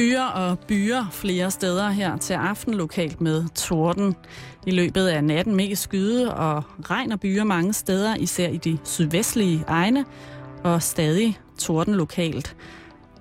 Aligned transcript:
skyer 0.00 0.24
og 0.24 0.58
byer 0.58 1.04
flere 1.12 1.50
steder 1.50 1.88
her 1.90 2.16
til 2.16 2.34
aften 2.34 2.74
lokalt 2.74 3.20
med 3.20 3.44
torden. 3.54 4.16
I 4.66 4.70
løbet 4.70 5.06
af 5.06 5.24
natten 5.24 5.56
mest 5.56 5.82
skyde 5.82 6.34
og 6.34 6.62
regn 6.90 7.12
og 7.12 7.20
byer 7.20 7.44
mange 7.44 7.72
steder, 7.72 8.16
især 8.16 8.48
i 8.48 8.56
de 8.56 8.78
sydvestlige 8.84 9.64
egne, 9.68 10.04
og 10.64 10.82
stadig 10.82 11.40
torden 11.58 11.94
lokalt. 11.94 12.56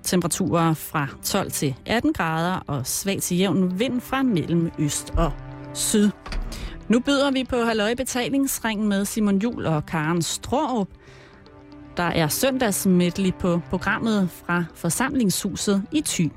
Temperaturer 0.03 0.73
fra 0.73 1.07
12 1.23 1.51
til 1.51 1.75
18 1.85 2.13
grader 2.13 2.63
og 2.67 2.87
svag 2.87 3.21
til 3.21 3.37
jævn 3.37 3.79
vind 3.79 4.01
fra 4.01 4.23
mellem 4.23 4.71
øst 4.79 5.13
og 5.17 5.31
syd. 5.73 6.09
Nu 6.87 6.99
byder 6.99 7.31
vi 7.31 7.43
på 7.43 7.55
Halløj 7.55 7.95
Betalingsring 7.95 8.87
med 8.87 9.05
Simon 9.05 9.37
Jul 9.37 9.65
og 9.65 9.85
Karen 9.85 10.21
Stråb. 10.21 10.87
Der 11.97 12.03
er 12.03 12.27
søndagsmedley 12.27 13.33
på 13.39 13.61
programmet 13.69 14.29
fra 14.29 14.63
forsamlingshuset 14.75 15.83
i 15.91 16.01
Thy. 16.01 16.31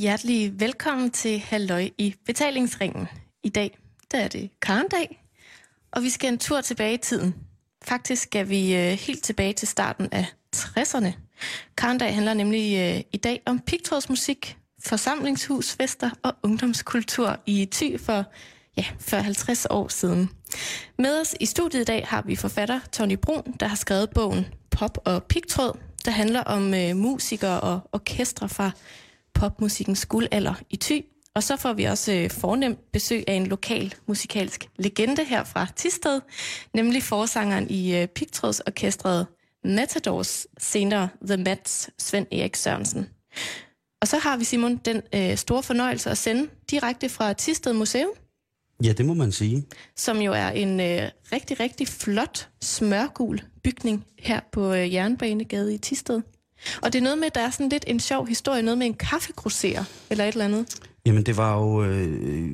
Hjertelig 0.00 0.60
velkommen 0.60 1.10
til 1.10 1.38
Halløj 1.38 1.90
i 1.98 2.14
betalingsringen. 2.26 3.08
I 3.42 3.48
dag 3.48 3.78
der 4.12 4.18
er 4.18 4.28
det 4.28 4.50
karndag, 4.62 5.24
og 5.92 6.02
vi 6.02 6.10
skal 6.10 6.32
en 6.32 6.38
tur 6.38 6.60
tilbage 6.60 6.94
i 6.94 6.96
tiden. 6.96 7.34
Faktisk 7.84 8.22
skal 8.22 8.48
vi 8.48 8.76
øh, 8.76 8.92
helt 8.92 9.22
tilbage 9.22 9.52
til 9.52 9.68
starten 9.68 10.08
af 10.12 10.26
60'erne. 10.56 11.12
Karndag 11.76 12.14
handler 12.14 12.34
nemlig 12.34 12.78
øh, 12.78 13.02
i 13.12 13.16
dag 13.16 13.42
om 13.46 13.60
pigtrådsmusik, 13.60 14.56
forsamlingshus, 14.84 15.76
fester 15.76 16.10
og 16.22 16.34
ungdomskultur 16.42 17.36
i 17.46 17.68
Thy 17.72 18.00
for 18.00 18.24
ja, 18.76 18.84
for 19.00 19.16
50 19.16 19.66
år 19.70 19.88
siden. 19.88 20.30
Med 20.98 21.20
os 21.20 21.34
i 21.40 21.46
studiet 21.46 21.80
i 21.80 21.84
dag 21.84 22.06
har 22.06 22.22
vi 22.22 22.36
forfatter 22.36 22.80
Tony 22.92 23.16
Brun, 23.22 23.54
der 23.60 23.66
har 23.66 23.76
skrevet 23.76 24.10
bogen 24.10 24.46
Pop 24.70 24.98
og 25.04 25.24
Pigtråd, 25.24 25.78
der 26.04 26.10
handler 26.10 26.40
om 26.40 26.74
øh, 26.74 26.96
musikere 26.96 27.60
og 27.60 27.80
orkestre 27.92 28.48
fra 28.48 28.70
popmusikkens 29.34 30.06
guldalder 30.06 30.54
i 30.70 30.76
Thy. 30.76 31.04
Og 31.34 31.42
så 31.42 31.56
får 31.56 31.72
vi 31.72 31.84
også 31.84 32.12
øh, 32.12 32.30
fornemt 32.30 32.92
besøg 32.92 33.24
af 33.26 33.34
en 33.34 33.46
lokal 33.46 33.94
musikalsk 34.06 34.68
legende 34.76 35.24
her 35.24 35.44
fra 35.44 35.66
Tisted, 35.76 36.20
nemlig 36.74 37.02
forsangeren 37.02 37.70
i 37.70 37.96
øh, 37.96 38.08
Pigtrådsorkestret 38.08 39.26
Matadors, 39.64 40.46
senere 40.58 41.08
The 41.26 41.36
Mats, 41.36 41.90
Svend 41.98 42.26
Erik 42.32 42.56
Sørensen. 42.56 43.08
Og 44.00 44.08
så 44.08 44.18
har 44.18 44.36
vi, 44.36 44.44
Simon, 44.44 44.76
den 44.76 45.02
øh, 45.14 45.36
store 45.36 45.62
fornøjelse 45.62 46.10
at 46.10 46.18
sende 46.18 46.48
direkte 46.70 47.08
fra 47.08 47.32
Tisted 47.32 47.72
Museum, 47.72 48.10
Ja, 48.84 48.92
det 48.92 49.06
må 49.06 49.14
man 49.14 49.32
sige. 49.32 49.66
som 49.96 50.18
jo 50.18 50.32
er 50.32 50.48
en 50.48 50.80
øh, 50.80 51.08
rigtig, 51.32 51.60
rigtig 51.60 51.88
flot 51.88 52.48
smørgul 52.62 53.42
bygning 53.64 54.04
her 54.18 54.40
på 54.52 54.72
øh, 54.72 54.94
Jernbanegade 54.94 55.74
i 55.74 55.78
Tisted. 55.78 56.20
Og 56.82 56.92
det 56.92 56.98
er 56.98 57.02
noget 57.02 57.18
med, 57.18 57.28
der 57.34 57.40
er 57.40 57.50
sådan 57.50 57.68
lidt 57.68 57.84
en 57.86 58.00
sjov 58.00 58.26
historie, 58.26 58.62
noget 58.62 58.78
med 58.78 58.86
en 58.86 58.94
kaffegrosserer 58.94 59.84
eller 60.10 60.24
et 60.24 60.32
eller 60.32 60.44
andet. 60.44 60.76
Jamen, 61.06 61.22
det 61.22 61.36
var 61.36 61.58
jo 61.58 61.84
øh, 61.84 62.50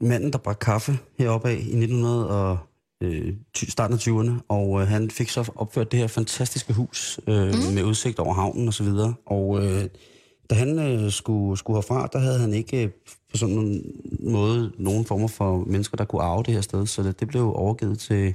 manden, 0.00 0.32
der 0.32 0.38
bragte 0.38 0.64
kaffe 0.64 0.98
heroppe 1.18 1.48
af 1.48 1.54
i 1.54 1.56
1900 1.56 2.30
og 2.30 2.58
øh, 3.02 3.34
starten 3.68 3.94
af 3.94 3.98
20'erne, 3.98 4.44
og 4.48 4.80
øh, 4.80 4.88
han 4.88 5.10
fik 5.10 5.28
så 5.28 5.52
opført 5.56 5.92
det 5.92 6.00
her 6.00 6.06
fantastiske 6.06 6.72
hus 6.72 7.20
øh, 7.28 7.46
mm. 7.46 7.74
med 7.74 7.84
udsigt 7.84 8.18
over 8.18 8.34
havnen 8.34 8.68
og 8.68 8.74
så 8.74 8.84
videre. 8.84 9.14
Og 9.26 9.64
øh, 9.64 9.84
da 10.50 10.54
han 10.54 10.78
øh, 10.78 11.12
skulle, 11.12 11.58
skulle 11.58 11.76
herfra, 11.76 12.08
der 12.12 12.18
havde 12.18 12.38
han 12.38 12.54
ikke 12.54 12.84
øh, 12.84 12.90
på 13.30 13.36
sådan 13.36 13.58
en 13.58 13.82
måde 14.20 14.72
nogen 14.78 15.04
former 15.04 15.28
for 15.28 15.64
mennesker, 15.66 15.96
der 15.96 16.04
kunne 16.04 16.22
arve 16.22 16.42
det 16.42 16.54
her 16.54 16.60
sted, 16.60 16.86
så 16.86 17.02
det, 17.02 17.20
det 17.20 17.28
blev 17.28 17.52
overgivet 17.56 17.98
til, 17.98 18.34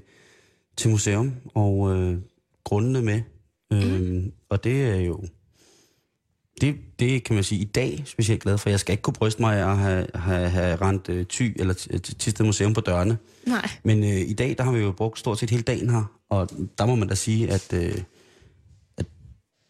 til 0.77 0.89
museum, 0.89 1.33
og 1.53 1.95
øh, 1.95 2.17
grundene 2.63 3.01
med. 3.01 3.21
Øh, 3.73 4.01
mm. 4.01 4.31
Og 4.49 4.63
det 4.63 4.85
er 4.89 4.95
jo 4.95 5.23
det, 6.61 6.75
det 6.99 7.23
kan 7.23 7.35
man 7.35 7.43
sige 7.43 7.61
i 7.61 7.65
dag 7.65 8.03
specielt 8.05 8.43
glad 8.43 8.57
for. 8.57 8.69
Jeg 8.69 8.79
skal 8.79 8.93
ikke 8.93 9.01
kunne 9.01 9.13
bryste 9.13 9.41
mig 9.41 9.59
af 9.59 9.71
at 9.71 9.77
have, 9.77 10.07
have, 10.15 10.49
have 10.49 10.75
rent 10.75 11.09
øh, 11.09 11.25
ty 11.25 11.49
eller 11.55 11.73
Tisted 12.19 12.45
Museum 12.45 12.73
på 12.73 12.81
dørene. 12.81 13.17
Nej. 13.47 13.69
Men 13.83 14.03
øh, 14.03 14.09
i 14.09 14.33
dag, 14.33 14.55
der 14.57 14.63
har 14.63 14.71
vi 14.71 14.79
jo 14.79 14.91
brugt 14.91 15.19
stort 15.19 15.39
set 15.39 15.49
hele 15.49 15.63
dagen 15.63 15.89
her, 15.89 16.03
og 16.29 16.49
der 16.77 16.85
må 16.85 16.95
man 16.95 17.07
da 17.07 17.15
sige, 17.15 17.51
at, 17.51 17.73
øh, 17.73 17.97
at 18.97 19.05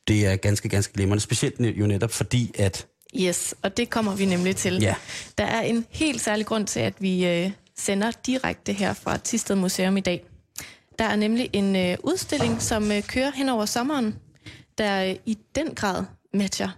det 0.08 0.26
er 0.28 0.36
ganske, 0.36 0.70
ganske 0.70 0.94
glimrende. 0.94 1.22
Specielt 1.22 1.60
jo 1.60 1.88
netop 1.88 2.12
fordi, 2.12 2.52
at 2.56 2.88
Yes, 3.16 3.56
og 3.62 3.78
det 3.78 3.90
kommer 3.90 4.16
vi 4.16 4.26
nemlig 4.26 4.56
til. 4.56 4.80
Ja. 4.82 4.96
Der 5.38 5.44
er 5.44 5.62
en 5.62 5.86
helt 5.90 6.22
særlig 6.22 6.46
grund 6.46 6.68
til, 6.68 6.80
at 6.80 6.94
vi 7.00 7.28
øh, 7.28 7.52
sender 7.78 8.12
direkte 8.26 8.74
her 8.74 8.94
fra 8.94 9.18
Tisted 9.18 9.56
Museum 9.56 9.98
i 9.98 10.02
dag. 10.02 10.26
Der 11.02 11.08
er 11.08 11.16
nemlig 11.16 11.50
en 11.54 11.76
øh, 11.76 11.98
udstilling, 12.04 12.62
som 12.62 12.92
øh, 12.92 13.04
kører 13.04 13.32
hen 13.32 13.50
over 13.50 13.66
sommeren, 13.66 14.16
der 14.78 15.10
øh, 15.10 15.16
i 15.26 15.38
den 15.56 15.76
grad 15.76 16.04
matcher 16.34 16.70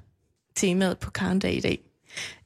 temaet 0.56 0.98
på 0.98 1.12
Karndag 1.12 1.54
i 1.54 1.60
dag. 1.60 1.80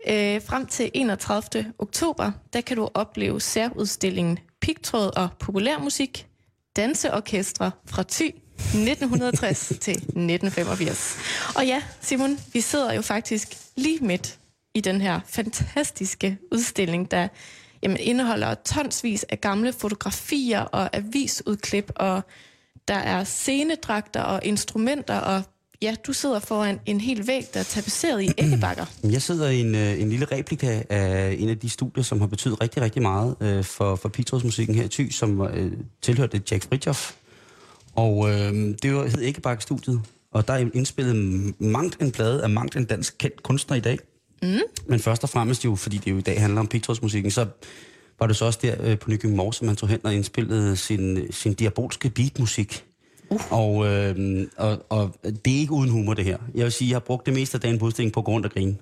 Øh, 0.07 0.41
frem 0.41 0.65
til 0.65 0.91
31. 0.93 1.73
oktober, 1.79 2.31
der 2.53 2.61
kan 2.61 2.77
du 2.77 2.89
opleve 2.93 3.41
særudstillingen 3.41 4.39
Pigtråd 4.61 5.17
og 5.17 5.29
populærmusik, 5.39 6.27
danseorkestre 6.75 7.71
fra 7.85 8.03
Thy 8.09 8.35
1960 8.57 9.67
til 9.81 9.91
1985. 9.91 11.17
Og 11.55 11.65
ja, 11.67 11.83
Simon, 12.01 12.39
vi 12.53 12.61
sidder 12.61 12.93
jo 12.93 13.01
faktisk 13.01 13.57
lige 13.75 13.99
midt 14.05 14.39
i 14.73 14.81
den 14.81 15.01
her 15.01 15.19
fantastiske 15.25 16.37
udstilling, 16.51 17.11
der 17.11 17.27
jamen, 17.83 17.97
indeholder 17.99 18.53
tonsvis 18.53 19.25
af 19.29 19.41
gamle 19.41 19.73
fotografier 19.73 20.61
og 20.61 20.95
avisudklip, 20.95 21.91
og 21.95 22.21
der 22.87 22.93
er 22.93 23.23
scenedragter 23.23 24.21
og 24.21 24.39
instrumenter, 24.43 25.17
og 25.17 25.43
ja, 25.81 25.95
du 26.07 26.13
sidder 26.13 26.39
foran 26.39 26.79
en 26.85 27.01
hel 27.01 27.27
væg, 27.27 27.43
der 27.53 27.59
er 27.59 27.63
tapetseret 27.63 28.23
i 28.23 28.29
æggebakker. 28.43 28.85
jeg 29.03 29.21
sidder 29.21 29.49
i 29.49 29.59
en, 29.59 29.75
øh, 29.75 30.01
en 30.01 30.09
lille 30.09 30.25
replika 30.25 30.83
af 30.89 31.35
en 31.39 31.49
af 31.49 31.57
de 31.57 31.69
studier, 31.69 32.03
som 32.03 32.19
har 32.19 32.27
betydet 32.27 32.61
rigtig, 32.61 32.81
rigtig 32.81 33.01
meget 33.01 33.35
øh, 33.41 33.63
for, 33.63 33.95
for 33.95 34.09
pigtrådsmusikken 34.09 34.75
her 34.75 34.83
i 34.83 34.87
Thy, 34.87 35.11
som 35.11 35.41
øh, 35.41 35.71
tilhørte 36.01 36.41
Jack 36.51 36.69
Fritjof. 36.69 37.13
Og 37.95 38.29
øh, 38.29 38.53
det 38.83 38.95
var, 38.95 39.07
hed 39.07 39.21
Æggebakke-studiet, 39.21 40.01
og 40.31 40.47
der 40.47 40.53
er 40.53 40.65
indspillet 40.73 41.15
mangt 41.61 42.01
en 42.01 42.11
plade 42.11 42.43
af 42.43 42.49
mangt 42.49 42.75
en 42.75 42.85
dansk 42.85 43.15
kendt 43.17 43.43
kunstner 43.43 43.77
i 43.77 43.79
dag. 43.79 43.97
Mm. 44.41 44.59
Men 44.87 44.99
først 44.99 45.23
og 45.23 45.29
fremmest 45.29 45.65
jo, 45.65 45.75
fordi 45.75 45.97
det 45.97 46.11
jo 46.11 46.17
i 46.17 46.21
dag 46.21 46.41
handler 46.41 46.59
om 46.59 46.67
pigtrådsmusikken, 46.67 47.31
så 47.31 47.45
var 48.19 48.27
det 48.27 48.35
så 48.35 48.45
også 48.45 48.59
der 48.61 48.75
øh, 48.79 48.99
på 48.99 49.09
Nykøbing 49.09 49.35
Mors, 49.35 49.55
som 49.55 49.67
han 49.67 49.77
tog 49.77 49.89
hen 49.89 49.99
og 50.03 50.13
indspillede 50.13 50.75
sin, 50.75 51.31
sin 51.31 51.53
diabolske 51.53 52.09
beatmusik. 52.09 52.85
Uh. 53.29 53.51
Og, 53.51 53.85
øh, 53.85 54.47
og, 54.57 54.85
og 54.89 55.15
det 55.23 55.55
er 55.55 55.59
ikke 55.59 55.71
uden 55.71 55.89
humor, 55.89 56.13
det 56.13 56.25
her. 56.25 56.37
Jeg 56.55 56.63
vil 56.63 56.71
sige, 56.71 56.89
jeg 56.89 56.95
har 56.95 56.99
brugt 56.99 57.25
det 57.25 57.33
meste 57.33 57.55
af 57.55 57.61
dagen 57.61 57.79
på 57.79 57.91
på 58.13 58.21
grund 58.21 58.45
af 58.45 58.51
grin. 58.51 58.77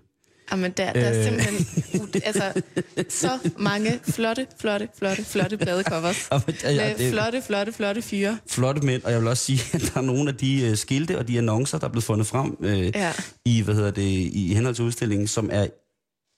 Jamen, 0.51 0.72
der, 0.72 0.94
der 0.94 1.01
er 1.01 1.17
Øh. 1.19 1.23
simpelthen 1.25 1.56
ud- 2.01 2.21
altså, 2.24 2.62
så 3.09 3.30
mange 3.57 4.00
flotte, 4.09 4.47
flotte, 4.62 4.88
flotte, 4.97 5.24
flotte 5.25 5.57
pladecovers. 5.57 6.30
Ja, 6.63 6.71
ja, 6.71 6.94
Med 6.97 7.12
flotte, 7.12 7.42
flotte, 7.42 7.71
flotte 7.74 8.01
fyre. 8.01 8.38
flotte 8.50 8.81
mænd, 8.86 9.03
og 9.03 9.12
jeg 9.12 9.19
vil 9.19 9.27
også 9.27 9.44
sige, 9.45 9.62
at 9.74 9.81
der 9.94 10.00
er 10.01 10.06
nogle 10.06 10.30
af 10.30 10.36
de 10.36 10.62
øh, 10.65 10.77
skilte 10.77 11.18
og 11.18 11.27
de 11.27 11.38
annoncer, 11.38 11.77
der 11.77 11.86
er 11.88 11.92
blevet 11.92 12.03
fundet 12.03 12.27
frem 12.27 12.57
øh, 12.62 12.86
Ja. 12.95 13.12
i, 13.45 13.62
hvad 13.62 13.75
hedder 13.75 13.92
det, 13.92 14.01
i 14.33 14.53
henhold 14.53 14.75
til 14.75 14.83
udstillingen, 14.86 15.27
som 15.27 15.50
er 15.53 15.68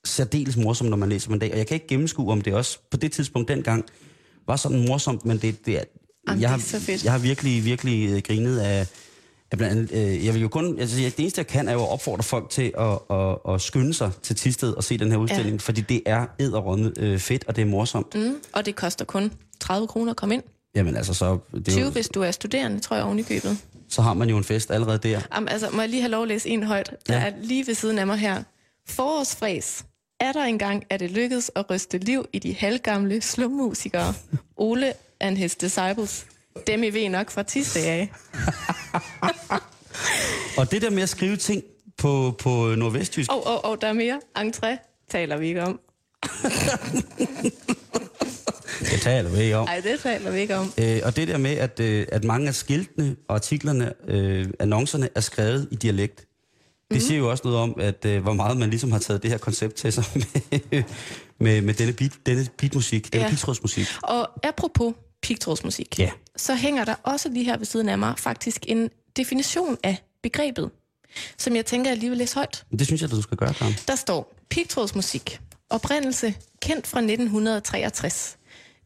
særdeles 0.06 0.58
morsomt, 0.58 0.90
når 0.90 0.98
man 0.98 1.10
læser 1.10 1.28
dem 1.28 1.34
en 1.34 1.40
dag. 1.40 1.52
Og 1.52 1.58
jeg 1.58 1.68
kan 1.68 1.76
ikke 1.76 1.88
gennemskue, 1.88 2.32
om 2.32 2.42
det 2.42 2.54
også 2.54 2.78
på 2.92 2.98
det 2.98 3.12
tidspunkt 3.12 3.48
dengang 3.48 3.86
var 4.48 4.56
sådan 4.56 4.86
morsomt, 4.88 5.26
men 5.26 5.38
det, 5.38 5.66
det 5.66 5.74
er... 5.80 5.84
Jamen, 6.28 6.42
jeg, 6.42 6.50
det 6.50 6.54
er 6.56 6.58
har, 6.58 6.58
så 6.58 6.80
fedt. 6.80 7.04
jeg 7.04 7.12
har 7.12 7.20
virkelig, 7.20 7.66
virkelig 7.66 8.10
øh, 8.10 8.22
grinet 8.22 8.60
af, 8.60 8.88
af 9.52 9.58
blandt 9.58 9.92
andet, 9.94 10.08
øh, 10.18 10.26
jeg 10.26 10.34
vil 10.34 10.42
jo 10.42 10.48
kun, 10.48 10.80
altså 10.80 10.98
det 10.98 11.20
eneste 11.20 11.40
jeg 11.40 11.48
kan, 11.48 11.68
er 11.68 11.74
jo 11.74 11.84
at 11.84 11.90
opfordre 11.92 12.24
folk 12.24 12.50
til 12.50 12.74
at, 12.80 13.00
at, 13.18 13.38
at 13.54 13.62
skynde 13.62 13.94
sig 13.94 14.12
til 14.22 14.36
Tisted 14.36 14.74
og 14.74 14.84
se 14.84 14.98
den 14.98 15.12
her 15.12 15.18
udstilling, 15.18 15.56
ja. 15.56 15.60
fordi 15.60 15.82
det 15.82 16.02
er 16.06 16.26
edderrødme 16.40 16.92
øh, 17.00 17.20
fedt, 17.20 17.44
og 17.48 17.56
det 17.56 17.62
er 17.62 17.66
morsomt. 17.66 18.16
Mm, 18.16 18.36
og 18.54 18.66
det 18.66 18.76
koster 18.76 19.06
kun 19.06 19.32
30 19.60 19.88
kroner 19.88 20.12
at 20.12 20.18
komme 20.18 20.36
ind. 20.36 20.44
Jamen 20.76 20.96
altså, 20.96 21.14
så, 21.14 21.38
det 21.54 21.68
er 21.68 21.72
20, 21.72 21.84
jo, 21.86 21.90
hvis 21.90 22.08
du 22.10 22.22
er 22.22 22.32
studerende, 22.32 22.80
tror 22.80 22.96
jeg, 22.96 23.06
oven 23.06 23.20
i 23.20 23.24
købet. 23.24 23.58
så 23.90 24.02
har 24.02 24.14
man 24.14 24.30
jo 24.30 24.38
en 24.38 24.44
fest 24.44 24.72
allerede 24.72 24.98
der. 24.98 25.22
Jamen, 25.36 25.50
altså, 25.50 25.70
må 25.74 25.82
jeg 25.82 25.90
lige 25.90 26.02
have 26.02 26.12
lov 26.12 26.22
at 26.22 26.28
læse 26.28 26.50
en 26.50 26.64
højt? 26.64 26.94
Der 27.08 27.14
Ja. 27.16 27.26
er 27.26 27.32
lige 27.42 27.68
ved 27.68 27.74
siden 27.74 28.00
af 28.00 28.08
mig 28.08 28.18
her. 28.18 28.44
Forårsfræs. 28.88 29.86
Er 30.20 30.32
der 30.32 30.44
engang, 30.44 30.84
at 30.90 31.00
det 31.00 31.12
lykkedes 31.12 31.52
at 31.56 31.70
ryste 31.70 31.98
liv 31.98 32.26
i 32.34 32.40
de 32.40 32.56
halvgamle 32.56 33.22
slummusikere? 33.22 34.14
Ole 34.58 34.94
and 35.20 35.38
his 35.38 35.56
disciples. 35.56 36.26
Dem 36.68 36.84
I 36.84 36.90
ved 36.90 37.10
nok 37.10 37.30
fra 37.32 37.44
tidsdag 37.44 37.84
af. 37.86 38.12
Og 40.58 40.72
det 40.72 40.82
der 40.82 40.90
med 40.90 41.04
at 41.04 41.10
skrive 41.10 41.38
ting 41.38 41.64
på, 41.98 42.36
på 42.40 42.74
nordvestjysk, 42.78 43.32
Og, 43.32 43.48
og, 43.48 43.66
og 43.66 43.82
der 43.82 43.88
er 43.88 43.94
mere. 43.94 44.20
Entré 44.40 44.78
taler 45.12 45.38
vi 45.38 45.48
ikke 45.48 45.64
om. 45.64 45.80
det 48.92 49.02
taler 49.02 49.30
vi 49.30 49.42
ikke 49.42 49.56
om. 49.58 49.66
Nej, 49.66 49.80
det 49.80 50.00
taler 50.00 50.32
vi 50.32 50.40
ikke 50.40 50.56
om. 50.56 50.74
Øh, 50.78 51.00
og 51.04 51.16
det 51.16 51.28
der 51.28 51.38
med, 51.38 51.52
at, 51.52 51.80
øh, 51.80 52.08
at 52.12 52.24
mange 52.24 52.48
af 52.48 52.56
skiltene 52.56 53.16
og 53.28 53.36
artiklerne, 53.36 53.94
øh, 54.08 54.46
annoncerne, 54.60 55.10
er 55.16 55.22
skrevet 55.22 55.68
i 55.72 55.76
dialekt, 55.76 56.18
det 56.20 56.26
Mhm. 56.92 57.00
siger 57.00 57.18
jo 57.18 57.30
også 57.30 57.42
noget 57.46 57.60
om, 57.60 57.76
at 57.80 58.06
øh, 58.06 58.22
hvor 58.22 58.34
meget 58.34 58.58
man 58.58 58.70
ligesom 58.70 58.92
har 58.92 59.00
taget 59.00 59.24
det 59.24 59.32
her 59.32 59.38
koncept 59.38 59.76
til 59.76 59.94
sig 59.94 60.04
med, 60.72 60.84
med, 61.40 61.62
med 61.62 61.74
denne, 61.74 61.94
beat, 61.94 62.12
denne 62.26 62.48
beatmusik, 62.58 63.14
denne 63.14 63.24
Ja. 63.26 63.30
pigtrådsmusik. 63.30 63.88
Og 64.04 64.30
apropos 64.48 64.94
pigtrådsmusik, 65.28 66.00
Ja. 66.00 66.12
så 66.36 66.56
hænger 66.56 66.86
der 66.86 66.96
også 67.04 67.30
lige 67.30 67.46
her 67.46 67.58
ved 67.58 67.66
siden 67.66 67.90
af 67.90 67.98
mig 67.98 68.14
faktisk 68.18 68.66
en 68.68 68.90
definition 69.18 69.78
af 69.84 69.98
begrebet, 70.24 70.70
som 71.38 71.56
jeg 71.56 71.66
tænker, 71.66 71.92
jeg 71.92 71.98
lige 71.98 72.10
vil 72.10 72.18
læse 72.18 72.36
højt. 72.36 72.66
Det 72.80 72.88
synes 72.88 73.02
jeg, 73.02 73.12
du 73.12 73.22
skal 73.22 73.38
gøre, 73.38 73.54
Karen. 73.54 73.74
Der 73.88 73.96
står 73.96 74.36
pigtrådsmusik. 74.50 75.40
Oprindelse 75.70 76.36
kendt 76.62 76.88
fra 76.88 77.00
1963. 77.00 78.38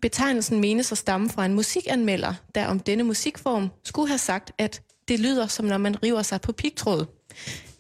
Betegnelsen 0.02 0.60
menes 0.60 0.92
at 0.92 0.98
stamme 0.98 1.30
fra 1.30 1.46
en 1.46 1.54
musikanmelder, 1.54 2.34
der 2.56 2.66
om 2.68 2.80
denne 2.80 3.04
musikform 3.04 3.70
skulle 3.84 4.08
have 4.08 4.18
sagt, 4.18 4.52
at 4.58 4.82
det 5.08 5.20
lyder 5.20 5.48
som 5.48 5.66
når 5.66 5.78
man 5.78 6.04
river 6.04 6.22
sig 6.22 6.42
på 6.42 6.52
pigtråd. 6.52 7.06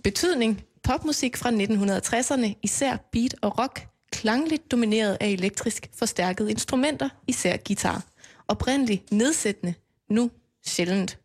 Betydning 0.03 0.61
popmusik 0.83 1.37
fra 1.37 1.49
1960'erne, 1.51 2.59
især 2.63 2.97
beat 3.11 3.35
og 3.41 3.59
rock, 3.59 3.87
klangligt 4.11 4.71
domineret 4.71 5.17
af 5.21 5.27
elektrisk 5.27 5.89
forstærkede 5.99 6.51
instrumenter, 6.51 7.09
især 7.27 7.57
guitar. 7.67 8.03
Oprindeligt 8.51 9.11
nedsættende, 9.11 9.73
nu 10.09 10.31
sjældent. 10.65 11.19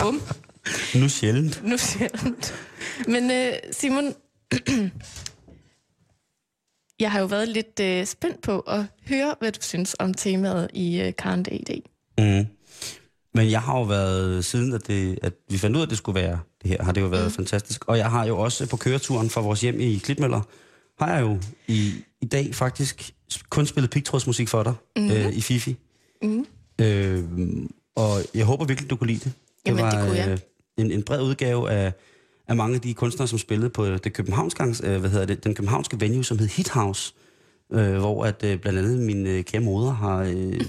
Bum. 0.00 0.22
Nu 0.94 1.08
sjældent. 1.08 1.62
Nu 1.64 1.78
sjældent. 1.78 2.54
Men 3.08 3.30
øh, 3.30 3.52
Simon, 3.72 4.14
jeg 7.00 7.12
har 7.12 7.20
jo 7.20 7.26
været 7.26 7.48
lidt 7.48 7.80
øh, 7.80 8.06
spændt 8.06 8.42
på 8.42 8.60
at 8.60 8.84
høre, 9.08 9.34
hvad 9.40 9.52
du 9.52 9.58
synes 9.62 9.96
om 9.98 10.14
temaet 10.14 10.70
i 10.74 11.00
øh, 11.00 11.12
Karen 11.18 11.46
i 11.52 11.64
dag. 11.64 11.82
Mm. 12.18 12.46
Men 13.34 13.50
jeg 13.50 13.62
har 13.62 13.78
jo 13.78 13.84
været, 13.84 14.44
siden 14.44 14.72
at, 14.72 14.86
det, 14.86 15.18
at 15.22 15.32
vi 15.50 15.58
fandt 15.58 15.76
ud 15.76 15.80
af, 15.80 15.86
at 15.86 15.90
det 15.90 15.98
skulle 15.98 16.20
være 16.20 16.38
det 16.62 16.70
her, 16.70 16.82
har 16.82 16.92
det 16.92 17.00
jo 17.00 17.06
været 17.06 17.26
mm. 17.26 17.32
fantastisk. 17.32 17.84
Og 17.88 17.98
jeg 17.98 18.10
har 18.10 18.26
jo 18.26 18.38
også 18.38 18.66
på 18.66 18.76
køreturen 18.76 19.30
fra 19.30 19.40
vores 19.40 19.60
hjem 19.60 19.80
i 19.80 19.96
Klitmøller, 19.96 20.40
har 20.98 21.12
jeg 21.14 21.22
jo 21.22 21.38
i, 21.68 21.92
i 22.24 22.26
dag 22.26 22.54
faktisk 22.54 23.14
kun 23.48 23.66
spillet 23.66 23.90
pigtrådsmusik 23.90 24.48
for 24.48 24.62
dig 24.62 24.74
mm. 24.96 25.10
øh, 25.10 25.32
i 25.32 25.40
Fifi. 25.40 25.76
Mm. 26.22 26.46
Øh, 26.80 27.24
og 27.96 28.20
jeg 28.34 28.44
håber 28.44 28.64
virkelig, 28.64 28.90
du 28.90 28.96
kunne 28.96 29.06
lide 29.06 29.18
det. 29.18 29.24
Det 29.24 29.32
Jamen, 29.66 29.82
var 29.82 29.90
det 29.90 30.08
kunne 30.08 30.18
jeg. 30.18 30.28
øh, 30.28 30.38
en, 30.76 30.90
en 30.90 31.02
bred 31.02 31.22
udgave 31.22 31.70
af, 31.70 31.92
af 32.48 32.56
mange 32.56 32.74
af 32.74 32.80
de 32.80 32.94
kunstnere, 32.94 33.28
som 33.28 33.38
spillede 33.38 33.70
på 33.70 33.86
det 33.86 34.12
københavnske, 34.12 34.64
øh, 34.64 35.00
hvad 35.00 35.10
hedder 35.10 35.26
det, 35.26 35.44
den 35.44 35.54
københavnske 35.54 36.00
venue, 36.00 36.24
som 36.24 36.38
hed 36.38 36.48
Hit 36.48 36.68
House. 36.68 37.14
Øh, 37.72 37.96
hvor 37.96 38.24
at 38.24 38.44
øh, 38.44 38.58
blandt 38.58 38.78
andet 38.78 38.98
min 38.98 39.26
øh, 39.26 39.44
kære 39.44 39.62
moder 39.62 39.92
har, 39.92 40.18
øh, 40.18 40.60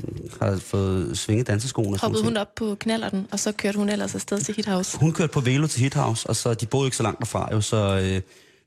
har 0.42 0.58
fået 0.58 1.18
svinget 1.18 1.48
danseskoene. 1.48 1.98
Hoppede 1.98 2.24
hun 2.24 2.38
op 2.38 2.56
på 2.56 2.76
knallerten, 2.76 3.28
og 3.32 3.40
så 3.40 3.52
kørte 3.52 3.78
hun 3.78 3.90
ellers 3.90 4.16
afsted 4.16 4.40
til 4.40 4.56
Hit 4.56 4.66
House. 4.66 5.00
hun 5.00 5.12
kørte 5.12 5.34
på 5.34 5.40
Velo 5.40 5.68
til 5.68 5.82
Hit 5.82 5.94
House, 5.94 6.28
og 6.30 6.36
så 6.36 6.54
de 6.54 6.66
boede 6.66 6.88
ikke 6.88 6.98
så 6.98 7.04
langt 7.04 7.20
derfra 7.20 7.50
jo, 7.52 7.62
så, 7.62 8.00
øh, 8.04 8.22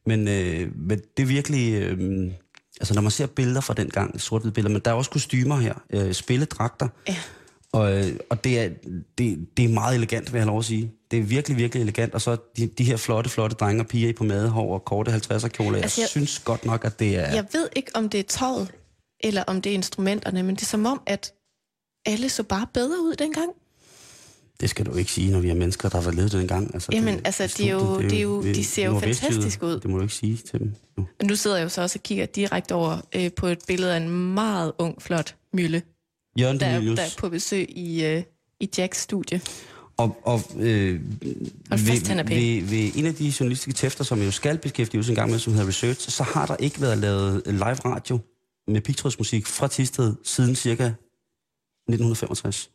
men, 0.06 0.28
øh, 0.28 0.68
men 0.76 1.00
det 1.16 1.22
er 1.22 1.26
virkelig, 1.26 1.74
øh, 1.74 2.30
altså 2.80 2.94
når 2.94 3.02
man 3.02 3.10
ser 3.10 3.26
billeder 3.26 3.60
fra 3.60 3.74
den 3.74 3.88
gang, 3.90 4.20
sort 4.20 4.42
billeder, 4.42 4.68
men 4.72 4.82
der 4.84 4.90
er 4.90 4.94
også 4.94 5.10
kostymer 5.10 5.56
her, 5.56 5.74
øh, 5.90 6.12
spilledragter, 6.14 6.88
Ja. 7.08 7.16
og, 7.72 7.96
øh, 7.96 8.16
og 8.30 8.44
det, 8.44 8.60
er, 8.60 8.68
det, 9.18 9.46
det 9.56 9.64
er 9.64 9.68
meget 9.68 9.94
elegant, 9.96 10.32
vil 10.32 10.38
jeg 10.38 10.46
lov 10.46 10.58
at 10.58 10.64
sige. 10.64 10.92
Det 11.10 11.18
er 11.18 11.22
virkelig, 11.22 11.56
virkelig 11.58 11.82
elegant, 11.82 12.14
og 12.14 12.20
så 12.20 12.36
de, 12.56 12.66
de 12.66 12.84
her 12.84 12.96
flotte, 12.96 13.30
flotte 13.30 13.56
drenge 13.56 13.82
og 13.82 13.86
piger 13.86 14.08
i 14.08 14.12
på 14.12 14.24
madehår 14.24 14.74
og 14.74 14.84
korte 14.84 15.10
50'er 15.10 15.48
kjoler. 15.48 15.76
Jeg, 15.76 15.82
Altså, 15.82 16.00
jeg- 16.00 16.08
synes 16.08 16.38
godt 16.38 16.64
nok, 16.64 16.84
at 16.84 16.98
det 16.98 17.16
er... 17.16 17.34
Jeg 17.34 17.46
ved 17.52 17.68
ikke, 17.76 17.90
om 17.94 18.08
det 18.08 18.20
er 18.20 18.24
tøjet, 18.24 18.70
eller 19.20 19.42
om 19.46 19.62
det 19.62 19.70
er 19.70 19.74
instrumenterne, 19.74 20.42
men 20.42 20.54
det 20.54 20.62
er 20.62 20.66
som 20.66 20.86
om, 20.86 21.00
at 21.06 21.32
alle 22.06 22.28
så 22.28 22.42
bare 22.42 22.66
bedre 22.74 23.02
ud 23.02 23.14
dengang. 23.18 23.50
Det 24.60 24.70
skal 24.70 24.86
du 24.86 24.94
ikke 24.94 25.12
sige, 25.12 25.30
når 25.30 25.40
vi 25.40 25.48
er 25.48 25.54
mennesker, 25.54 25.88
der 25.88 26.00
har 26.00 26.10
levet 26.10 26.32
den 26.32 26.48
gang. 26.48 26.74
Altså, 26.74 26.88
Jamen, 26.92 27.14
det, 27.14 27.22
altså, 27.26 27.44
i 27.44 27.46
de 27.46 27.68
er 27.68 27.72
jo- 27.72 27.78
studiet, 27.94 28.10
de 28.10 28.16
er 28.18 28.22
jo- 28.22 28.42
det 28.42 28.54
de 28.56 28.64
ser 28.64 28.84
jo 28.86 28.98
fantastisk 29.00 29.62
ud. 29.62 29.80
Det 29.80 29.90
må 29.90 29.96
du 29.96 30.02
ikke 30.02 30.14
sige 30.14 30.36
til 30.36 30.58
dem. 30.58 30.72
Nu. 30.96 31.06
Og 31.20 31.26
nu 31.26 31.36
sidder 31.36 31.56
jeg 31.56 31.64
jo 31.64 31.68
så 31.68 31.82
også 31.82 31.98
og 31.98 32.02
kigger 32.02 32.26
direkte 32.26 32.74
over 32.74 33.00
øh, 33.14 33.30
på 33.36 33.46
et 33.46 33.58
billede 33.66 33.92
af 33.92 33.96
en 33.96 34.34
meget 34.34 34.72
ung, 34.78 35.02
flot 35.02 35.36
Mølle, 35.52 35.82
Jørgen 36.40 36.60
der, 36.60 36.66
er- 36.66 36.80
der 36.80 37.02
er 37.02 37.14
på 37.18 37.28
besøg 37.28 37.66
i, 37.78 38.04
øh, 38.04 38.22
i 38.60 38.68
Jacks 38.78 38.98
studie. 39.00 39.40
Og, 39.96 40.16
og 40.22 40.40
øh, 40.58 41.00
Hold 41.70 41.80
fast, 41.80 42.08
ved, 42.08 42.24
ved, 42.24 42.62
ved 42.62 42.90
en 42.94 43.06
af 43.06 43.14
de 43.14 43.32
journalistiske 43.40 43.72
tæfter, 43.72 44.04
som 44.04 44.22
jo 44.22 44.30
skal 44.30 44.58
beskæftige 44.58 45.04
sig 45.04 45.12
en 45.12 45.16
gang 45.16 45.30
med, 45.30 45.38
som 45.38 45.52
hedder 45.52 45.68
Research, 45.68 46.10
så 46.10 46.22
har 46.22 46.46
der 46.46 46.56
ikke 46.56 46.80
været 46.80 46.98
lavet 46.98 47.42
live 47.46 47.60
radio 47.74 48.18
med 48.68 48.80
pigtrådsmusik 48.80 49.46
fra 49.46 49.68
Tisted 49.68 50.14
siden 50.24 50.54
cirka 50.56 50.84
1965. 51.88 52.70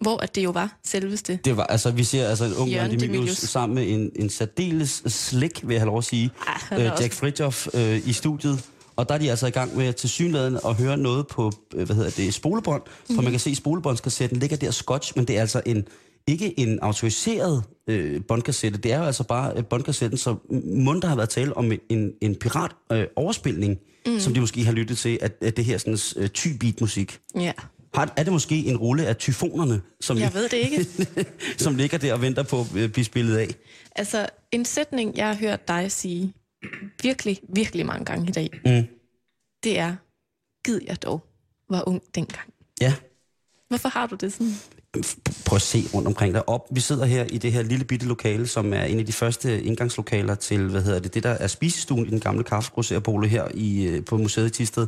Hvor 0.00 0.22
at 0.22 0.34
det 0.34 0.44
jo 0.44 0.50
var 0.50 0.78
selveste. 0.84 1.38
Det 1.44 1.56
var, 1.56 1.64
altså, 1.64 1.90
vi 1.90 2.04
ser 2.04 2.28
altså 2.28 2.44
en 2.44 2.54
ung 2.54 2.70
Jørgen 2.70 3.00
Demilius 3.00 3.36
sammen 3.36 3.74
med 3.74 3.88
en, 3.88 4.10
en 4.16 4.30
særdeles 4.30 5.02
slik, 5.06 5.68
vil 5.68 5.74
jeg 5.74 5.80
have 5.80 5.86
lov 5.86 5.98
at 5.98 6.04
sige, 6.04 6.30
er 6.70 6.92
øh, 6.92 7.00
Jack 7.00 7.12
Fridjof 7.12 7.66
øh, 7.74 8.08
i 8.08 8.12
studiet. 8.12 8.64
Og 8.96 9.08
der 9.08 9.14
er 9.14 9.18
de 9.18 9.30
altså 9.30 9.46
i 9.46 9.50
gang 9.50 9.76
med 9.76 9.92
til 9.92 10.08
synligheden 10.08 10.58
at 10.66 10.74
høre 10.74 10.96
noget 10.96 11.26
på, 11.26 11.52
øh, 11.74 11.86
hvad 11.86 11.96
hedder 11.96 12.10
det, 12.10 12.34
spolebånd. 12.34 12.82
For 13.14 13.22
man 13.22 13.30
kan 13.30 13.40
se, 13.40 13.50
at 13.50 13.56
spolebåndskassetten 13.56 14.38
ligger 14.38 14.56
der 14.56 14.70
scotch, 14.70 15.12
men 15.16 15.24
det 15.24 15.36
er 15.36 15.40
altså 15.40 15.62
en, 15.66 15.84
ikke 16.26 16.60
en 16.60 16.78
autoriseret 16.82 17.62
øh, 17.86 18.22
båndkassette. 18.28 18.78
Det 18.78 18.92
er 18.92 18.98
jo 18.98 19.04
altså 19.04 19.24
bare 19.24 19.52
øh, 19.56 19.64
båndkassetten, 19.64 20.18
så 20.18 20.36
mund 20.64 21.02
der 21.02 21.08
har 21.08 21.16
været 21.16 21.28
tale 21.28 21.56
om 21.56 21.72
en, 21.88 22.12
en 22.20 22.34
pirat 22.34 22.70
øh, 22.92 23.06
overspilning, 23.16 23.78
mm. 24.06 24.20
som 24.20 24.34
de 24.34 24.40
måske 24.40 24.64
har 24.64 24.72
lyttet 24.72 24.98
til, 24.98 25.18
at, 25.22 25.32
at 25.40 25.56
det 25.56 25.64
her 25.64 25.78
sådan 25.78 25.98
øh, 26.16 26.28
ty-beat 26.28 26.80
musik. 26.80 27.20
Ja. 27.34 27.52
Har, 27.94 28.12
er 28.16 28.22
det 28.22 28.32
måske 28.32 28.56
en 28.56 28.76
rulle 28.76 29.06
af 29.06 29.16
tyfonerne, 29.16 29.80
som, 30.00 30.18
Jeg 30.18 30.34
ved 30.34 30.48
det 30.48 30.56
ikke. 30.56 30.86
som 31.64 31.74
ligger 31.74 31.98
der 31.98 32.12
og 32.12 32.22
venter 32.22 32.42
på 32.42 32.60
at 32.60 32.66
øh, 32.76 32.90
blive 32.90 33.04
spillet 33.04 33.36
af? 33.36 33.48
Altså, 33.96 34.26
en 34.52 34.64
sætning, 34.64 35.16
jeg 35.16 35.26
har 35.26 35.34
hørt 35.34 35.68
dig 35.68 35.92
sige 35.92 36.32
virkelig, 37.02 37.40
virkelig 37.54 37.86
mange 37.86 38.04
gange 38.04 38.28
i 38.28 38.32
dag, 38.32 38.50
Mm. 38.52 38.86
det 39.64 39.78
er, 39.78 39.96
gid 40.64 40.80
jeg 40.86 41.02
dog 41.02 41.24
var 41.70 41.88
ung 41.88 42.02
dengang. 42.14 42.52
Ja. 42.80 42.94
Hvorfor 43.68 43.88
har 43.88 44.06
du 44.06 44.14
det 44.14 44.32
sådan? 44.32 44.52
Prøv 45.46 45.56
at 45.56 45.62
se 45.62 45.78
rundt 45.94 46.08
omkring 46.08 46.34
dig. 46.34 46.48
Op. 46.48 46.68
Vi 46.70 46.80
sidder 46.80 47.04
her 47.04 47.24
i 47.24 47.38
det 47.38 47.52
her 47.52 47.62
lille 47.62 47.84
bitte 47.84 48.06
lokale, 48.06 48.46
som 48.46 48.72
er 48.72 48.82
en 48.84 48.98
af 48.98 49.06
de 49.06 49.12
første 49.12 49.62
indgangslokaler 49.62 50.34
til, 50.34 50.68
hvad 50.70 50.82
hedder 50.82 50.98
det, 51.00 51.14
det 51.14 51.22
der 51.22 51.30
er 51.30 51.46
spisestuen 51.46 52.06
i 52.06 52.10
den 52.10 52.20
gamle 52.20 52.44
kaffegrosserpole 52.44 53.28
her 53.28 53.48
i, 53.54 53.84
øh, 53.84 54.04
på 54.04 54.16
museet 54.16 54.46
i 54.46 54.50
Tisted. 54.50 54.86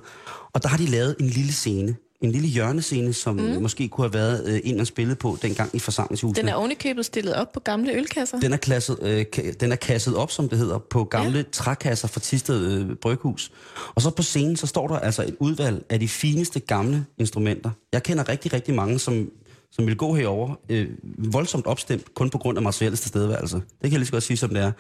Og 0.53 0.63
der 0.63 0.69
har 0.69 0.77
de 0.77 0.87
lavet 0.87 1.17
en 1.21 1.27
lille 1.27 1.53
scene. 1.53 1.97
En 2.21 2.31
lille 2.31 2.49
hjørnescene, 2.49 3.13
som 3.13 3.37
mm. 3.37 3.63
måske 3.63 3.89
kunne 3.89 4.05
have 4.05 4.15
været 4.15 4.49
øh, 4.49 4.61
en, 4.65 4.77
man 4.77 4.87
spillede 4.87 5.17
på 5.17 5.39
dengang 5.43 5.71
i 5.75 5.79
forsamlingshuset. 5.79 6.37
Den 6.37 6.49
er 6.49 6.55
ovenikøbet 6.55 7.05
stillet 7.05 7.35
op 7.35 7.53
på 7.53 7.61
gamle 7.61 7.93
ølkasser. 7.93 8.41
Den 8.41 8.53
er, 8.53 8.57
klasset, 8.57 8.99
øh, 9.03 9.25
ka- 9.37 9.53
den 9.53 9.73
er 9.73 9.77
kasset 9.77 10.17
op, 10.17 10.31
som 10.31 10.49
det 10.49 10.59
hedder, 10.59 10.79
på 10.79 11.05
gamle 11.05 11.39
ja. 11.39 11.45
trækasser 11.53 12.09
fra 12.09 12.21
Tisted 12.21 12.73
øh, 12.73 12.97
Bryghus. 12.97 13.53
Og 13.95 14.03
så 14.03 14.11
på 14.11 14.23
scenen, 14.23 14.57
så 14.57 14.67
står 14.67 14.89
der 14.89 14.99
altså 14.99 15.23
et 15.23 15.37
udvalg 15.41 15.85
af 15.91 16.01
de 16.01 16.09
fineste 16.09 16.61
gamle 16.61 17.07
instrumenter. 17.19 17.71
Jeg 17.93 18.03
kender 18.03 18.29
rigtig, 18.29 18.53
rigtig 18.53 18.75
mange, 18.75 18.99
som, 18.99 19.31
som 19.73 19.87
vil 19.87 19.97
gå 19.97 20.15
herover 20.15 20.55
øh, 20.69 20.89
voldsomt 21.19 21.67
opstemt, 21.67 22.15
kun 22.15 22.31
på 22.31 22.39
grund 22.39 22.59
af 22.59 22.63
materiellets 22.63 23.03
tilstedeværelse. 23.03 23.57
Det 23.57 23.65
kan 23.83 23.93
jeg 23.93 23.99
lige 23.99 24.07
så 24.07 24.13
godt 24.13 24.23
sige, 24.23 24.37
som 24.37 24.51
det 24.51 24.63
er. 24.63 24.73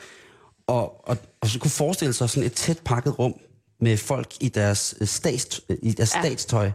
Og, 0.67 1.09
og, 1.09 1.17
og 1.41 1.49
så 1.49 1.59
kunne 1.59 1.71
forestille 1.71 2.13
sig 2.13 2.31
sådan 2.31 2.47
et 2.47 2.53
tæt 2.53 2.79
pakket 2.85 3.19
rum 3.19 3.35
med 3.81 3.97
folk 3.97 4.29
i 4.41 4.49
deres, 4.49 4.95
øh, 5.01 5.07
stats, 5.07 5.61
øh, 5.69 5.77
i 5.83 5.93
deres 5.93 6.15
ja. 6.15 6.23
statstøj, 6.23 6.71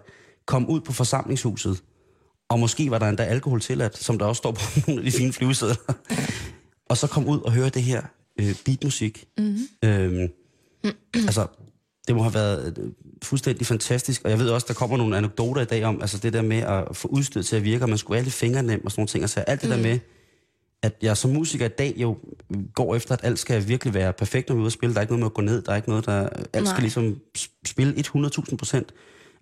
kom 0.52 0.70
ud 0.70 0.82
på 0.82 0.94
forsamlingshuset, 0.94 1.84
og 2.50 2.60
måske 2.60 2.92
var 2.92 3.00
der 3.00 3.10
endda 3.10 3.24
alkohol 3.24 3.62
tilladt, 3.62 3.98
som 3.98 4.18
der 4.18 4.26
også 4.26 4.38
står 4.38 4.52
på 4.52 4.62
nogle 4.88 5.02
af 5.02 5.06
de 5.06 5.18
fine 5.18 5.34
flyvesedler. 5.34 5.76
og 6.90 6.98
så 6.98 7.08
kom 7.08 7.28
ud 7.28 7.40
og 7.40 7.52
høre 7.52 7.70
det 7.70 7.84
her 7.84 8.02
øh, 8.40 8.56
beatmusik. 8.66 9.26
Mm-hmm. 9.38 9.90
Øhm, 9.90 10.30
altså, 11.14 11.48
det 12.08 12.16
må 12.16 12.22
have 12.22 12.34
været 12.34 12.78
øh, 12.78 12.92
fuldstændig 13.24 13.68
fantastisk. 13.68 14.22
Og 14.24 14.30
jeg 14.30 14.40
ved 14.40 14.50
også, 14.50 14.66
der 14.68 14.74
kommer 14.74 14.98
nogle 14.98 15.18
anekdoter 15.18 15.62
i 15.62 15.66
dag 15.66 15.84
om, 15.84 16.02
altså 16.02 16.18
det 16.18 16.34
der 16.34 16.42
med 16.42 16.58
at 16.58 16.96
få 16.96 17.08
udstyret 17.08 17.46
til 17.46 17.56
at 17.56 17.64
virke, 17.64 17.84
og 17.84 17.90
man 17.90 17.98
skulle 17.98 18.16
være 18.16 18.24
lidt 18.24 18.36
fingernem 18.36 18.86
og 18.86 18.92
sådan 18.92 19.02
nogle 19.02 19.08
ting. 19.08 19.24
Altså 19.24 19.40
alt 19.40 19.62
det 19.62 19.70
mm. 19.70 19.76
der 19.76 19.84
med, 19.84 20.00
at 20.82 20.96
jeg 21.02 21.18
som 21.18 21.32
musiker 21.32 21.66
i 21.66 21.70
dag 21.78 21.94
jo 21.98 22.18
går 22.74 22.96
efter, 22.96 23.14
at 23.14 23.20
alt 23.24 23.40
skal 23.40 23.68
virkelig 23.68 23.94
være 23.94 24.14
perfekt, 24.14 24.50
når 24.50 24.56
vi 24.56 24.60
er 24.60 24.62
ude 24.62 24.68
at 24.68 24.74
spille. 24.74 24.94
Der 24.94 25.00
er 25.00 25.02
ikke 25.02 25.14
noget 25.14 25.20
med 25.20 25.28
at 25.28 25.34
gå 25.34 25.42
ned, 25.42 25.62
der 25.62 25.72
er 25.72 25.76
ikke 25.76 25.90
noget, 25.90 26.06
der... 26.06 26.30
Alt 26.54 26.54
Nej. 26.54 26.66
skal 26.66 26.82
ligesom 26.82 27.20
sp- 27.38 27.62
spille 27.66 27.94
100.000 27.94 28.56
procent. 28.56 28.94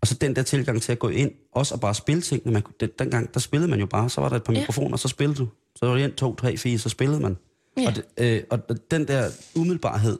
Og 0.01 0.07
så 0.07 0.15
den 0.15 0.35
der 0.35 0.43
tilgang 0.43 0.81
til 0.81 0.91
at 0.91 0.99
gå 0.99 1.09
ind, 1.09 1.31
også 1.51 1.73
at 1.73 1.81
bare 1.81 1.95
spille 1.95 2.21
ting. 2.21 2.51
Man, 2.51 2.63
den, 2.79 2.89
dengang, 2.99 3.33
der 3.33 3.39
spillede 3.39 3.69
man 3.69 3.79
jo 3.79 3.85
bare, 3.85 4.09
så 4.09 4.21
var 4.21 4.29
der 4.29 4.35
et 4.35 4.43
par 4.43 4.53
Ja. 4.53 4.59
mikrofoner, 4.59 4.91
og 4.91 4.99
så 4.99 5.07
spillede 5.07 5.37
du. 5.37 5.47
Så 5.75 5.85
var 5.85 5.95
det 5.95 6.05
en, 6.05 6.11
to, 6.11 6.35
tre, 6.35 6.57
fire, 6.57 6.77
så 6.77 6.89
spillede 6.89 7.19
man. 7.19 7.37
Ja. 7.77 7.87
Og, 7.87 7.95
det, 7.95 8.05
øh, 8.17 8.43
og 8.49 8.59
den 8.91 9.07
der 9.07 9.29
umiddelbarhed, 9.55 10.17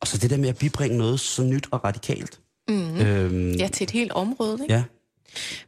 og 0.00 0.06
så 0.06 0.18
det 0.18 0.30
der 0.30 0.36
med 0.36 0.48
at 0.48 0.58
bibringe 0.58 0.98
noget 0.98 1.20
så 1.20 1.42
nyt 1.42 1.66
og 1.70 1.84
radikalt. 1.84 2.40
Mm-hmm. 2.68 3.00
Øhm, 3.00 3.52
ja, 3.52 3.68
til 3.68 3.84
et 3.84 3.90
helt 3.90 4.12
område, 4.12 4.58
ikke? 4.62 4.74
Ja. 4.74 4.84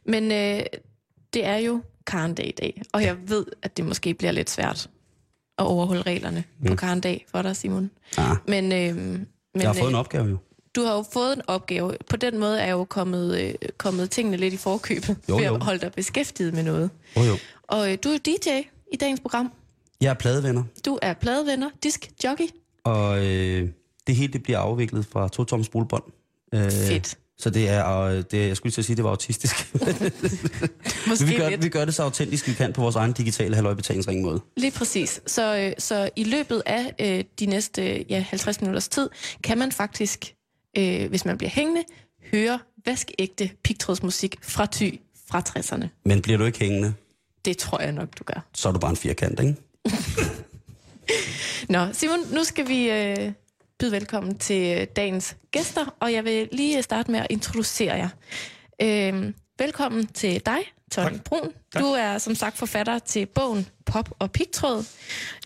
Men 0.05 0.31
øh, 0.31 0.65
det 1.33 1.45
er 1.45 1.57
jo 1.57 1.81
Karndag 2.05 2.47
i 2.47 2.51
dag, 2.51 2.81
og 2.93 3.03
jeg 3.03 3.17
ved, 3.27 3.45
at 3.61 3.77
det 3.77 3.85
måske 3.85 4.13
bliver 4.13 4.31
lidt 4.31 4.49
svært 4.49 4.89
at 5.57 5.65
overholde 5.65 6.01
reglerne 6.01 6.43
mm. 6.59 6.67
på 6.67 6.75
Karndag 6.75 7.25
for 7.31 7.41
dig, 7.41 7.55
Simon. 7.55 7.91
Ja. 8.17 8.23
Men, 8.47 8.71
øh, 8.71 8.95
men, 8.95 9.27
jeg 9.55 9.67
har 9.69 9.73
fået 9.73 9.83
øh, 9.83 9.89
en 9.89 9.95
opgave 9.95 10.25
jo. 10.25 10.37
Du 10.77 10.83
har 10.83 10.95
jo 10.95 11.05
fået 11.13 11.33
en 11.33 11.41
opgave. 11.47 11.93
På 12.09 12.17
den 12.17 12.39
måde 12.39 12.59
er 12.59 12.71
jo 12.71 12.83
kommet, 12.83 13.39
øh, 13.41 13.53
kommet 13.77 14.11
tingene 14.11 14.37
lidt 14.37 14.53
i 14.53 14.57
forkøbet 14.57 15.17
jo, 15.29 15.37
ved 15.37 15.45
at 15.45 15.63
holde 15.63 15.79
dig 15.79 15.91
beskæftiget 15.91 16.53
med 16.53 16.63
noget. 16.63 16.89
Jo, 17.17 17.21
jo. 17.21 17.37
Og 17.63 17.91
øh, 17.91 17.97
du 18.03 18.09
er 18.09 18.17
DJ 18.17 18.49
i 18.93 18.97
dagens 18.97 19.19
program. 19.19 19.51
Jeg 20.01 20.09
er 20.09 20.13
pladevenner. 20.13 20.63
Du 20.85 20.99
er 21.01 21.13
pladevenner, 21.13 21.69
disk 21.83 22.09
jockey. 22.23 22.45
Og 22.83 23.25
øh, 23.25 23.69
det 24.07 24.15
hele 24.15 24.33
det 24.33 24.43
bliver 24.43 24.59
afviklet 24.59 25.05
fra 25.05 25.27
to 25.27 25.43
toms 25.43 25.65
spolebånd. 25.65 26.03
Øh, 26.53 26.71
Fedt. 26.71 27.17
Så 27.39 27.49
det 27.49 27.69
er, 27.69 27.83
og 27.83 28.31
det, 28.31 28.47
jeg 28.47 28.57
skulle 28.57 28.73
til 28.73 28.81
at 28.81 28.85
sige, 28.85 28.95
det 28.95 29.03
var 29.03 29.09
autistisk. 29.09 29.73
Måske 31.07 31.25
vi, 31.25 31.35
gør, 31.35 31.57
vi 31.57 31.69
gør 31.69 31.85
det 31.85 31.93
så 31.93 32.03
autentisk, 32.03 32.47
vi 32.47 32.53
kan 32.53 32.73
på 32.73 32.81
vores 32.81 32.95
egen 32.95 33.13
digitale 33.13 33.55
halvøjbetalingsring 33.55 34.21
måde. 34.21 34.41
Lige 34.57 34.71
præcis. 34.71 35.21
Så, 35.25 35.57
øh, 35.57 35.73
så 35.77 36.09
i 36.15 36.23
løbet 36.23 36.63
af 36.65 36.93
øh, 36.99 37.23
de 37.39 37.45
næste 37.45 38.05
ja, 38.09 38.25
50 38.29 38.61
minutters 38.61 38.87
tid, 38.87 39.09
kan 39.43 39.57
man 39.57 39.71
faktisk, 39.71 40.33
øh, 40.77 41.09
hvis 41.09 41.25
man 41.25 41.37
bliver 41.37 41.51
hængende, 41.51 41.83
høre 42.31 42.59
vaskeægte 42.85 43.49
pigtrådsmusik 43.63 44.35
fra 44.41 44.65
Ty 44.65 44.89
fra 45.27 45.41
60'erne. 45.49 45.87
Men 46.05 46.21
bliver 46.21 46.37
du 46.37 46.45
ikke 46.45 46.59
hængende? 46.59 46.93
Det 47.45 47.57
tror 47.57 47.81
jeg 47.81 47.91
nok, 47.91 48.19
du 48.19 48.23
gør. 48.23 48.47
Så 48.53 48.69
er 48.69 48.73
du 48.73 48.79
bare 48.79 48.91
en 48.91 48.97
firkant, 48.97 49.39
ikke? 49.39 49.55
Nå, 51.73 51.87
Simon, 51.93 52.19
nu 52.33 52.43
skal 52.43 52.67
vi 52.67 52.89
øh, 52.89 53.31
byde 53.79 53.91
velkommen 53.91 54.37
til 54.37 54.87
dagens 54.95 55.37
gæster, 55.51 55.95
og 55.99 56.13
jeg 56.13 56.23
vil 56.23 56.49
lige 56.51 56.83
starte 56.83 57.11
med 57.11 57.19
at 57.19 57.27
introducere 57.29 57.95
jer. 57.95 58.09
Øh, 58.81 59.33
velkommen 59.59 60.07
til 60.07 60.45
dig, 60.45 60.59
tak. 60.91 61.13
Brun. 61.23 61.53
Tak. 61.73 61.81
Du 61.83 61.87
er 61.87 62.17
som 62.17 62.35
sagt 62.35 62.57
forfatter 62.57 62.99
til 62.99 63.25
bogen 63.25 63.67
Pop 63.85 64.09
og 64.19 64.31
Pigtråd, 64.31 64.85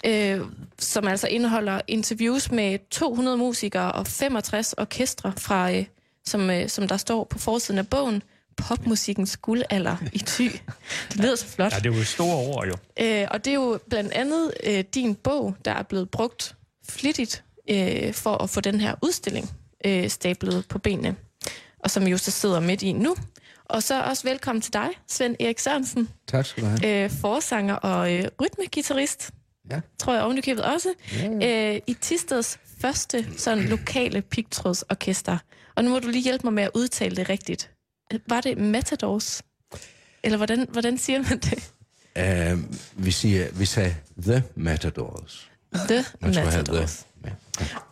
øh, 0.06 0.42
som 0.80 1.08
altså 1.08 1.28
indeholder 1.28 1.82
interviews 1.88 2.52
med 2.52 2.80
200 2.90 3.38
musikere 3.38 3.92
og 3.92 4.08
65 4.08 4.74
orkestre, 4.74 5.34
fra, 5.38 5.72
øh, 5.72 5.86
som, 6.26 6.50
øh, 6.50 6.70
som 6.70 6.88
der 6.88 6.98
står 6.98 7.24
på 7.24 7.40
forsiden 7.40 7.78
af 7.80 7.88
bogen, 7.88 8.24
popmusikkens 8.58 9.38
guldalder 9.38 9.98
i 10.14 10.20
ty. 10.20 10.42
Det 11.12 11.20
lyder 11.20 11.36
så 11.36 11.48
flot. 11.48 11.74
Ja, 11.74 11.78
det 11.78 11.94
er 11.94 11.98
jo 11.98 12.04
store 12.04 12.36
ord 12.36 12.68
jo. 12.68 12.74
Øh, 13.00 13.28
og 13.32 13.46
det 13.46 13.52
er 13.52 13.56
jo 13.56 13.80
blandt 13.90 14.12
andet 14.14 14.54
øh, 14.64 14.84
din 14.94 15.16
bog, 15.16 15.56
der 15.66 15.72
er 15.72 15.84
blevet 15.84 16.10
brugt 16.10 16.56
flittigt 16.90 17.44
øh, 17.70 18.14
for 18.14 18.44
at 18.44 18.50
få 18.50 18.62
den 18.62 18.82
her 18.82 18.96
udstilling 19.02 19.50
øh, 19.86 20.10
stablet 20.10 20.66
på 20.68 20.80
benene, 20.80 21.16
og 21.80 21.92
som 21.92 22.08
jo 22.08 22.18
så 22.18 22.32
sidder 22.32 22.60
midt 22.60 22.82
i 22.82 22.92
nu. 22.92 23.16
Og 23.72 23.84
så 23.84 24.04
også 24.04 24.24
velkommen 24.24 24.62
til 24.62 24.74
dig, 24.74 24.90
Svend 25.08 25.36
Erik 25.40 25.60
Sørensen. 25.60 26.10
Tak 26.28 26.46
skal 26.46 26.64
du 26.64 26.68
have. 26.68 27.04
Øh, 27.04 27.10
forsanger 27.10 27.76
og 27.76 28.14
øh, 28.14 28.24
rytmegitarrist. 28.42 29.32
Ja. 29.72 29.80
Tror 30.00 30.14
jeg 30.14 30.24
ovenikøbet 30.24 30.64
også. 30.64 30.94
Ja. 31.14 31.74
Øh, 31.74 31.82
I 31.88 31.94
Tisteds 31.94 32.60
første 32.82 33.28
sådan 33.38 33.64
lokale 33.64 34.22
pigtrådsorkester. 34.22 35.38
Og 35.76 35.84
nu 35.84 35.90
må 35.90 36.00
du 36.00 36.08
lige 36.08 36.24
hjælpe 36.24 36.44
mig 36.44 36.54
med 36.54 36.64
at 36.64 36.70
udtale 36.76 37.16
det 37.16 37.30
rigtigt. 37.30 37.72
Var 38.28 38.42
det 38.42 38.58
Matadors? 38.58 39.42
Eller 40.24 40.38
hvordan, 40.38 40.68
hvordan 40.70 40.98
siger 40.98 41.20
man 41.30 41.40
det? 41.40 41.74
Uh, 42.54 43.06
vi, 43.06 43.12
siger, 43.12 43.48
vi 43.52 43.66
sagde 43.66 43.96
The 44.22 44.44
Matadors. 44.56 45.52
The 45.74 46.06
Matadors. 46.22 47.06
The. 47.24 47.36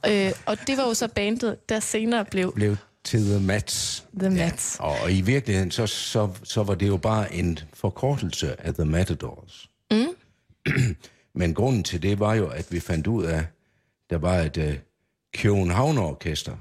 Ja. 0.03 0.27
Øh, 0.27 0.33
og 0.45 0.57
det 0.67 0.77
var 0.77 0.87
jo 0.87 0.93
så 0.93 1.07
bandet, 1.07 1.69
der 1.69 1.79
senere 1.79 2.25
blev... 2.25 2.53
Blev 2.53 2.77
til 3.03 3.25
The 3.25 3.39
Mats. 3.39 4.05
The 4.19 4.29
Mats. 4.29 4.77
Ja. 4.79 4.85
Og 4.85 5.11
i 5.11 5.21
virkeligheden, 5.21 5.71
så, 5.71 5.87
så, 5.87 6.29
så 6.43 6.63
var 6.63 6.75
det 6.75 6.87
jo 6.87 6.97
bare 6.97 7.33
en 7.33 7.59
forkortelse 7.73 8.61
af 8.61 8.73
The 8.73 8.85
Matadors. 8.85 9.69
Mm. 9.91 10.07
Men 11.39 11.53
grunden 11.53 11.83
til 11.83 12.01
det 12.01 12.19
var 12.19 12.33
jo, 12.33 12.47
at 12.47 12.71
vi 12.71 12.79
fandt 12.79 13.07
ud 13.07 13.23
af, 13.23 13.45
der 14.09 14.17
var 14.17 14.35
et 14.35 14.57
uh, 14.57 14.73
Københavner-orkester, 15.33 16.57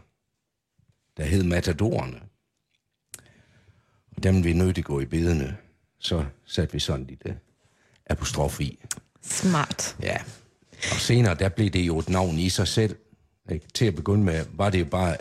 der 1.16 1.24
hed 1.24 1.42
Matadorerne 1.42 2.20
dem 4.22 4.44
vi 4.44 4.52
nødt 4.52 4.74
til 4.74 4.82
at 4.82 4.86
gå 4.86 5.00
i 5.00 5.04
bedene, 5.04 5.56
så 5.98 6.24
satte 6.46 6.72
vi 6.72 6.78
sådan 6.78 7.06
lidt 7.06 7.22
apostrof 8.10 8.60
i. 8.60 8.78
Smart. 9.22 9.96
Ja. 10.02 10.16
Og 10.72 11.00
senere, 11.00 11.34
der 11.34 11.48
blev 11.48 11.70
det 11.70 11.80
jo 11.80 11.98
et 11.98 12.08
navn 12.08 12.38
i 12.38 12.48
sig 12.48 12.68
selv. 12.68 12.96
Ikke? 13.50 13.66
Til 13.74 13.84
at 13.84 13.94
begynde 13.94 14.24
med, 14.24 14.44
var 14.52 14.70
det 14.70 14.80
jo 14.80 14.84
bare 14.84 15.16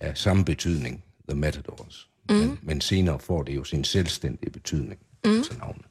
af 0.00 0.18
samme 0.18 0.44
betydning, 0.44 1.04
The 1.28 1.38
Matadors. 1.38 2.08
Mm. 2.28 2.36
Men, 2.36 2.58
men 2.62 2.80
senere 2.80 3.18
får 3.18 3.42
det 3.42 3.56
jo 3.56 3.64
sin 3.64 3.84
selvstændige 3.84 4.50
betydning, 4.50 5.00
mm. 5.24 5.36
altså 5.36 5.54
navnet. 5.58 5.84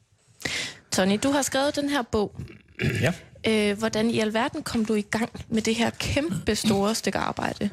Tony, 0.90 1.18
du 1.22 1.30
har 1.30 1.42
skrevet 1.42 1.76
den 1.76 1.88
her 1.88 2.02
bog. 2.02 2.36
Ja. 3.00 3.12
Øh, 3.46 3.78
hvordan 3.78 4.10
i 4.10 4.18
alverden 4.18 4.62
kom 4.62 4.84
du 4.84 4.94
i 4.94 5.00
gang 5.00 5.30
med 5.48 5.62
det 5.62 5.74
her 5.74 5.90
kæmpe 5.90 6.54
store 6.54 6.94
stykke 6.94 7.18
arbejde? 7.18 7.70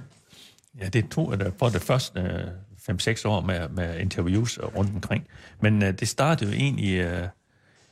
Ja, 0.79 0.87
det 0.87 1.09
tog 1.09 1.39
jeg 1.39 1.51
for 1.59 1.69
det 1.69 1.81
første 1.81 2.51
5-6 2.91 3.27
år 3.27 3.41
med, 3.41 3.69
med 3.69 3.99
interviews 3.99 4.59
rundt 4.59 4.95
omkring. 4.95 5.27
Men 5.61 5.83
uh, 5.83 5.89
det 5.89 6.07
startede 6.07 6.51
jo 6.51 6.57
egentlig 6.57 7.05
uh, 7.05 7.27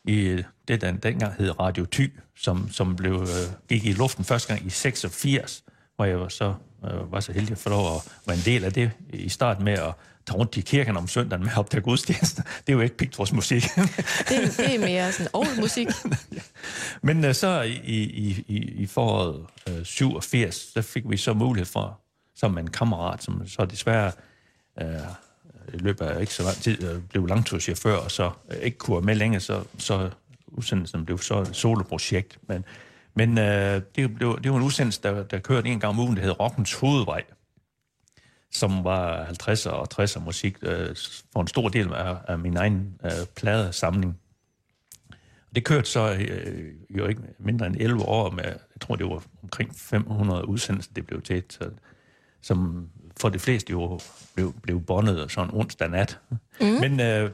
i 0.04 0.44
det, 0.68 0.82
der 0.82 0.92
dengang 0.92 1.34
hed 1.38 1.60
Radio 1.60 1.86
Ty, 1.86 2.08
som, 2.38 2.70
som 2.72 2.96
blev, 2.96 3.16
uh, 3.16 3.28
gik 3.70 3.86
i 3.86 3.92
luften 3.92 4.26
første 4.26 4.54
gang 4.54 4.66
i 4.66 4.70
86, 4.70 5.64
hvor 5.96 6.06
jeg 6.06 6.20
var 6.20 6.28
så, 6.28 6.54
uh, 6.94 7.12
var 7.12 7.20
så 7.20 7.32
heldig 7.32 7.52
at 7.52 7.58
få 7.58 7.70
lov 7.70 7.96
at 7.96 8.02
være 8.28 8.38
en 8.38 8.44
del 8.46 8.64
af 8.64 8.74
det 8.74 8.92
i 9.10 9.30
starten 9.30 9.66
med 9.66 9.74
at 9.74 9.94
tage 10.28 10.38
rundt 10.38 10.58
i 10.58 10.62
kirken 10.62 10.98
om 10.98 11.08
søndagen 11.08 11.44
med 11.44 11.52
at 11.52 11.58
optage 11.58 11.82
gudstjenester. 11.82 12.44
Det 12.68 12.74
er 12.74 12.74
jo 12.74 12.80
ikke 12.80 12.96
musik. 13.34 13.64
det, 13.64 14.58
det 14.58 14.76
er 14.76 14.80
mere 14.80 15.12
sådan 15.12 15.60
musik. 15.60 15.88
Men 17.08 17.26
uh, 17.26 17.32
så 17.32 17.62
i, 17.62 17.72
i, 17.94 18.46
i, 18.48 18.58
i 18.58 18.86
foråret 18.86 19.46
uh, 19.70 19.84
87, 19.84 20.56
så 20.74 20.82
fik 20.82 21.04
vi 21.10 21.18
så 21.18 21.34
mulighed 21.34 21.66
for, 21.66 22.00
som 22.36 22.58
en 22.58 22.70
kammerat, 22.70 23.24
som 23.24 23.48
så 23.48 23.66
desværre 23.66 24.12
øh, 24.82 24.88
i 25.74 25.78
løbet 25.78 26.06
af 26.06 26.22
ikke 26.22 26.34
så 26.34 26.44
lang 26.44 26.56
tid 26.56 26.84
øh, 26.84 27.02
blev 27.02 27.26
langturschauffør, 27.26 27.96
og 27.96 28.12
så 28.12 28.32
øh, 28.52 28.58
ikke 28.58 28.78
kunne 28.78 28.96
være 28.96 29.06
med 29.06 29.16
længere, 29.16 29.42
så, 29.42 29.64
så 29.78 30.10
udsendelsen 30.48 31.06
blev 31.06 31.20
så 31.20 31.42
et 31.42 31.56
soloprojekt. 31.56 32.40
Men, 32.48 32.66
men 33.16 33.38
øh, 33.38 33.82
det, 33.96 34.16
blev, 34.16 34.40
det 34.44 34.52
var 34.52 34.58
en 34.58 34.64
udsendelse, 34.64 35.02
der, 35.04 35.24
der 35.24 35.40
kørte 35.40 35.70
en 35.70 35.80
gang 35.80 35.94
om 35.94 36.00
ugen, 36.00 36.16
der 36.16 36.22
hed 36.22 36.40
Rockens 36.40 36.74
Hovedvej, 36.74 37.24
som 38.52 38.84
var 38.84 39.26
50'er 39.26 39.70
og 39.70 39.88
60'er 39.94 40.20
musik 40.20 40.58
øh, 40.62 40.96
for 41.34 41.42
en 41.42 41.48
stor 41.48 41.70
del 41.70 41.94
af, 41.94 42.18
af 42.28 42.40
min 42.40 42.58
egen 42.58 43.00
øh, 43.04 43.12
pladesamling. 43.36 44.20
Det 45.56 45.64
kørte 45.64 45.90
så 45.90 46.14
øh, 46.14 46.74
jo 46.90 47.08
ikke 47.08 47.22
mindre 47.40 47.68
end 47.68 47.76
11 47.80 48.02
år 48.02 48.30
med, 48.30 48.44
jeg 48.44 48.82
tror 48.82 48.96
det 48.96 49.06
var 49.06 49.24
omkring 49.44 49.76
500 49.76 50.48
udsendelser, 50.48 50.92
det 50.96 51.08
blev 51.08 51.22
til, 51.22 51.44
så, 51.50 51.70
som 52.42 52.90
for 53.18 53.30
de 53.30 53.40
fleste 53.40 53.72
jo 53.72 54.00
blev, 54.36 54.54
blev 54.62 54.82
bondet 54.82 55.32
sådan 55.32 55.54
onsdag 55.54 55.90
nat. 55.90 56.20
Mm. 56.62 56.68
Men 56.68 57.00
øh, 57.00 57.30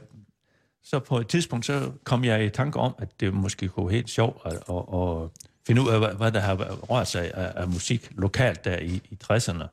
så 0.82 0.98
på 0.98 1.18
et 1.18 1.28
tidspunkt, 1.28 1.66
så 1.66 1.90
kom 2.04 2.24
jeg 2.24 2.44
i 2.44 2.50
tanke 2.50 2.78
om, 2.78 2.94
at 2.98 3.20
det 3.20 3.34
måske 3.34 3.68
kunne 3.68 3.86
være 3.86 3.94
helt 3.94 4.10
sjovt 4.10 4.46
at, 4.46 4.52
at, 4.52 4.84
at 4.94 5.30
finde 5.66 5.82
ud 5.82 5.88
af, 5.88 5.98
hvad, 5.98 6.14
hvad 6.14 6.32
der 6.32 6.40
har 6.40 6.54
rørt 6.90 7.08
sig 7.08 7.34
af, 7.34 7.52
af 7.56 7.68
musik 7.68 8.10
lokalt 8.10 8.64
der 8.64 8.78
i, 8.78 9.00
i 9.10 9.18
60'erne. 9.24 9.64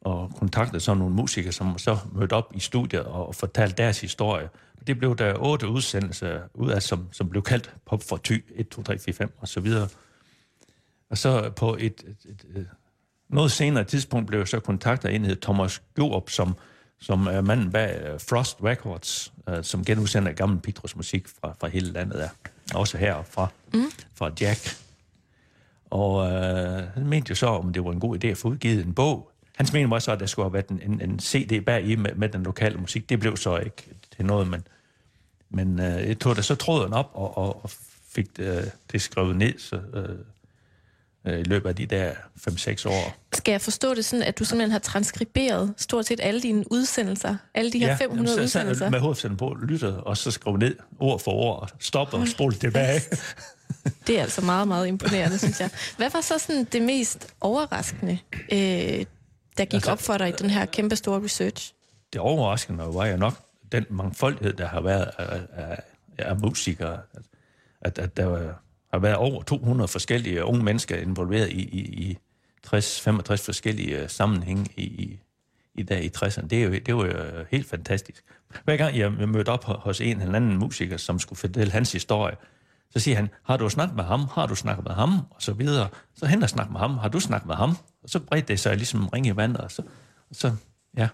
Og 0.00 0.32
kontaktede 0.38 0.80
så 0.80 0.94
nogle 0.94 1.14
musikere, 1.14 1.52
som 1.52 1.78
så 1.78 1.98
mødte 2.12 2.32
op 2.32 2.52
i 2.54 2.60
studiet 2.60 3.04
og 3.04 3.34
fortalte 3.34 3.82
deres 3.82 4.00
historie. 4.00 4.48
Det 4.86 4.98
blev 4.98 5.16
der 5.16 5.34
otte 5.38 5.68
udsendelser 5.68 6.40
ud 6.54 6.70
af, 6.70 6.82
som, 6.82 7.08
som 7.12 7.28
blev 7.28 7.42
kaldt 7.42 7.74
Pop 7.86 8.02
for 8.02 8.16
Ty, 8.16 8.38
1, 8.54 8.68
2, 8.68 8.82
3, 8.82 8.98
4, 8.98 9.14
5 9.14 9.32
og 9.38 9.48
så 9.48 9.60
videre. 9.60 9.88
Og 11.10 11.18
så 11.18 11.50
på 11.50 11.74
et, 11.74 11.84
et, 11.84 12.16
et, 12.24 12.44
et 12.56 12.68
noget 13.28 13.52
senere 13.52 13.84
tidspunkt 13.84 14.26
blev 14.26 14.38
jeg 14.38 14.48
så 14.48 14.60
kontaktet 14.60 15.08
af 15.08 15.12
en, 15.14 15.24
hed 15.24 15.36
Thomas 15.36 15.82
Gjorup, 15.94 16.30
som, 16.30 16.56
som 17.00 17.26
er 17.26 17.40
manden 17.40 17.72
bag 17.72 18.02
øh, 18.02 18.20
Frost 18.20 18.56
Records, 18.64 19.32
uh, 19.50 19.54
som 19.62 19.84
genudsender 19.84 20.32
gammel 20.32 20.60
Petrus 20.60 20.96
musik 20.96 21.28
fra, 21.28 21.54
fra 21.60 21.68
hele 21.68 21.92
landet 21.92 22.18
der. 22.18 22.28
Også 22.74 22.98
her 22.98 23.22
fra, 23.22 23.48
mm. 23.74 23.90
fra 24.14 24.30
Jack. 24.40 24.85
Og 25.90 26.32
øh, 26.32 26.82
han 26.94 27.06
mente 27.06 27.30
jo 27.30 27.34
så, 27.34 27.46
om 27.46 27.72
det 27.72 27.84
var 27.84 27.92
en 27.92 28.00
god 28.00 28.24
idé 28.24 28.26
at 28.26 28.36
få 28.36 28.48
udgivet 28.48 28.86
en 28.86 28.94
bog. 28.94 29.30
Hans 29.56 29.72
mening 29.72 29.90
var 29.90 29.98
så, 29.98 30.12
at 30.12 30.20
der 30.20 30.26
skulle 30.26 30.44
have 30.44 30.52
været 30.52 30.68
en, 30.68 30.80
en, 30.92 31.10
en 31.10 31.18
CD 31.18 31.64
bag 31.64 31.84
i 31.84 31.96
med, 31.96 32.14
med 32.14 32.28
den 32.28 32.42
lokale 32.42 32.78
musik. 32.78 33.08
Det 33.08 33.20
blev 33.20 33.36
så 33.36 33.56
ikke 33.56 33.82
til 34.16 34.24
noget, 34.24 34.48
men, 34.48 34.66
men 35.50 35.80
øh, 35.80 36.08
jeg 36.08 36.18
tog 36.18 36.36
da 36.36 36.42
så 36.42 36.54
tråden 36.54 36.92
op 36.92 37.10
og, 37.14 37.38
og, 37.38 37.64
og 37.64 37.70
fik 38.08 38.26
øh, 38.38 38.62
det 38.92 39.02
skrevet 39.02 39.36
ned, 39.36 39.58
så, 39.58 39.76
øh, 39.94 40.18
øh, 41.26 41.40
i 41.40 41.42
løbet 41.42 41.68
af 41.68 41.76
de 41.76 41.86
der 41.86 42.12
5-6 42.48 42.88
år. 42.88 43.16
Skal 43.32 43.52
jeg 43.52 43.60
forstå 43.60 43.94
det 43.94 44.04
sådan, 44.04 44.22
at 44.22 44.38
du 44.38 44.44
simpelthen 44.44 44.70
har 44.70 44.78
transkriberet 44.78 45.74
stort 45.76 46.06
set 46.06 46.20
alle 46.22 46.42
dine 46.42 46.72
udsendelser? 46.72 47.36
Alle 47.54 47.72
de 47.72 47.78
her 47.78 47.96
500 47.96 48.36
så, 48.36 48.42
udsendelser? 48.42 48.86
Så 48.86 48.90
med 48.90 49.00
hovedsætten 49.00 49.36
på, 49.36 49.56
lytter, 49.62 49.96
og 49.96 50.16
så 50.16 50.30
skriver 50.30 50.58
ned 50.58 50.76
ord 51.00 51.20
for 51.20 51.30
ord, 51.30 51.60
og 51.62 51.68
stopper 51.80 52.18
og 52.18 52.28
spoler 52.28 52.56
tilbage. 52.56 53.00
Det 54.06 54.18
er 54.18 54.22
altså 54.22 54.40
meget, 54.40 54.68
meget 54.68 54.86
imponerende, 54.86 55.38
synes 55.38 55.60
jeg. 55.60 55.70
Hvad 55.96 56.10
var 56.10 56.20
så 56.20 56.38
sådan 56.38 56.64
det 56.64 56.82
mest 56.82 57.34
overraskende, 57.40 58.18
øh, 58.52 58.58
der 58.58 59.64
gik 59.64 59.74
altså, 59.74 59.90
op 59.90 60.02
for 60.02 60.18
dig 60.18 60.28
i 60.28 60.32
den 60.32 60.50
her 60.50 60.66
kæmpe 60.66 60.96
store 60.96 61.24
research? 61.24 61.72
Det 62.12 62.20
overraskende 62.20 62.84
var 62.94 63.06
jo 63.06 63.16
nok 63.16 63.34
den 63.72 63.84
mangfoldighed, 63.90 64.52
der 64.52 64.66
har 64.66 64.80
været 64.80 65.10
af, 65.18 65.40
af, 65.52 65.82
af 66.18 66.36
musikere. 66.36 66.98
At, 67.80 67.98
at 67.98 68.16
der 68.16 68.24
var, 68.24 68.62
har 68.92 68.98
været 68.98 69.16
over 69.16 69.42
200 69.42 69.88
forskellige 69.88 70.44
unge 70.44 70.64
mennesker 70.64 70.96
involveret 70.96 71.48
i, 71.48 71.60
i, 71.60 71.80
i 71.80 72.18
60-65 72.66 72.74
forskellige 73.36 74.02
øh, 74.02 74.08
sammenhænge 74.08 74.66
i, 74.76 74.82
i, 74.82 75.20
i 75.74 75.82
dag 75.82 76.04
i 76.04 76.10
60'erne. 76.16 76.46
Det, 76.46 76.62
er 76.62 76.64
jo, 76.64 76.72
det 76.72 76.96
var 76.96 77.04
jo 77.04 77.12
øh, 77.12 77.46
helt 77.50 77.68
fantastisk. 77.68 78.24
Hver 78.64 78.76
gang 78.76 78.98
jeg 78.98 79.12
mødte 79.12 79.48
op 79.48 79.64
hos 79.64 80.00
en 80.00 80.20
eller 80.20 80.34
anden 80.34 80.58
musiker, 80.58 80.96
som 80.96 81.18
skulle 81.18 81.38
fortælle 81.38 81.72
hans 81.72 81.92
historie, 81.92 82.36
så 82.90 83.00
siger 83.00 83.16
han, 83.16 83.28
har 83.42 83.56
du 83.56 83.68
snakket 83.68 83.96
med 83.96 84.04
ham? 84.04 84.20
Har 84.32 84.46
du 84.46 84.54
snakket 84.54 84.84
med 84.84 84.92
ham? 84.92 85.10
Og 85.30 85.42
så 85.42 85.52
videre. 85.52 85.88
Så 86.14 86.26
hen 86.26 86.42
og 86.42 86.48
snakke 86.48 86.72
med 86.72 86.80
ham. 86.80 86.98
Har 86.98 87.08
du 87.08 87.20
snakket 87.20 87.46
med 87.46 87.54
ham? 87.54 87.70
Og 88.02 88.08
så 88.08 88.20
bredte 88.20 88.48
det 88.48 88.60
sig 88.60 88.76
ligesom 88.76 89.08
ring 89.08 89.26
i 89.26 89.36
vandet. 89.36 89.60
Og 89.60 89.70
så, 89.70 89.82
og 90.30 90.36
så 90.36 90.52
ja, 90.96 91.08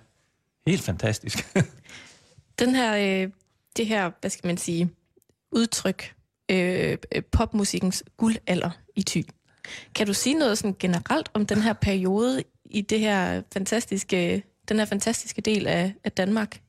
helt 0.67 0.83
fantastisk. 0.83 1.57
Den 2.59 2.75
her, 2.75 3.25
øh, 3.25 3.31
det 3.77 3.87
her, 3.87 4.11
hvad 4.21 4.31
skal 4.31 4.47
man 4.47 4.57
sige, 4.57 4.91
udtryk, 5.53 6.15
øh, 6.53 6.99
popmusikkens 7.33 8.05
guldalder 8.17 8.71
i 8.97 9.03
ty. 9.03 9.23
Kan 9.95 10.07
du 10.07 10.15
sige 10.15 10.35
noget 10.35 10.59
sådan 10.59 10.77
generelt 10.79 11.31
om 11.35 11.47
den 11.47 11.63
her 11.63 11.73
periode 11.73 12.43
i 12.65 12.81
det 12.81 13.01
her 13.01 13.43
fantastiske, 13.53 14.43
den 14.69 14.79
her 14.79 14.85
fantastiske 14.85 15.41
del 15.43 15.67
af, 15.67 15.95
af 16.05 16.13
Danmark? 16.13 16.61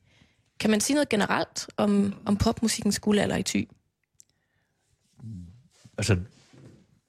Kan 0.60 0.70
man 0.70 0.80
sige 0.80 0.94
noget 0.94 1.08
generelt 1.08 1.66
om, 1.76 2.14
om 2.26 2.36
popmusikkens 2.36 2.98
guldalder 2.98 3.36
i 3.36 3.42
ty? 3.42 3.62
Altså, 5.98 6.16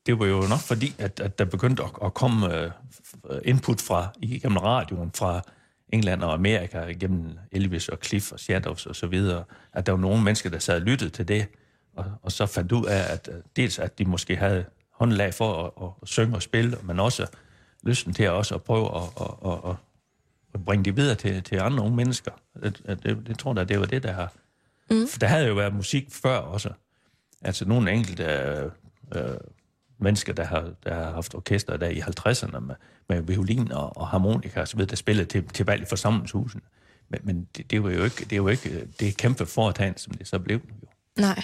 det 0.05 0.19
var 0.19 0.25
jo 0.25 0.41
nok 0.49 0.59
fordi, 0.59 0.95
at, 0.97 1.19
at 1.19 1.39
der 1.39 1.45
begyndte 1.45 1.83
at, 1.83 1.89
at 2.03 2.13
komme 2.13 2.55
øh, 2.57 2.71
input 3.43 3.81
fra 3.81 4.07
igennem 4.21 4.57
radioen 4.57 5.11
fra 5.15 5.41
England 5.89 6.23
og 6.23 6.33
Amerika, 6.33 6.77
gennem 6.77 7.37
Elvis 7.51 7.89
og 7.89 7.97
Cliff 8.03 8.31
og 8.31 8.39
Shadows 8.39 8.85
og 8.85 8.95
så 8.95 9.07
videre, 9.07 9.43
at 9.73 9.85
der 9.85 9.91
var 9.91 9.99
nogle 9.99 10.23
mennesker, 10.23 10.49
der 10.49 10.59
sad 10.59 10.75
og 10.75 10.81
lyttede 10.81 11.09
til 11.09 11.27
det, 11.27 11.47
og, 11.95 12.05
og 12.21 12.31
så 12.31 12.45
fandt 12.45 12.71
ud 12.71 12.85
af, 12.85 13.13
at 13.13 13.29
dels 13.55 13.79
at 13.79 13.99
de 13.99 14.05
måske 14.05 14.35
havde 14.35 14.65
håndlag 14.91 15.33
for 15.33 15.65
at, 15.65 15.71
at, 15.81 15.91
at 16.01 16.07
synge 16.07 16.35
og 16.35 16.41
spille, 16.41 16.77
men 16.83 16.99
også 16.99 17.27
lysten 17.83 18.13
til 18.13 18.29
også 18.29 18.55
at 18.55 18.63
prøve 18.63 18.97
at, 18.97 19.03
at, 19.21 19.69
at, 19.69 19.75
at 20.53 20.65
bringe 20.65 20.85
det 20.85 20.97
videre 20.97 21.15
til, 21.15 21.43
til 21.43 21.59
andre 21.59 21.83
unge 21.83 21.95
mennesker. 21.95 22.31
Det, 22.63 22.99
det, 23.03 23.27
det 23.27 23.39
tror 23.39 23.55
jeg, 23.57 23.69
det 23.69 23.79
var 23.79 23.85
det, 23.85 24.03
der 24.03 24.11
har... 24.11 24.33
Mm. 24.91 25.07
For 25.07 25.19
der 25.19 25.27
havde 25.27 25.47
jo 25.47 25.53
været 25.53 25.75
musik 25.75 26.07
før 26.11 26.37
også. 26.37 26.69
Altså 27.41 27.65
nogle 27.65 27.91
enkelte 27.91 28.23
øh, 28.23 28.71
øh, 29.15 29.37
mennesker, 29.99 30.33
der 30.33 30.43
har, 30.43 30.71
der 30.83 30.93
har 30.93 31.11
haft 31.11 31.35
orkester 31.35 31.77
der 31.77 31.87
i 31.87 31.99
50'erne 31.99 32.59
med, 32.59 32.75
med 33.09 33.21
violin 33.21 33.71
og, 33.71 33.97
og 33.97 34.07
harmonika 34.07 34.61
og 34.61 34.67
så 34.67 34.77
videre, 34.77 34.89
der 34.89 34.95
spillede 34.95 35.27
til, 35.27 35.47
til 35.47 35.65
valg 35.65 35.81
i 35.81 35.85
forsamlingshusen. 35.85 36.61
Men, 37.09 37.19
men 37.23 37.47
det, 37.57 37.71
det, 37.71 37.83
var 37.83 37.89
jo 37.89 38.03
ikke, 38.03 38.23
det 38.23 38.31
er 38.31 38.37
jo 38.37 38.47
ikke 38.47 38.87
det 38.99 39.17
kæmpe 39.17 39.45
foretagende, 39.45 39.99
som 39.99 40.13
det 40.13 40.27
så 40.27 40.39
blev. 40.39 40.61
Jo. 40.81 40.87
Nej. 41.19 41.43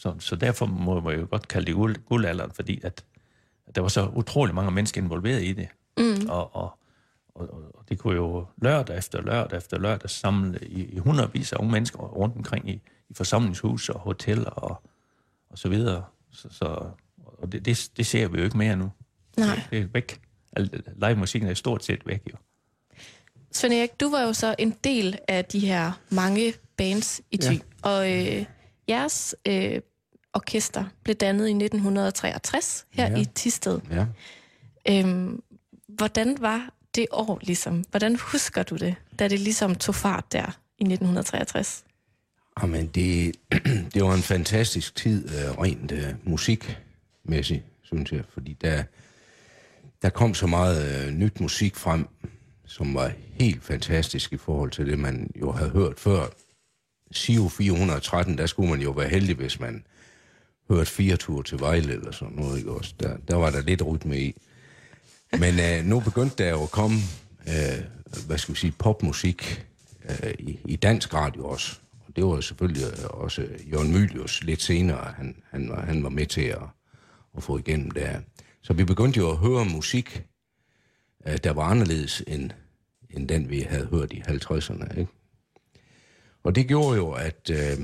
Så, 0.00 0.14
så 0.18 0.36
derfor 0.36 0.66
må 0.66 1.00
man 1.00 1.20
jo 1.20 1.26
godt 1.30 1.48
kalde 1.48 1.66
det 1.66 1.74
guld, 1.74 1.96
guldalderen, 1.96 2.50
fordi 2.50 2.80
at, 2.82 3.04
at 3.66 3.74
der 3.74 3.80
var 3.80 3.88
så 3.88 4.06
utrolig 4.06 4.54
mange 4.54 4.70
mennesker 4.70 5.02
involveret 5.02 5.42
i 5.42 5.52
det. 5.52 5.68
Mm. 5.98 6.28
Og, 6.28 6.56
og, 6.56 6.78
og, 7.34 7.48
og 7.74 7.88
det 7.88 7.98
kunne 7.98 8.16
jo 8.16 8.46
lørdag 8.62 8.98
efter 8.98 9.22
lørdag 9.22 9.58
efter 9.58 9.78
lørdag 9.78 10.10
samle 10.10 10.58
i, 10.62 10.84
i 10.84 10.98
hundredvis 10.98 11.52
af 11.52 11.56
unge 11.56 11.72
mennesker 11.72 11.98
rundt 11.98 12.36
omkring 12.36 12.70
i, 12.70 12.82
i 13.08 13.14
forsamlingshus 13.14 13.88
og 13.88 14.00
hoteller 14.00 14.50
og, 14.50 14.82
og 15.50 15.58
så 15.58 15.68
videre. 15.68 16.04
Så, 16.32 16.48
så, 16.50 16.64
og 17.16 17.52
det, 17.52 17.64
det, 17.64 17.90
det 17.96 18.06
ser 18.06 18.28
vi 18.28 18.38
jo 18.38 18.44
ikke 18.44 18.58
mere 18.58 18.76
nu. 18.76 18.92
Nej. 19.36 19.54
Det, 19.54 19.64
det 19.70 19.80
er 19.80 19.86
væk. 19.92 20.20
Live-musikken 20.96 21.50
er 21.50 21.54
stort 21.54 21.84
set 21.84 22.06
væk, 22.06 22.22
jo. 22.32 22.36
Svend 23.52 23.74
Erik, 23.74 24.00
du 24.00 24.10
var 24.10 24.22
jo 24.22 24.32
så 24.32 24.54
en 24.58 24.76
del 24.84 25.18
af 25.28 25.44
de 25.44 25.60
her 25.60 25.92
mange 26.10 26.52
bands 26.76 27.20
i 27.30 27.36
Thy. 27.36 27.52
Ja. 27.52 27.58
Og 27.82 28.12
øh, 28.12 28.44
jeres 28.88 29.34
øh, 29.46 29.80
orkester 30.34 30.84
blev 31.04 31.16
dannet 31.16 31.48
i 31.48 31.50
1963 31.50 32.86
her 32.90 33.10
ja. 33.10 33.16
i 33.16 33.24
Tisted. 33.24 33.80
Ja. 33.90 34.06
Øhm, 34.88 35.42
hvordan 35.88 36.36
var 36.40 36.70
det 36.94 37.06
år 37.10 37.38
ligesom? 37.42 37.84
Hvordan 37.90 38.16
husker 38.16 38.62
du 38.62 38.76
det, 38.76 38.94
da 39.18 39.28
det 39.28 39.40
ligesom 39.40 39.74
tog 39.74 39.94
fart 39.94 40.32
der 40.32 40.58
i 40.78 40.84
1963? 40.84 41.84
Jamen, 42.62 42.86
det, 42.86 43.36
det 43.94 44.04
var 44.04 44.14
en 44.14 44.22
fantastisk 44.22 44.96
tid, 44.96 45.24
uh, 45.24 45.62
rent 45.62 45.92
uh, 45.92 45.98
musikmæssigt, 46.22 47.64
synes 47.82 48.12
jeg, 48.12 48.24
fordi 48.32 48.52
der, 48.52 48.82
der 50.02 50.10
kom 50.10 50.34
så 50.34 50.46
meget 50.46 51.06
uh, 51.06 51.14
nyt 51.14 51.40
musik 51.40 51.76
frem, 51.76 52.08
som 52.66 52.94
var 52.94 53.12
helt 53.32 53.64
fantastisk 53.64 54.32
i 54.32 54.36
forhold 54.36 54.70
til 54.70 54.86
det, 54.86 54.98
man 54.98 55.30
jo 55.40 55.52
havde 55.52 55.70
hørt 55.70 56.00
før. 56.00 56.26
SIO 57.12 57.48
413, 57.48 58.38
der 58.38 58.46
skulle 58.46 58.70
man 58.70 58.80
jo 58.80 58.90
være 58.90 59.08
heldig, 59.08 59.36
hvis 59.36 59.60
man 59.60 59.84
hørte 60.70 60.90
fire 60.90 61.16
ture 61.16 61.42
til 61.42 61.60
Vejle 61.60 61.92
eller 61.92 62.10
sådan 62.10 62.36
noget, 62.36 62.58
ikke 62.58 62.70
også? 62.70 62.94
Der, 63.00 63.16
der 63.28 63.36
var 63.36 63.50
der 63.50 63.62
lidt 63.62 63.86
rytme 63.86 64.20
i. 64.20 64.34
Men 65.38 65.60
øh, 65.60 65.84
nu 65.84 66.00
begyndte 66.00 66.44
der 66.44 66.50
jo 66.50 66.62
at 66.62 66.70
komme, 66.70 66.96
øh, 67.48 67.84
hvad 68.26 68.38
skal 68.38 68.54
vi 68.54 68.58
sige, 68.58 68.74
popmusik 68.78 69.66
øh, 70.08 70.34
i, 70.38 70.58
i 70.64 70.76
dansk 70.76 71.14
radio 71.14 71.44
også. 71.44 71.78
Og 72.06 72.16
det 72.16 72.24
var 72.24 72.40
selvfølgelig 72.40 72.86
øh, 72.86 73.04
også 73.04 73.46
Jørgen 73.72 73.92
Mylius 73.92 74.42
lidt 74.44 74.62
senere, 74.62 75.12
han, 75.16 75.42
han, 75.50 75.68
var, 75.68 75.80
han 75.80 76.02
var 76.02 76.08
med 76.08 76.26
til 76.26 76.42
at, 76.44 76.62
at 77.36 77.42
få 77.42 77.58
igennem 77.58 77.90
der. 77.90 78.20
Så 78.62 78.72
vi 78.72 78.84
begyndte 78.84 79.18
jo 79.18 79.30
at 79.30 79.36
høre 79.36 79.64
musik, 79.64 80.22
øh, 81.26 81.36
der 81.44 81.52
var 81.52 81.62
anderledes 81.62 82.22
end, 82.26 82.50
end 83.10 83.28
den, 83.28 83.50
vi 83.50 83.60
havde 83.60 83.86
hørt 83.86 84.12
i 84.12 84.20
50'erne, 84.20 84.98
ikke? 84.98 85.12
Og 86.42 86.54
det 86.54 86.68
gjorde 86.68 86.96
jo, 86.96 87.12
at, 87.12 87.50
øh, 87.50 87.78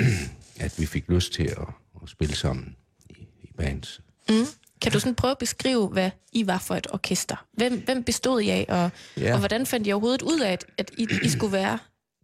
at 0.64 0.74
vi 0.78 0.86
fik 0.86 1.08
lyst 1.08 1.32
til 1.32 1.44
at, 1.44 1.68
at 2.04 2.10
spille 2.10 2.36
sammen 2.36 2.76
i, 3.10 3.14
i 3.42 3.52
bands. 3.56 4.00
Mm. 4.28 4.34
Kan 4.82 4.92
du 4.92 5.00
sådan 5.00 5.14
prøve 5.14 5.30
at 5.30 5.38
beskrive, 5.38 5.88
hvad 5.88 6.10
I 6.32 6.46
var 6.46 6.58
for 6.58 6.74
et 6.74 6.86
orkester? 6.92 7.46
Hvem, 7.52 7.84
hvem 7.84 8.04
bestod 8.04 8.40
I 8.40 8.48
af, 8.48 8.66
og, 8.68 8.90
ja. 9.16 9.32
og 9.32 9.38
hvordan 9.38 9.66
fandt 9.66 9.86
I 9.86 9.92
overhovedet 9.92 10.22
ud 10.22 10.40
af, 10.40 10.52
at, 10.52 10.64
at 10.78 10.90
I, 10.98 11.08
I 11.22 11.28
skulle 11.28 11.52
være 11.52 11.78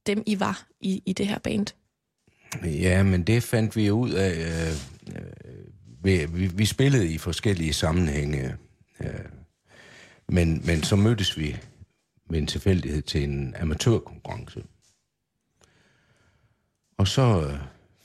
dem, 0.07 0.23
I 0.27 0.41
var 0.41 0.67
i, 0.81 1.03
i 1.07 1.13
det 1.13 1.27
her 1.27 1.39
band? 1.39 1.67
Ja, 2.65 3.03
men 3.03 3.23
det 3.23 3.43
fandt 3.43 3.77
vi 3.77 3.91
ud 3.91 4.11
af. 4.11 4.33
Øh, 4.33 4.73
øh, 5.17 6.35
vi, 6.35 6.47
vi 6.47 6.65
spillede 6.65 7.09
i 7.09 7.19
forskellige 7.19 7.73
sammenhænge, 7.73 8.57
øh, 9.01 9.09
men, 10.29 10.63
men 10.67 10.83
så 10.83 10.97
mødtes 10.97 11.39
vi 11.39 11.57
med 12.31 12.39
en 12.39 12.47
tilfældighed 12.47 13.03
til 13.03 13.25
en 13.25 13.55
amatørkonkurrence. 13.61 14.63
Og 16.99 17.09
så 17.09 17.43
øh, 17.43 17.59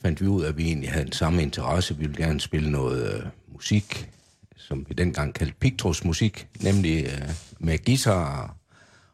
fandt 0.06 0.20
vi 0.20 0.26
ud 0.26 0.44
af, 0.44 0.48
at 0.48 0.56
vi 0.56 0.64
egentlig 0.64 0.90
havde 0.90 1.04
den 1.04 1.12
samme 1.12 1.42
interesse. 1.42 1.96
Vi 1.96 2.06
ville 2.06 2.24
gerne 2.24 2.40
spille 2.40 2.70
noget 2.70 3.14
øh, 3.14 3.26
musik, 3.48 4.10
som 4.56 4.86
vi 4.88 4.94
dengang 4.94 5.34
kaldte 5.34 5.56
Pictros 5.60 6.04
musik, 6.04 6.48
nemlig 6.62 7.04
øh, 7.04 7.30
med 7.60 7.84
guitar 7.84 8.56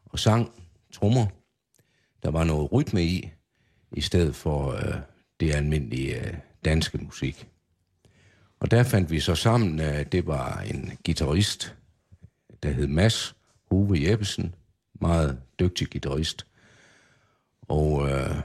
og 0.05 0.19
sang, 0.19 0.51
trommer. 0.93 1.27
Der 2.23 2.31
var 2.31 2.45
noget 2.45 2.73
rytme 2.73 3.05
i, 3.05 3.31
i 3.93 4.01
stedet 4.01 4.35
for 4.35 4.73
øh, 4.73 4.95
det 5.41 5.55
almindelige 5.55 6.27
øh, 6.27 6.35
danske 6.65 6.99
musik. 6.99 7.49
Og 8.61 8.71
der 8.71 8.83
fandt 8.83 9.11
vi 9.11 9.21
så 9.21 9.35
sammen, 9.35 9.81
øh, 9.81 10.07
det 10.13 10.27
var 10.27 10.61
en 10.61 10.93
guitarist, 11.07 11.75
der 12.63 12.71
hed 12.71 12.87
Mads 12.87 13.37
Hove 13.71 14.11
Jeppesen, 14.11 14.55
meget 15.01 15.39
dygtig 15.61 15.91
guitarist. 15.91 16.47
Og 17.69 18.11
øh, 18.11 18.37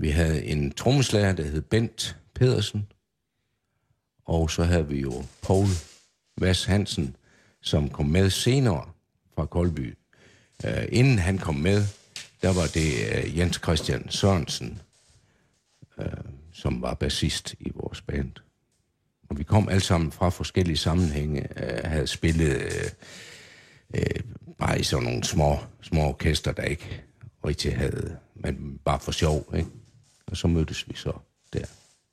vi 0.00 0.10
havde 0.10 0.44
en 0.44 0.72
trommeslager, 0.72 1.32
der 1.32 1.42
hed 1.42 1.62
Bent 1.62 2.16
Pedersen. 2.34 2.86
Og 4.24 4.50
så 4.50 4.62
havde 4.62 4.88
vi 4.88 5.00
jo 5.00 5.24
Paul 5.42 5.66
Vas 6.38 6.64
Hansen, 6.64 7.16
som 7.60 7.90
kom 7.90 8.06
med 8.06 8.30
senere 8.30 8.88
fra 9.34 9.46
Koldby. 9.46 9.96
Øh, 10.64 10.84
inden 10.88 11.18
han 11.18 11.38
kom 11.38 11.54
med, 11.54 11.84
der 12.42 12.52
var 12.52 12.66
det 12.66 12.92
øh, 13.12 13.38
Jens 13.38 13.60
Christian 13.64 14.10
Sørensen, 14.10 14.80
øh, 15.98 16.06
som 16.52 16.82
var 16.82 16.94
bassist 16.94 17.54
i 17.60 17.70
vores 17.74 18.00
band. 18.00 18.32
Og 19.30 19.38
vi 19.38 19.42
kom 19.42 19.68
alle 19.68 19.80
sammen 19.82 20.12
fra 20.12 20.28
forskellige 20.28 20.76
sammenhænge, 20.76 21.62
øh, 21.62 21.84
havde 21.84 22.06
spillet 22.06 22.62
øh, 22.62 22.90
øh, 23.94 24.20
bare 24.58 24.80
i 24.80 24.82
sådan 24.82 25.04
nogle 25.04 25.24
små, 25.24 25.58
små 25.82 26.00
orkester, 26.02 26.52
der 26.52 26.62
ikke 26.62 27.02
rigtig 27.44 27.76
havde, 27.76 28.18
men 28.34 28.80
bare 28.84 29.00
for 29.00 29.12
sjov, 29.12 29.54
ikke? 29.56 29.68
Og 30.30 30.36
så 30.36 30.48
mødtes 30.48 30.88
vi 30.88 30.94
så 30.96 31.12
der 31.52 31.60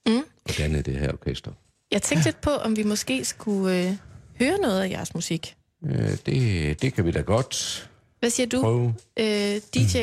Mm. 0.08 0.24
og 0.46 0.58
dannede 0.58 0.84
det 0.84 1.00
her 1.00 1.12
orkester. 1.14 1.52
Jeg 1.92 2.02
tænkte 2.02 2.28
lidt 2.28 2.42
på, 2.42 2.50
om 2.50 2.78
vi 2.78 2.84
måske 2.84 3.26
skulle, 3.26 3.88
øh, 3.90 3.96
høre 4.40 4.58
noget 4.62 4.82
af 4.82 4.90
jeres 4.90 5.16
musik. 5.16 5.56
Øh, 5.86 6.18
det, 6.26 6.82
det 6.82 6.94
kan 6.94 7.06
vi 7.06 7.12
da 7.12 7.22
godt 7.22 7.90
Hvad 8.20 8.30
siger 8.30 8.48
du, 8.48 8.62
prøve. 8.62 8.96
øh, 9.20 9.62
DJ? 9.76 9.98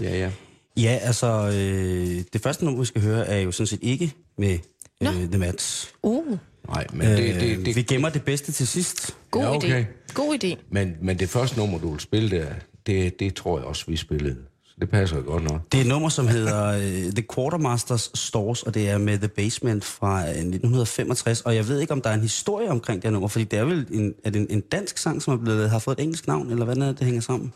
Ja, 0.00 0.16
ja. 0.18 0.30
Ja, 0.76 0.98
altså, 1.02 1.26
øh, 1.54 2.24
det 2.32 2.40
første 2.42 2.64
nummer, 2.64 2.80
vi 2.80 2.86
skal 2.86 3.02
høre, 3.02 3.26
er 3.26 3.38
jo 3.40 3.52
sådan 3.52 3.66
set 3.66 3.78
ikke 3.82 4.12
med 4.38 4.58
øh, 5.02 5.08
The 5.08 5.38
Mats. 5.38 5.94
Uh, 6.02 6.38
Nej, 6.68 6.86
men 6.92 7.06
det, 7.08 7.18
det, 7.18 7.58
Øh, 7.58 7.64
det, 7.64 7.76
vi 7.76 7.82
gemmer 7.82 8.08
det 8.08 8.24
bedste 8.24 8.52
til 8.52 8.66
sidst. 8.66 9.16
god 9.30 9.42
Ja, 9.42 9.56
okay. 9.56 9.84
idé. 9.84 10.12
God 10.14 10.44
idé. 10.44 10.56
men, 10.70 10.96
men 11.02 11.18
det 11.18 11.28
første 11.28 11.56
nummer, 11.58 11.78
du 11.78 11.90
vil 11.90 12.00
spille 12.00 12.30
der, 12.30 12.52
det, 12.86 13.20
det 13.20 13.34
tror 13.34 13.58
jeg 13.58 13.66
også, 13.66 13.84
vi 13.88 13.96
spillede. 13.96 14.36
Det 14.80 14.90
passer 14.90 15.16
jo 15.16 15.22
godt 15.26 15.42
nok. 15.44 15.60
Det 15.72 15.78
er 15.78 15.82
et 15.82 15.88
nummer, 15.88 16.08
som 16.08 16.28
hedder 16.28 16.66
øh, 16.66 17.12
The 17.12 17.24
Quartermasters 17.34 18.10
Stores, 18.14 18.62
og 18.62 18.74
det 18.74 18.88
er 18.90 18.98
med 18.98 19.18
The 19.18 19.28
Basement 19.28 19.84
fra 19.84 20.20
øh, 20.22 20.28
1965. 20.28 21.40
Og 21.40 21.54
jeg 21.56 21.68
ved 21.68 21.80
ikke, 21.80 21.92
om 21.92 22.02
der 22.02 22.10
er 22.10 22.14
en 22.14 22.20
historie 22.20 22.68
omkring 22.70 23.02
det 23.02 23.08
her 23.08 23.12
nummer, 23.12 23.28
fordi 23.28 23.44
det 23.44 23.58
er 23.58 23.64
vel 23.64 23.86
en, 23.90 24.14
er 24.24 24.30
det 24.30 24.40
en, 24.40 24.46
en 24.50 24.60
dansk 24.60 24.98
sang, 24.98 25.22
som 25.22 25.34
er 25.34 25.38
blevet, 25.38 25.70
har 25.70 25.78
fået 25.78 25.98
et 25.98 26.02
engelsk 26.02 26.26
navn, 26.26 26.50
eller 26.50 26.64
hvordan 26.64 26.82
er 26.82 26.86
det, 26.86 26.98
det 26.98 27.04
hænger 27.06 27.20
sammen? 27.20 27.52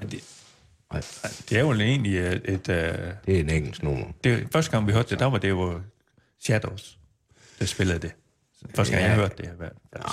Men 0.00 0.10
det, 0.10 0.20
Nej, 0.92 1.02
det 1.50 1.56
er 1.58 1.60
jo 1.60 1.72
egentlig 1.72 2.18
et... 2.18 2.42
et 2.44 2.68
uh, 2.68 2.74
det 3.26 3.36
er 3.36 3.40
en 3.40 3.50
engelsk 3.50 3.82
nummer. 3.82 4.04
det, 4.24 4.46
første 4.52 4.70
gang, 4.70 4.86
vi 4.86 4.92
hørte 4.92 5.10
det, 5.10 5.18
der 5.18 5.26
var 5.26 5.38
det 5.38 5.48
jo 5.48 5.72
Shadows, 6.40 6.98
der 7.58 7.66
spillede 7.66 7.98
det. 7.98 8.10
Første 8.76 8.92
gang, 8.92 9.04
Ja. 9.04 9.08
jeg 9.10 9.16
hørte 9.18 9.34
det. 9.42 9.48
Hvad, 9.58 9.68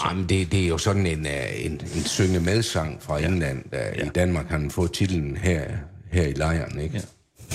Ja, 0.06 0.14
men 0.14 0.30
det, 0.30 0.52
det 0.52 0.64
er 0.64 0.68
jo 0.68 0.78
sådan 0.78 1.06
en, 1.06 1.20
uh, 1.26 1.66
en, 1.66 1.72
en 1.72 2.04
synge 2.06 2.40
medsang 2.40 3.04
fra 3.04 3.20
England. 3.20 3.66
Uh, 3.66 3.72
Ja. 3.74 4.06
I 4.06 4.10
Danmark 4.10 4.48
har 4.50 4.58
den 4.58 4.72
fået 4.72 4.92
titlen 4.94 5.38
her, 5.38 5.72
her 6.12 6.28
i 6.28 6.34
lejren, 6.34 6.80
ikke? 6.80 6.96
Ja. 6.96 7.04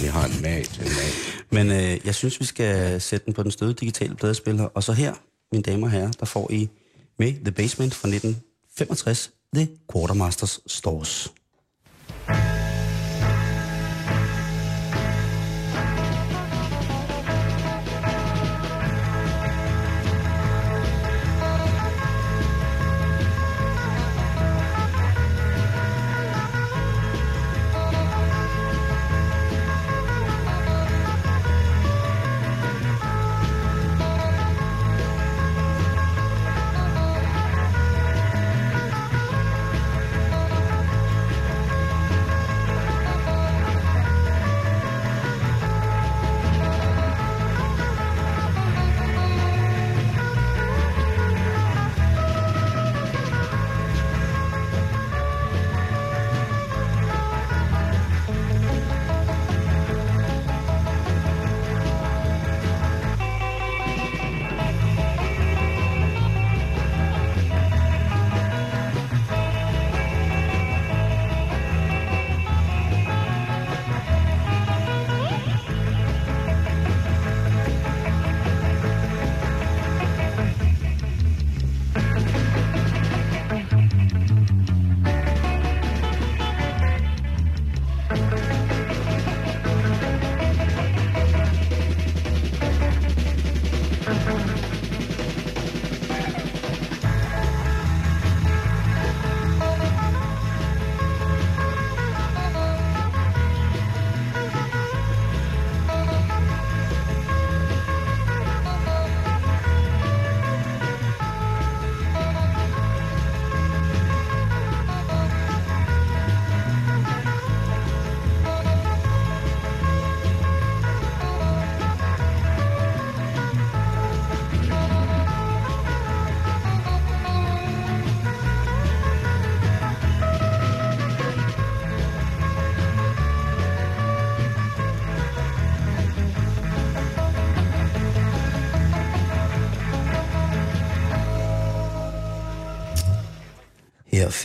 Vi 0.00 0.06
har 0.06 0.24
en 0.24 0.42
mag 0.42 0.64
til 0.64 0.82
en 0.82 0.88
mag. 0.88 1.10
Men 1.50 1.70
øh, 1.70 2.06
jeg 2.06 2.14
synes, 2.14 2.40
vi 2.40 2.44
skal 2.44 3.00
sætte 3.00 3.26
den 3.26 3.34
på 3.34 3.42
den 3.42 3.50
støde 3.50 3.74
digitale 3.74 4.14
pladespiller. 4.14 4.64
Og 4.64 4.82
så 4.82 4.92
her, 4.92 5.14
mine 5.52 5.62
damer 5.62 5.86
og 5.86 5.90
herrer, 5.90 6.12
der 6.12 6.26
får 6.26 6.50
I 6.52 6.68
med 7.18 7.32
The 7.32 7.52
Basement 7.52 7.94
fra 7.94 8.08
1965, 8.08 9.30
The 9.54 9.68
Quartermasters 9.92 10.60
Stores. 10.66 11.32
Her 12.28 12.55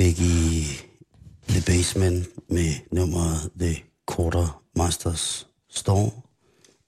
fik 0.01 0.19
I 0.19 0.67
The 1.49 1.61
Basement 1.65 2.27
med 2.49 2.73
nummeret 2.91 3.51
The 3.59 3.75
Quartermasters 4.15 5.47
Store 5.69 6.11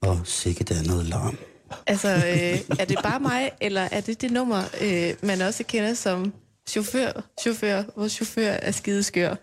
og 0.02 0.20
sikkert 0.24 0.68
der 0.68 0.82
noget 0.82 1.06
larm. 1.06 1.38
Altså, 1.86 2.08
øh, 2.08 2.78
er 2.78 2.84
det 2.84 2.98
bare 3.02 3.20
mig, 3.20 3.50
eller 3.60 3.88
er 3.92 4.00
det 4.00 4.20
det 4.20 4.30
nummer, 4.30 4.62
øh, 4.80 5.14
man 5.22 5.40
også 5.40 5.64
kender 5.64 5.94
som 5.94 6.32
chauffør, 6.68 7.24
chauffør, 7.40 7.82
vores 7.96 8.12
chauffør 8.12 8.50
er 8.50 8.70
skideskør 8.70 9.34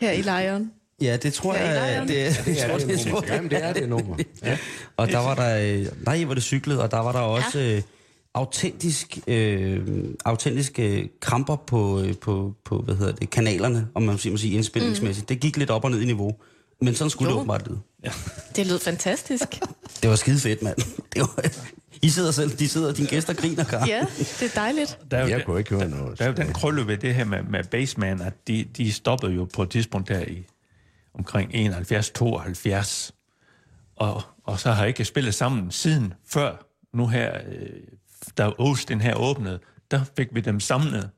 her 0.00 0.10
i 0.10 0.22
lejren? 0.22 0.72
Ja, 1.00 1.16
det 1.16 1.34
tror 1.34 1.54
Ja, 1.54 1.70
jeg, 1.70 2.00
det, 2.02 2.08
Det 2.08 2.26
er 2.26 2.32
det 2.32 2.46
det, 2.88 3.06
jeg. 3.06 3.22
Jamen, 3.28 3.50
det 3.50 3.64
er 3.64 3.72
det 3.72 3.88
nummer. 3.88 4.16
Ja. 4.42 4.58
Og 4.96 5.08
der 5.08 5.18
var 5.18 5.34
der, 5.34 5.58
øh, 5.58 5.86
nej, 6.04 6.24
hvor 6.24 6.34
det 6.34 6.42
cyklede, 6.42 6.82
og 6.82 6.90
der 6.90 6.98
var 6.98 7.12
der 7.12 7.20
også 7.20 7.58
øh, 7.58 7.82
autentisk, 8.34 9.18
øh, 9.26 10.04
autentiske 10.24 11.10
kramper 11.20 11.56
på, 11.56 12.00
øh, 12.00 12.16
på, 12.16 12.54
på, 12.64 12.78
hvad 12.78 12.94
hedder 12.94 13.12
det, 13.12 13.30
kanalerne, 13.30 13.88
om 13.94 14.02
man 14.02 14.18
må 14.30 14.36
sige 14.36 14.54
indspilningsmæssigt. 14.54 15.24
Mm. 15.24 15.26
Det 15.26 15.40
gik 15.40 15.56
lidt 15.56 15.70
op 15.70 15.84
og 15.84 15.90
ned 15.90 16.00
i 16.00 16.04
niveau. 16.04 16.32
Men 16.80 16.94
sådan 16.94 17.10
skulle 17.10 17.28
Jo. 17.30 17.34
det 17.34 17.40
åbenbart 17.40 17.68
lyde. 17.68 17.80
Det 18.56 18.66
lød 18.66 18.78
fantastisk. 18.78 19.60
Det 20.02 20.10
var 20.10 20.16
skide 20.16 20.38
fedt, 20.40 20.62
mand. 20.62 20.76
Det 21.12 21.20
var, 21.20 21.44
I 22.02 22.08
sidder 22.08 22.30
selv, 22.30 22.50
de 22.50 22.68
sidder, 22.68 22.92
dine 22.92 23.08
gæster 23.08 23.34
griner, 23.34 23.64
Karen. 23.64 23.88
Ja, 23.88 24.06
det 24.16 24.42
er 24.42 24.54
dejligt. 24.54 24.98
Der 25.10 25.16
er 25.16 25.22
jo 25.22 25.28
Jeg 25.28 25.44
kunne 25.44 25.58
ikke 25.58 25.74
høre 25.74 25.88
noget. 25.88 26.18
Der 26.18 26.24
er 26.24 26.28
jo 26.28 26.34
den 26.34 26.52
krølle 26.52 26.86
ved 26.86 26.96
det 26.96 27.14
her 27.14 27.24
med, 27.24 27.42
med 27.42 27.64
Baseman, 27.64 28.20
at 28.20 28.48
de, 28.48 28.64
de 28.76 28.92
stoppede 28.92 29.32
jo 29.32 29.48
på 29.54 29.62
et 29.62 29.70
tidspunkt 29.70 30.08
der 30.08 30.20
i 30.20 30.46
omkring 31.14 31.54
71-72. 31.54 33.10
Og, 33.96 34.22
og 34.44 34.60
så 34.60 34.70
har 34.72 34.82
jeg 34.82 34.88
ikke 34.88 35.04
spillet 35.04 35.34
sammen 35.34 35.70
siden 35.70 36.14
før 36.26 36.66
nu 36.94 37.06
her, 37.06 37.34
øh, 37.48 37.68
da 38.38 38.50
Austin 38.58 39.00
her 39.00 39.14
åbnede, 39.14 39.58
der 39.90 40.00
fik 40.16 40.28
vi 40.32 40.40
dem 40.40 40.60
samlet. 40.60 41.10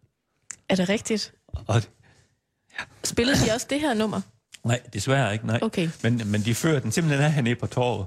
Er 0.69 0.75
det 0.75 0.89
rigtigt? 0.89 1.35
Og, 1.67 1.83
Spillede 3.05 3.47
de 3.47 3.53
også 3.55 3.67
det 3.71 3.81
her 3.81 3.95
nummer? 3.95 4.21
nej, 4.65 4.81
desværre 4.93 5.33
ikke, 5.33 5.47
nej. 5.47 5.59
Okay. 5.63 5.89
Men, 6.03 6.23
men 6.27 6.41
de 6.41 6.55
førte 6.55 6.81
den 6.81 6.93
simpelthen 6.93 7.25
af 7.25 7.33
hernede 7.33 7.55
på 7.57 7.67
torvet. 7.67 8.07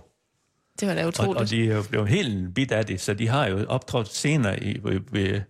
Det 0.80 0.88
var 0.88 0.94
da 0.96 1.02
Og, 1.02 1.08
utroligt. 1.08 1.38
og 1.38 1.50
de 1.50 1.70
er 1.72 1.76
jo 1.76 1.84
blevet 1.90 2.08
helt 2.10 2.54
bit 2.56 2.72
af 2.72 2.86
det, 2.86 3.02
så 3.02 3.14
de 3.14 3.28
har 3.28 3.48
jo 3.48 3.66
optrådt 3.70 4.14
senere 4.16 4.64
i, 4.64 4.80
ved, 5.12 5.42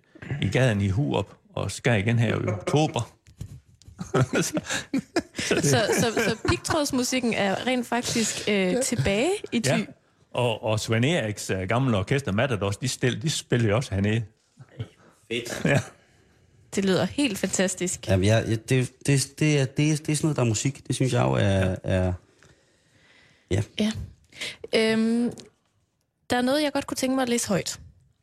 i 0.42 0.48
gaden 0.50 0.82
i 0.82 0.90
Hurup, 0.90 1.34
og 1.56 1.72
skal 1.72 2.00
igen 2.00 2.20
her 2.20 2.28
i 2.36 2.48
oktober. 2.48 3.12
så, 4.42 4.42
Så, 5.40 5.88
så, 6.00 6.12
så 6.16 6.38
pigtrådsmusikken 6.50 7.34
er 7.34 7.68
rent 7.68 7.88
faktisk 7.88 8.50
øh, 8.50 8.82
tilbage 8.84 9.32
i 9.52 9.60
Thy. 9.60 9.70
Ja. 9.80 9.86
Og, 10.34 10.64
og 10.64 10.80
Svend 10.80 11.06
Eriks 11.06 11.50
uh, 11.50 11.62
gamle 11.62 11.98
orkester 11.98 12.32
Matadors, 12.32 12.78
de, 12.78 12.88
stil, 12.88 13.22
de 13.22 13.30
spiller 13.30 13.70
jo 13.70 13.76
også 13.76 13.94
hernede. 13.94 14.24
Fedt. 15.32 15.66
Ja. 15.66 15.80
Det 16.76 16.86
lyder 16.86 17.06
helt 17.06 17.38
fantastisk. 17.38 18.08
Jamen, 18.08 18.26
ja, 18.26 18.44
det, 18.46 18.70
det, 18.70 18.94
det, 19.06 19.40
det, 19.40 19.60
er, 19.60 19.66
det, 19.66 19.92
er, 19.92 19.96
det 19.96 20.10
er 20.10 20.16
sådan 20.16 20.18
noget, 20.22 20.36
der 20.36 20.42
er 20.42 20.48
musik. 20.48 20.88
Det 20.88 20.96
synes 20.96 21.14
jeg 21.14 21.22
jo 21.22 21.32
er... 21.34 21.76
er 21.84 22.14
Ja. 23.52 23.92
Øhm, 24.76 25.32
der 26.30 26.38
er 26.38 26.42
noget, 26.42 26.64
jeg 26.64 26.74
godt 26.74 26.88
kunne 26.88 26.96
tænke 26.96 27.16
mig 27.16 27.22
at 27.22 27.30
læse 27.30 27.48
højt. 27.48 27.80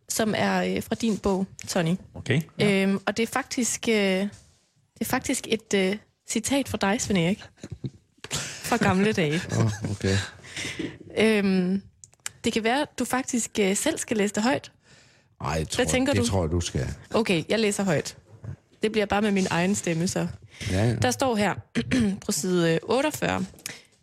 som 0.09 0.35
er 0.37 0.77
øh, 0.77 0.83
fra 0.83 0.95
din 0.95 1.19
bog, 1.19 1.47
Tony. 1.69 1.97
Okay. 2.15 2.41
Ja. 2.59 2.83
Øhm, 2.83 3.01
og 3.07 3.17
det 3.17 3.23
er 3.23 3.27
faktisk, 3.27 3.89
øh, 3.89 3.95
det 3.95 4.31
er 5.01 5.05
faktisk 5.05 5.47
et 5.49 5.75
øh, 5.75 5.97
citat 6.29 6.69
fra 6.69 6.79
dig, 6.81 7.01
Svend 7.01 7.19
Erik. 7.19 7.43
Fra 8.41 8.77
gamle 8.77 9.13
dage. 9.13 9.41
Oh, 9.61 9.91
okay. 9.91 10.17
Øhm, 11.19 11.83
det 12.45 12.53
kan 12.53 12.65
være, 12.65 12.83
at 12.83 12.99
du 12.99 13.05
faktisk 13.05 13.51
øh, 13.61 13.77
selv 13.77 13.99
skal 13.99 14.17
læse 14.17 14.35
det 14.35 14.43
højt. 14.43 14.73
Ej, 15.41 15.51
jeg 15.51 15.69
tror, 15.69 15.85
tænker 15.85 16.13
det 16.13 16.23
du? 16.23 16.27
tror 16.27 16.43
jeg, 16.43 16.51
du 16.51 16.61
skal. 16.61 16.87
Okay, 17.15 17.45
jeg 17.49 17.59
læser 17.59 17.85
højt. 17.85 18.17
Det 18.83 18.93
bliver 18.93 19.07
bare 19.07 19.23
med 19.23 19.31
min 19.31 19.47
egen 19.51 19.75
stemme, 19.75 20.09
så. 20.09 20.27
Ja, 20.71 20.85
ja. 20.85 20.95
Der 20.95 21.11
står 21.11 21.37
her 21.37 21.55
på 22.27 22.33
side 22.33 22.79
48. 22.83 23.45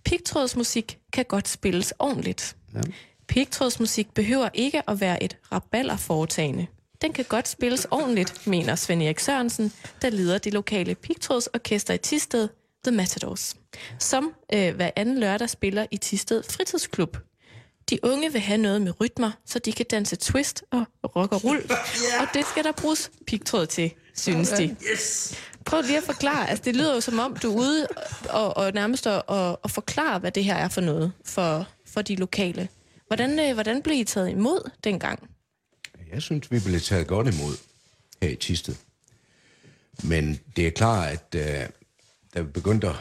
Pigtrådsmusik 0.06 0.98
kan 1.14 1.26
godt 1.26 1.48
spilles 1.48 1.94
ordentligt. 2.00 2.56
Ja. 2.74 2.82
Pigtrådsmusik 3.28 4.14
behøver 4.14 4.50
ikke 4.54 4.90
at 4.90 5.02
være 5.02 5.24
et 5.24 5.38
rabalderforetagende. 5.52 6.68
Den 7.02 7.14
kan 7.14 7.26
godt 7.30 7.48
spilles 7.48 7.88
ordentligt, 7.92 8.48
mener 8.48 8.76
Svend 8.76 9.04
Erik 9.04 9.20
Sørensen, 9.20 9.72
der 10.02 10.10
leder 10.10 10.38
det 10.38 10.54
lokale 10.54 10.96
pigtrådsorkester 10.96 11.94
i 11.94 11.98
Tisted, 11.98 12.48
The 12.84 12.92
Matadors, 12.96 13.56
som 14.00 14.34
øh, 14.54 14.76
hver 14.76 14.92
anden 14.96 15.20
lørdag 15.20 15.50
spiller 15.50 15.86
i 15.92 15.98
Tisted 15.98 16.44
Fritidsklub. 16.50 17.18
De 17.90 18.00
unge 18.04 18.32
vil 18.32 18.42
have 18.42 18.58
noget 18.58 18.82
med 18.82 19.02
rytmer, 19.02 19.32
så 19.46 19.60
de 19.60 19.72
kan 19.74 19.86
danse 19.92 20.16
twist 20.16 20.64
og 20.72 20.86
rock 21.16 21.32
og 21.32 21.44
rull, 21.44 21.72
og 22.22 22.28
det 22.34 22.46
skal 22.46 22.64
der 22.64 22.72
bruges 22.72 23.12
pigtråd 23.28 23.66
til, 23.66 23.94
synes 24.16 24.50
de. 24.50 24.76
Prøv 25.66 25.82
lige 25.82 25.98
at 25.98 26.04
forklare. 26.04 26.50
Altså, 26.50 26.64
det 26.66 26.76
lyder 26.76 26.94
jo 26.94 27.02
som 27.02 27.20
om, 27.20 27.36
du 27.36 27.52
er 27.52 27.56
ude 27.56 27.88
og, 28.30 28.58
og 28.58 28.72
nærmest 28.74 29.08
at 29.08 29.22
og, 29.28 29.60
og 29.64 29.72
forklare, 29.72 30.20
hvad 30.20 30.32
det 30.32 30.44
her 30.44 30.56
er 30.56 30.68
for 30.70 30.82
noget 30.82 31.12
for, 31.26 31.68
for 31.88 32.02
de 32.02 32.16
lokale. 32.16 32.70
Hvordan, 33.08 33.40
øh, 33.40 33.54
hvordan 33.54 33.82
blev 33.82 34.00
I 34.00 34.04
taget 34.04 34.30
imod 34.30 34.70
dengang? 34.84 35.30
Jeg 36.14 36.22
synes, 36.22 36.52
vi 36.52 36.60
blev 36.66 36.80
taget 36.80 37.08
godt 37.08 37.28
imod 37.28 37.58
her 38.22 38.30
i 38.30 38.36
Tisted. 38.36 38.76
Men 40.04 40.40
det 40.56 40.68
er 40.68 40.72
klart, 40.72 41.10
at 41.10 41.36
øh, 41.36 41.70
da 42.34 42.42
vi 42.42 42.48
begyndte 42.52 42.90
at 42.90 42.96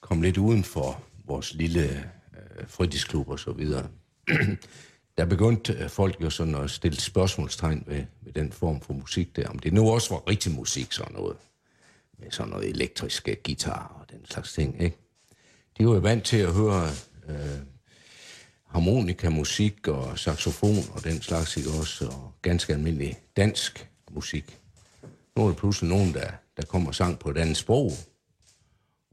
komme 0.00 0.24
lidt 0.24 0.38
uden 0.38 0.64
for 0.64 1.02
vores 1.24 1.54
lille 1.54 1.82
øh, 1.88 2.68
fritidsklub 2.68 3.28
og 3.28 3.38
så 3.38 3.52
videre, 3.52 3.88
der 5.18 5.24
begyndte 5.24 5.72
øh, 5.72 5.88
folk 5.88 6.22
jo 6.22 6.30
sådan 6.30 6.54
at 6.54 6.70
stille 6.70 7.00
spørgsmålstegn 7.00 7.84
ved, 7.86 8.04
ved 8.20 8.32
den 8.32 8.52
form 8.52 8.80
for 8.80 8.92
musik 8.92 9.36
der. 9.36 9.48
Om 9.48 9.58
det 9.58 9.72
nu 9.72 9.90
også 9.90 10.14
var 10.14 10.28
rigtig 10.28 10.52
musik, 10.52 10.92
sådan 10.92 11.12
noget. 11.12 11.36
Med 12.18 12.30
sådan 12.30 12.50
noget 12.50 12.68
elektrisk 12.68 13.28
øh, 13.28 13.36
guitar 13.44 13.96
og 14.00 14.10
den 14.10 14.26
slags 14.26 14.52
ting, 14.52 14.82
ikke? 14.82 14.96
De 15.78 15.86
var 15.86 15.94
jo 15.94 16.00
vant 16.00 16.24
til 16.24 16.36
at 16.36 16.54
høre 16.54 16.90
øh, 17.28 17.60
harmonikamusik 18.66 19.88
og 19.88 20.18
saxofon 20.18 20.84
og 20.92 21.04
den 21.04 21.22
slags, 21.22 21.56
ikke 21.56 21.70
også? 21.70 22.06
Og 22.06 22.32
ganske 22.42 22.72
almindelig 22.72 23.18
dansk 23.36 23.88
musik. 24.10 24.58
Nu 25.36 25.42
er 25.42 25.46
der 25.46 25.54
pludselig 25.54 25.90
nogen, 25.90 26.14
der, 26.14 26.30
der 26.56 26.62
kommer 26.66 26.88
og 26.88 26.94
sang 26.94 27.18
på 27.18 27.30
et 27.30 27.38
andet 27.38 27.56
sprog 27.56 27.92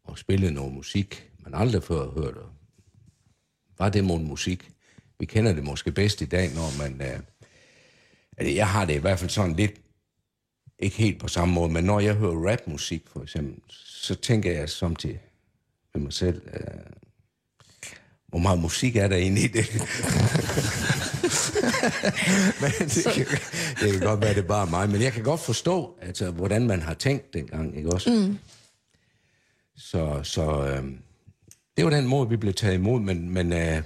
og 0.03 0.17
spillede 0.17 0.51
noget 0.51 0.73
musik, 0.73 1.31
man 1.39 1.53
aldrig 1.53 1.83
før 1.83 2.03
har 2.03 2.21
hørt. 2.21 2.37
Var 3.77 3.89
det 3.89 4.03
mod 4.03 4.19
musik? 4.19 4.71
Vi 5.19 5.25
kender 5.25 5.53
det 5.53 5.63
måske 5.63 5.91
bedst 5.91 6.21
i 6.21 6.25
dag, 6.25 6.49
når 6.55 6.77
man... 6.77 7.01
Øh, 7.01 7.19
altså, 8.37 8.55
jeg 8.55 8.69
har 8.69 8.85
det 8.85 8.95
i 8.95 8.97
hvert 8.97 9.19
fald 9.19 9.29
sådan 9.29 9.55
lidt, 9.55 9.73
ikke 10.79 10.97
helt 10.97 11.19
på 11.19 11.27
samme 11.27 11.53
måde, 11.53 11.71
men 11.71 11.83
når 11.83 11.99
jeg 11.99 12.15
hører 12.15 12.51
rapmusik 12.51 13.03
for 13.13 13.23
eksempel, 13.23 13.61
så 13.85 14.15
tænker 14.15 14.51
jeg 14.51 14.69
samtidig 14.69 15.19
med 15.93 16.03
mig 16.03 16.13
selv, 16.13 16.41
øh, 16.53 16.61
hvor 18.27 18.39
meget 18.39 18.59
musik 18.59 18.95
er 18.95 19.07
der 19.07 19.15
egentlig 19.15 19.43
i 19.43 19.47
det? 19.47 19.71
men 22.61 22.71
det, 22.89 23.07
kan, 23.13 23.25
det 23.81 23.91
kan 23.91 23.99
godt 23.99 24.21
være, 24.21 24.33
det 24.33 24.43
er 24.43 24.47
bare 24.47 24.67
mig, 24.67 24.89
men 24.89 25.01
jeg 25.01 25.13
kan 25.13 25.23
godt 25.23 25.39
forstå, 25.39 25.97
altså, 26.01 26.31
hvordan 26.31 26.67
man 26.67 26.81
har 26.81 26.93
tænkt 26.93 27.33
dengang, 27.33 27.77
ikke 27.77 27.89
også? 27.89 28.09
Mm. 28.09 28.37
Så, 29.77 30.19
så 30.23 30.67
øh, 30.67 30.83
det 31.77 31.85
var 31.85 31.91
den 31.91 32.07
måde, 32.07 32.29
vi 32.29 32.37
blev 32.37 32.53
taget 32.53 32.73
imod, 32.73 32.99
men, 32.99 33.29
men 33.29 33.53
øh, 33.53 33.83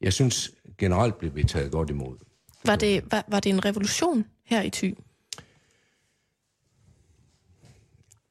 jeg 0.00 0.12
synes 0.12 0.50
generelt 0.78 1.18
blev 1.18 1.34
vi 1.34 1.44
taget 1.44 1.72
godt 1.72 1.90
imod. 1.90 2.16
Var 2.64 2.76
det, 2.76 3.12
var, 3.12 3.24
var 3.28 3.40
det 3.40 3.50
en 3.50 3.64
revolution 3.64 4.24
her 4.44 4.62
i 4.62 4.70
Thy? 4.70 4.94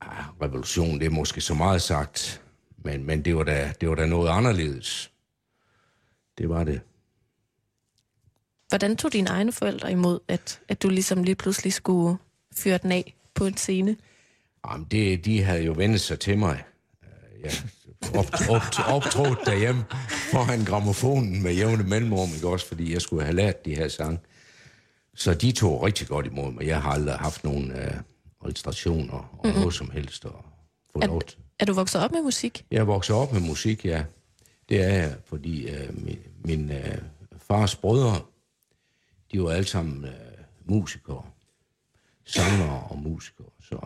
Ah, 0.01 0.25
revolution, 0.41 0.99
det 0.99 1.05
er 1.05 1.09
måske 1.09 1.41
så 1.41 1.53
meget 1.53 1.81
sagt, 1.81 2.41
men, 2.77 3.03
men 3.03 3.25
det, 3.25 3.35
var 3.35 3.43
da, 3.43 3.73
det 3.81 3.89
var 3.89 3.95
da 3.95 4.05
noget 4.05 4.29
anderledes. 4.29 5.11
Det 6.37 6.49
var 6.49 6.63
det. 6.63 6.81
Hvordan 8.69 8.97
tog 8.97 9.13
dine 9.13 9.29
egne 9.29 9.51
forældre 9.51 9.91
imod, 9.91 10.19
at, 10.27 10.61
at 10.67 10.81
du 10.81 10.89
ligesom 10.89 11.23
lige 11.23 11.35
pludselig 11.35 11.73
skulle 11.73 12.17
fyre 12.55 12.77
den 12.77 12.91
af 12.91 13.15
på 13.33 13.45
en 13.45 13.57
scene? 13.57 13.97
Jamen, 14.67 14.87
det, 14.91 15.25
de 15.25 15.43
havde 15.43 15.63
jo 15.63 15.73
vendt 15.77 16.01
sig 16.01 16.19
til 16.19 16.37
mig. 16.37 16.63
Jeg 17.43 17.51
op, 18.15 18.25
op, 18.49 18.61
optrådt 18.87 19.39
derhjemme 19.45 19.85
foran 20.31 20.65
gramofonen 20.65 21.43
med 21.43 21.53
jævne 21.53 21.83
mellemrum, 21.83 22.29
ikke 22.35 22.47
også, 22.47 22.67
fordi 22.67 22.93
jeg 22.93 23.01
skulle 23.01 23.23
have 23.23 23.35
lært 23.35 23.65
de 23.65 23.75
her 23.75 23.87
sange. 23.87 24.19
Så 25.15 25.33
de 25.33 25.51
tog 25.51 25.83
rigtig 25.83 26.07
godt 26.07 26.25
imod 26.25 26.51
mig. 26.51 26.65
Jeg 26.65 26.81
har 26.81 26.91
aldrig 26.91 27.15
haft 27.15 27.43
nogen 27.43 27.71
øh, 27.71 27.93
registrationer 28.45 29.13
og 29.13 29.39
mm-hmm. 29.43 29.59
noget 29.59 29.73
som 29.73 29.91
helst 29.91 30.25
at 30.25 30.31
få 30.93 30.99
lov 31.07 31.21
til. 31.21 31.37
Er 31.59 31.65
du 31.65 31.73
vokset 31.73 32.01
op 32.01 32.11
med 32.11 32.21
musik? 32.21 32.65
Jeg 32.71 32.79
er 32.79 32.83
vokset 32.83 33.15
op 33.15 33.33
med 33.33 33.41
musik, 33.41 33.85
ja. 33.85 34.03
Det 34.69 34.83
er 34.83 34.89
jeg, 34.89 35.15
fordi 35.25 35.69
øh, 35.69 36.05
min, 36.05 36.19
min 36.45 36.71
øh, 36.71 36.97
fars 37.37 37.75
brødre, 37.75 38.21
de 39.31 39.43
var 39.43 39.49
alle 39.49 39.67
sammen 39.67 40.05
øh, 40.05 40.11
musikere. 40.65 41.23
Sangere 42.25 42.83
og 42.89 42.97
musikere. 42.97 43.47
Så, 43.61 43.79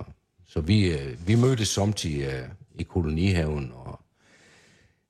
så 0.47 0.62
vi, 0.62 0.93
øh, 0.93 1.28
vi 1.28 1.36
mødtes 1.36 1.67
samtidig 1.67 2.23
øh, 2.23 2.49
i 2.76 2.84
kolonihaven 2.84 3.71
og 3.76 4.03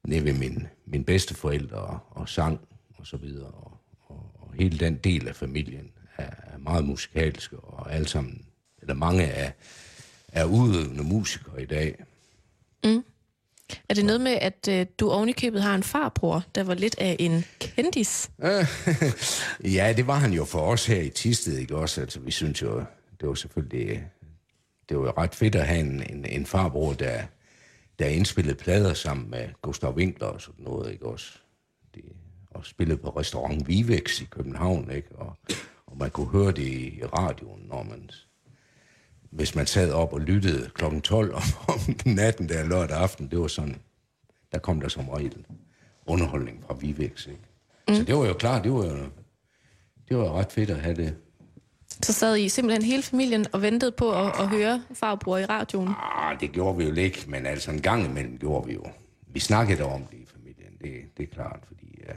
nede 0.07 0.25
ved 0.25 0.33
min, 0.33 0.67
min 0.85 1.03
bedsteforældre 1.03 1.77
og, 1.77 1.99
og 2.09 2.29
sang 2.29 2.59
og 2.97 3.07
så 3.07 3.17
videre. 3.17 3.47
Og, 3.47 3.77
og, 4.01 4.31
og 4.35 4.53
hele 4.53 4.79
den 4.79 4.95
del 4.95 5.27
af 5.27 5.35
familien 5.35 5.91
er, 6.17 6.29
er 6.53 6.57
meget 6.57 6.85
musikalske, 6.85 7.57
og 7.57 7.93
alle 7.93 8.07
sammen, 8.07 8.45
eller 8.81 8.93
mange 8.93 9.23
er, 9.23 9.51
er 10.27 10.45
udøvende 10.45 11.03
musikere 11.03 11.61
i 11.61 11.65
dag. 11.65 12.03
Er 13.89 13.93
det 13.93 14.05
noget 14.05 14.21
med, 14.21 14.31
at 14.31 14.67
øh, 14.69 14.85
du 14.99 15.09
ovenikøbet 15.09 15.61
har 15.61 15.75
en 15.75 15.83
farbror, 15.83 16.43
der 16.55 16.63
var 16.63 16.73
lidt 16.73 16.95
af 16.97 17.15
en 17.19 17.45
kendis? 17.59 18.31
ja, 19.77 19.93
det 19.97 20.07
var 20.07 20.15
han 20.15 20.33
jo 20.33 20.45
for 20.45 20.59
os 20.59 20.85
her 20.85 21.01
i 21.01 21.09
Tisted, 21.09 21.57
ikke 21.57 21.75
også? 21.75 22.01
Altså, 22.01 22.19
vi 22.19 22.31
synes 22.31 22.61
jo, 22.61 22.83
det 23.19 23.27
var 23.27 23.33
selvfølgelig, 23.33 24.03
det 24.89 24.97
var 24.97 25.03
jo 25.03 25.13
ret 25.17 25.35
fedt 25.35 25.55
at 25.55 25.67
have 25.67 25.79
en, 25.79 26.03
en, 26.09 26.25
en 26.25 26.45
farbror, 26.45 26.93
der, 26.93 27.23
der 27.99 28.08
indspillede 28.08 28.56
plader 28.56 28.93
sammen 28.93 29.29
med 29.29 29.49
Gustav 29.62 29.95
Winkler 29.95 30.27
og 30.27 30.41
sådan 30.41 30.63
noget, 30.63 30.91
ikke 30.91 31.06
også? 31.06 31.39
De, 31.95 32.01
og 32.51 32.65
spillede 32.65 32.97
på 32.97 33.10
restaurant 33.10 33.67
Vivex 33.67 34.21
i 34.21 34.25
København, 34.25 34.91
ikke? 34.91 35.15
Og, 35.15 35.38
og 35.86 35.97
man 35.97 36.10
kunne 36.10 36.27
høre 36.27 36.51
det 36.51 36.67
i 36.67 37.01
radioen, 37.17 37.62
når 37.67 37.84
man, 37.84 38.10
hvis 39.32 39.56
man 39.56 39.67
sad 39.67 39.91
op 39.91 40.13
og 40.13 40.21
lyttede 40.21 40.69
kl. 40.73 40.99
12 40.99 41.34
om, 41.34 41.41
om 41.73 41.79
natten 42.06 42.49
der 42.49 42.63
lørdag 42.63 42.97
aften, 42.97 43.32
det 43.32 43.39
var 43.39 43.47
sådan, 43.47 43.82
der 44.51 44.60
kom 44.60 44.82
der 44.82 44.88
som 44.88 45.10
regel 45.10 45.45
underholdning 46.06 46.63
fra 46.67 46.75
Vivex, 46.79 47.27
ikke? 47.27 47.41
Mm. 47.88 47.95
Så 47.95 48.03
det 48.03 48.15
var 48.15 48.25
jo 48.25 48.34
klart, 48.34 48.63
det 48.63 48.71
var 48.71 48.86
jo, 48.86 49.10
det 50.10 50.17
var 50.17 50.34
ret 50.34 50.51
fedt 50.51 50.69
at 50.69 50.82
have 50.82 50.95
det. 50.95 51.15
Så 52.01 52.13
sad 52.13 52.38
I 52.38 52.49
simpelthen 52.49 52.86
hele 52.86 53.03
familien 53.03 53.45
og 53.51 53.62
ventede 53.62 53.91
på 53.91 54.12
at, 54.12 54.39
at 54.39 54.49
høre 54.49 54.84
farbror 54.93 55.38
i 55.38 55.45
radioen? 55.45 55.88
Ah, 55.88 56.39
det 56.39 56.51
gjorde 56.51 56.77
vi 56.77 56.84
jo 56.84 56.95
ikke, 56.95 57.25
men 57.27 57.45
altså 57.45 57.71
en 57.71 57.82
gang 57.82 58.06
imellem 58.06 58.38
gjorde 58.38 58.67
vi 58.67 58.73
jo. 58.73 58.84
Vi 59.27 59.39
snakkede 59.39 59.84
om 59.84 60.06
det 60.06 60.17
i 60.17 60.27
familien, 60.34 60.71
det, 60.82 61.17
det 61.17 61.23
er 61.23 61.36
klart, 61.36 61.60
fordi... 61.67 61.99
Ja, 62.08 62.13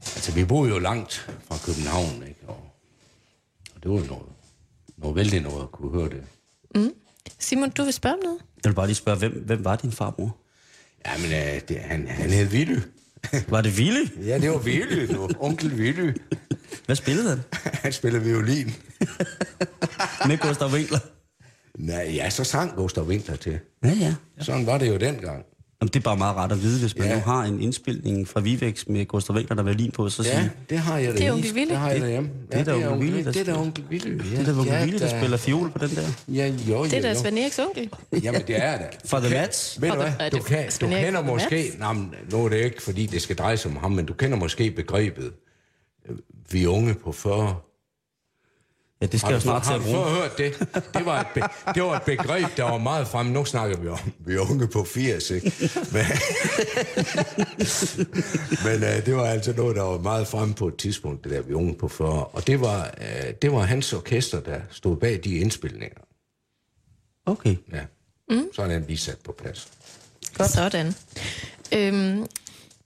altså, 0.00 0.32
vi 0.32 0.44
boede 0.44 0.70
jo 0.70 0.78
langt 0.78 1.30
fra 1.48 1.56
København, 1.66 2.22
ikke? 2.28 2.40
Og, 2.48 2.70
og 3.74 3.82
det 3.82 3.90
var 3.90 3.96
jo 3.96 4.04
noget, 4.04 4.32
noget 4.96 5.16
vældig 5.16 5.40
noget 5.40 5.62
at 5.62 5.72
kunne 5.72 5.90
høre 5.90 6.08
det. 6.08 6.24
Simon, 7.38 7.70
du 7.70 7.82
vil 7.84 7.92
spørge 7.92 8.14
om 8.14 8.20
noget? 8.22 8.38
Jeg 8.64 8.70
vil 8.70 8.74
bare 8.74 8.86
lige 8.86 8.96
spørge, 8.96 9.18
hvem, 9.18 9.32
hvem 9.32 9.64
var 9.64 9.76
din 9.76 9.92
farbror? 9.92 10.36
Ja, 11.06 11.10
men 11.18 11.26
uh, 11.26 11.68
det, 11.68 11.76
han, 11.78 12.08
han 12.08 12.30
hed 12.30 12.48
Willy. 12.48 12.78
Var 13.48 13.60
det 13.60 13.78
Ville? 13.78 14.10
Ja, 14.26 14.38
det 14.38 14.50
var 14.50 14.58
Willy, 14.58 15.12
nu. 15.12 15.28
onkel 15.40 15.72
Willy. 15.74 16.12
Hvad 16.86 16.96
spillede 16.96 17.28
han? 17.28 17.40
Han 17.52 17.92
spillede 17.92 18.24
violin. 18.24 18.72
Med 20.26 20.38
Gustav 20.38 20.68
Winkler? 20.68 20.98
Nej, 21.78 22.10
ja, 22.14 22.30
så 22.30 22.44
sang 22.44 22.76
Gustav 22.76 23.04
Winkler 23.04 23.36
til. 23.36 23.58
Ja, 23.84 23.90
ja. 24.00 24.14
Sådan 24.38 24.66
var 24.66 24.78
det 24.78 24.88
jo 24.88 24.96
dengang. 24.96 25.44
Jamen, 25.82 25.88
det 25.92 25.96
er 25.96 26.02
bare 26.04 26.16
meget 26.16 26.36
rart 26.36 26.52
at 26.52 26.62
vide, 26.62 26.80
hvis 26.80 26.96
man 26.98 27.06
Ja. 27.06 27.12
ja. 27.12 27.18
nu 27.18 27.24
har 27.24 27.42
en 27.44 27.60
indspilning 27.60 28.28
fra 28.28 28.40
Vivex 28.40 28.86
med 28.86 29.06
Gustav 29.06 29.36
Winkler, 29.36 29.56
der 29.56 29.62
vil 29.62 29.76
lige 29.76 29.90
på, 29.90 30.08
så 30.08 30.22
Ja, 30.22 30.38
sige, 30.40 30.50
det 30.70 30.78
har 30.78 30.98
jeg 30.98 31.12
Det 31.12 31.20
er 31.22 31.26
da 31.26 31.32
onkel 31.32 31.52
Willy. 31.54 31.70
Det 31.70 31.78
har 31.78 31.90
jeg 31.90 32.00
derhjemme. 32.00 32.30
det 32.52 32.60
er 32.60 32.64
da 32.64 32.74
onkel 32.74 32.98
Willy, 33.08 33.24
der 33.24 33.32
Det 33.32 33.48
er 33.48 33.54
da 33.54 33.60
onkel 33.60 33.84
Willy. 33.90 34.08
Ja, 34.32 34.38
det 34.38 34.38
er 34.38 34.44
da 34.44 34.50
Onkel 34.58 34.66
ja, 34.72 34.84
Ville, 34.84 34.98
der 34.98 35.08
da- 35.08 35.18
spiller 35.18 35.36
fiol 35.36 35.70
på 35.70 35.78
den 35.86 35.96
der. 35.96 36.02
Ja, 36.28 36.46
jo, 36.46 36.54
jo, 36.74 36.84
Det 36.84 36.92
er 36.94 37.00
da 37.02 37.08
jo. 37.08 37.14
Svend 37.14 37.38
Eriks 37.38 37.58
onkel. 37.58 37.88
Jamen, 38.22 38.42
det 38.46 38.64
er 38.64 38.78
det. 38.78 38.86
For 39.04 39.18
The 39.20 39.30
Mats. 39.30 39.80
Ved 39.82 39.90
du 39.90 39.96
hvad? 39.96 40.12
er 40.20 40.30
Du, 40.30 40.36
det 40.36 40.46
kan, 40.46 40.64
du 40.80 40.86
kender 40.86 41.22
måske... 41.22 41.72
Nej, 41.78 41.92
men 41.92 42.14
nu 42.32 42.44
er 42.44 42.48
det 42.48 42.56
ikke, 42.64 42.82
fordi 42.82 43.06
det 43.06 43.22
skal 43.22 43.36
dreje 43.36 43.56
sig 43.56 43.70
om 43.70 43.76
ham, 43.76 43.92
men 43.92 44.06
du 44.06 44.12
kender 44.14 44.36
måske 44.38 44.70
begrebet 44.70 45.32
vi 46.50 46.66
unge 46.66 46.94
på 46.94 47.12
40. 47.12 47.56
Ja, 49.02 49.06
det 49.06 49.20
skal 49.20 49.26
Har 49.32 49.32
jeg 49.38 49.44
du, 49.44 49.48
jo 49.50 49.60
snart 49.60 49.62
til 49.62 49.70
har 49.72 49.78
at 49.78 49.80
du 49.80 49.84
bruge. 49.92 50.04
før 50.04 50.14
hørt 50.22 50.38
det? 50.38 50.94
Det 50.94 51.06
var, 51.06 51.20
et 51.20 51.26
be, 51.34 51.40
det 51.74 51.82
var 51.82 51.96
et 51.96 52.02
begreb, 52.02 52.56
der 52.56 52.62
var 52.64 52.78
meget 52.78 53.08
fremme. 53.08 53.32
Nu 53.32 53.44
snakker 53.44 53.76
vi 53.78 53.88
om, 53.88 53.98
vi 54.18 54.34
er 54.34 54.40
unge 54.50 54.68
på 54.68 54.84
80, 54.84 55.30
ikke? 55.30 55.52
Men, 55.92 56.04
men 58.64 58.82
uh, 58.82 59.06
det 59.06 59.14
var 59.16 59.26
altså 59.26 59.52
noget, 59.52 59.76
der 59.76 59.82
var 59.82 59.98
meget 59.98 60.26
fremme 60.26 60.54
på 60.54 60.68
et 60.68 60.76
tidspunkt, 60.76 61.24
det 61.24 61.32
der, 61.32 61.42
vi 61.42 61.52
er 61.52 61.56
unge 61.56 61.74
på 61.74 61.88
40. 61.88 62.24
Og 62.24 62.46
det 62.46 62.60
var, 62.60 62.94
uh, 63.00 63.30
det 63.42 63.52
var 63.52 63.60
hans 63.60 63.92
orkester, 63.92 64.40
der 64.40 64.60
stod 64.70 64.96
bag 64.96 65.20
de 65.24 65.34
indspilninger. 65.38 65.98
Okay. 67.26 67.56
Ja. 67.72 67.82
Mm. 68.30 68.44
Så 68.54 68.62
er 68.62 68.66
den 68.66 68.84
lige 68.88 68.98
sat 68.98 69.18
på 69.24 69.34
plads. 69.38 69.68
Godt. 70.34 70.50
Sådan. 70.50 70.94
Øhm, 71.74 72.26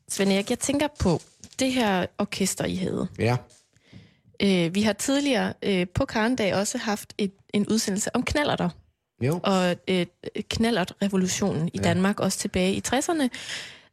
Svend 0.09 0.33
Erik, 0.33 0.51
jeg 0.51 0.59
tænker 0.59 0.89
på 1.01 1.21
det 1.59 1.73
her 1.73 2.07
orkester, 2.19 2.65
I 2.65 2.75
havde. 2.77 3.09
Ja. 3.19 3.37
Øh, 4.43 4.75
vi 4.75 4.83
har 4.83 4.93
tidligere 4.93 5.53
øh, 5.63 5.87
på 5.95 6.05
Karendag 6.05 6.55
også 6.55 6.79
haft 6.79 7.15
et, 7.19 7.33
en 7.55 7.67
udsendelse 7.69 8.17
om 8.17 8.23
knallerter. 8.23 8.69
Jo. 9.21 9.41
og 9.43 9.77
øh, 9.89 10.07
knallertrevolutionen 10.51 11.71
i 11.75 11.79
Danmark, 11.79 12.21
også 12.21 12.39
tilbage 12.39 12.75
i 12.75 12.83
60'erne. 12.89 13.29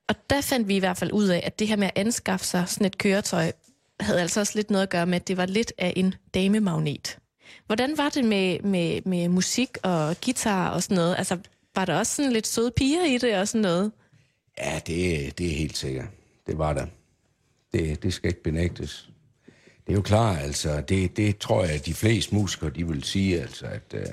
Og 0.09 0.15
der 0.29 0.41
fandt 0.41 0.67
vi 0.67 0.75
i 0.75 0.79
hvert 0.79 0.97
fald 0.97 1.11
ud 1.11 1.27
af, 1.27 1.41
at 1.45 1.59
det 1.59 1.67
her 1.67 1.75
med 1.75 1.87
at 1.87 1.93
anskaffe 1.95 2.45
sig 2.45 2.63
sådan 2.67 2.87
et 2.87 2.97
køretøj, 2.97 3.51
havde 3.99 4.21
altså 4.21 4.39
også 4.39 4.53
lidt 4.55 4.69
noget 4.69 4.83
at 4.83 4.89
gøre 4.89 5.05
med, 5.05 5.15
at 5.15 5.27
det 5.27 5.37
var 5.37 5.45
lidt 5.45 5.73
af 5.77 5.93
en 5.95 6.15
damemagnet. 6.33 7.17
Hvordan 7.65 7.97
var 7.97 8.09
det 8.09 8.25
med, 8.25 8.59
med, 8.59 9.01
med 9.05 9.29
musik 9.29 9.77
og 9.83 10.15
guitar 10.25 10.69
og 10.69 10.83
sådan 10.83 10.95
noget? 10.95 11.15
Altså, 11.17 11.37
var 11.75 11.85
der 11.85 11.95
også 11.95 12.15
sådan 12.15 12.33
lidt 12.33 12.47
søde 12.47 12.71
piger 12.71 13.05
i 13.05 13.17
det 13.17 13.37
og 13.37 13.47
sådan 13.47 13.61
noget? 13.61 13.91
Ja, 14.57 14.81
det, 14.87 15.37
det 15.37 15.47
er 15.51 15.55
helt 15.55 15.77
sikkert. 15.77 16.07
Det 16.47 16.57
var 16.57 16.73
der. 16.73 16.85
Det, 17.73 18.03
det 18.03 18.13
skal 18.13 18.27
ikke 18.27 18.43
benægtes. 18.43 19.09
Det 19.87 19.91
er 19.91 19.95
jo 19.95 20.01
klart, 20.01 20.39
altså, 20.39 20.81
det, 20.81 21.17
det 21.17 21.37
tror 21.37 21.63
jeg, 21.63 21.73
at 21.73 21.85
de 21.85 21.93
fleste 21.93 22.35
musikere, 22.35 22.69
de 22.69 22.87
vil 22.87 23.03
sige, 23.03 23.41
altså, 23.41 23.65
at 23.65 23.93
øh, 23.93 24.05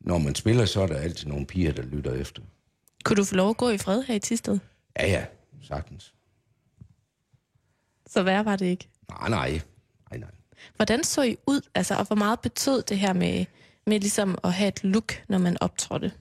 når 0.00 0.18
man 0.18 0.34
spiller, 0.34 0.64
så 0.64 0.80
er 0.80 0.86
der 0.86 0.96
altid 0.96 1.28
nogle 1.28 1.46
piger, 1.46 1.72
der 1.72 1.82
lytter 1.82 2.14
efter. 2.14 2.42
Kunne 3.04 3.16
du 3.16 3.24
få 3.24 3.34
lov 3.34 3.50
at 3.50 3.56
gå 3.56 3.70
i 3.70 3.78
fred 3.78 4.02
her 4.02 4.14
i 4.14 4.18
Tisted? 4.18 4.58
Ja, 4.98 5.06
ja, 5.06 5.24
sagtens. 5.62 6.14
Så 8.06 8.22
værre 8.22 8.44
var 8.44 8.56
det 8.56 8.66
ikke. 8.66 8.88
Nej, 9.08 9.28
nej. 9.28 9.60
Nej, 10.10 10.18
nej. 10.18 10.30
Hvordan 10.76 11.04
så 11.04 11.22
I 11.22 11.36
ud, 11.46 11.60
altså, 11.74 11.94
og 11.94 12.06
hvor 12.06 12.16
meget 12.16 12.40
betød 12.40 12.82
det 12.82 12.98
her 12.98 13.12
med, 13.12 13.44
med 13.86 14.00
ligesom 14.00 14.38
at 14.44 14.52
have 14.52 14.68
et 14.68 14.84
look, 14.84 15.22
når 15.28 15.38
man 15.38 15.56
optrådte? 15.60 16.12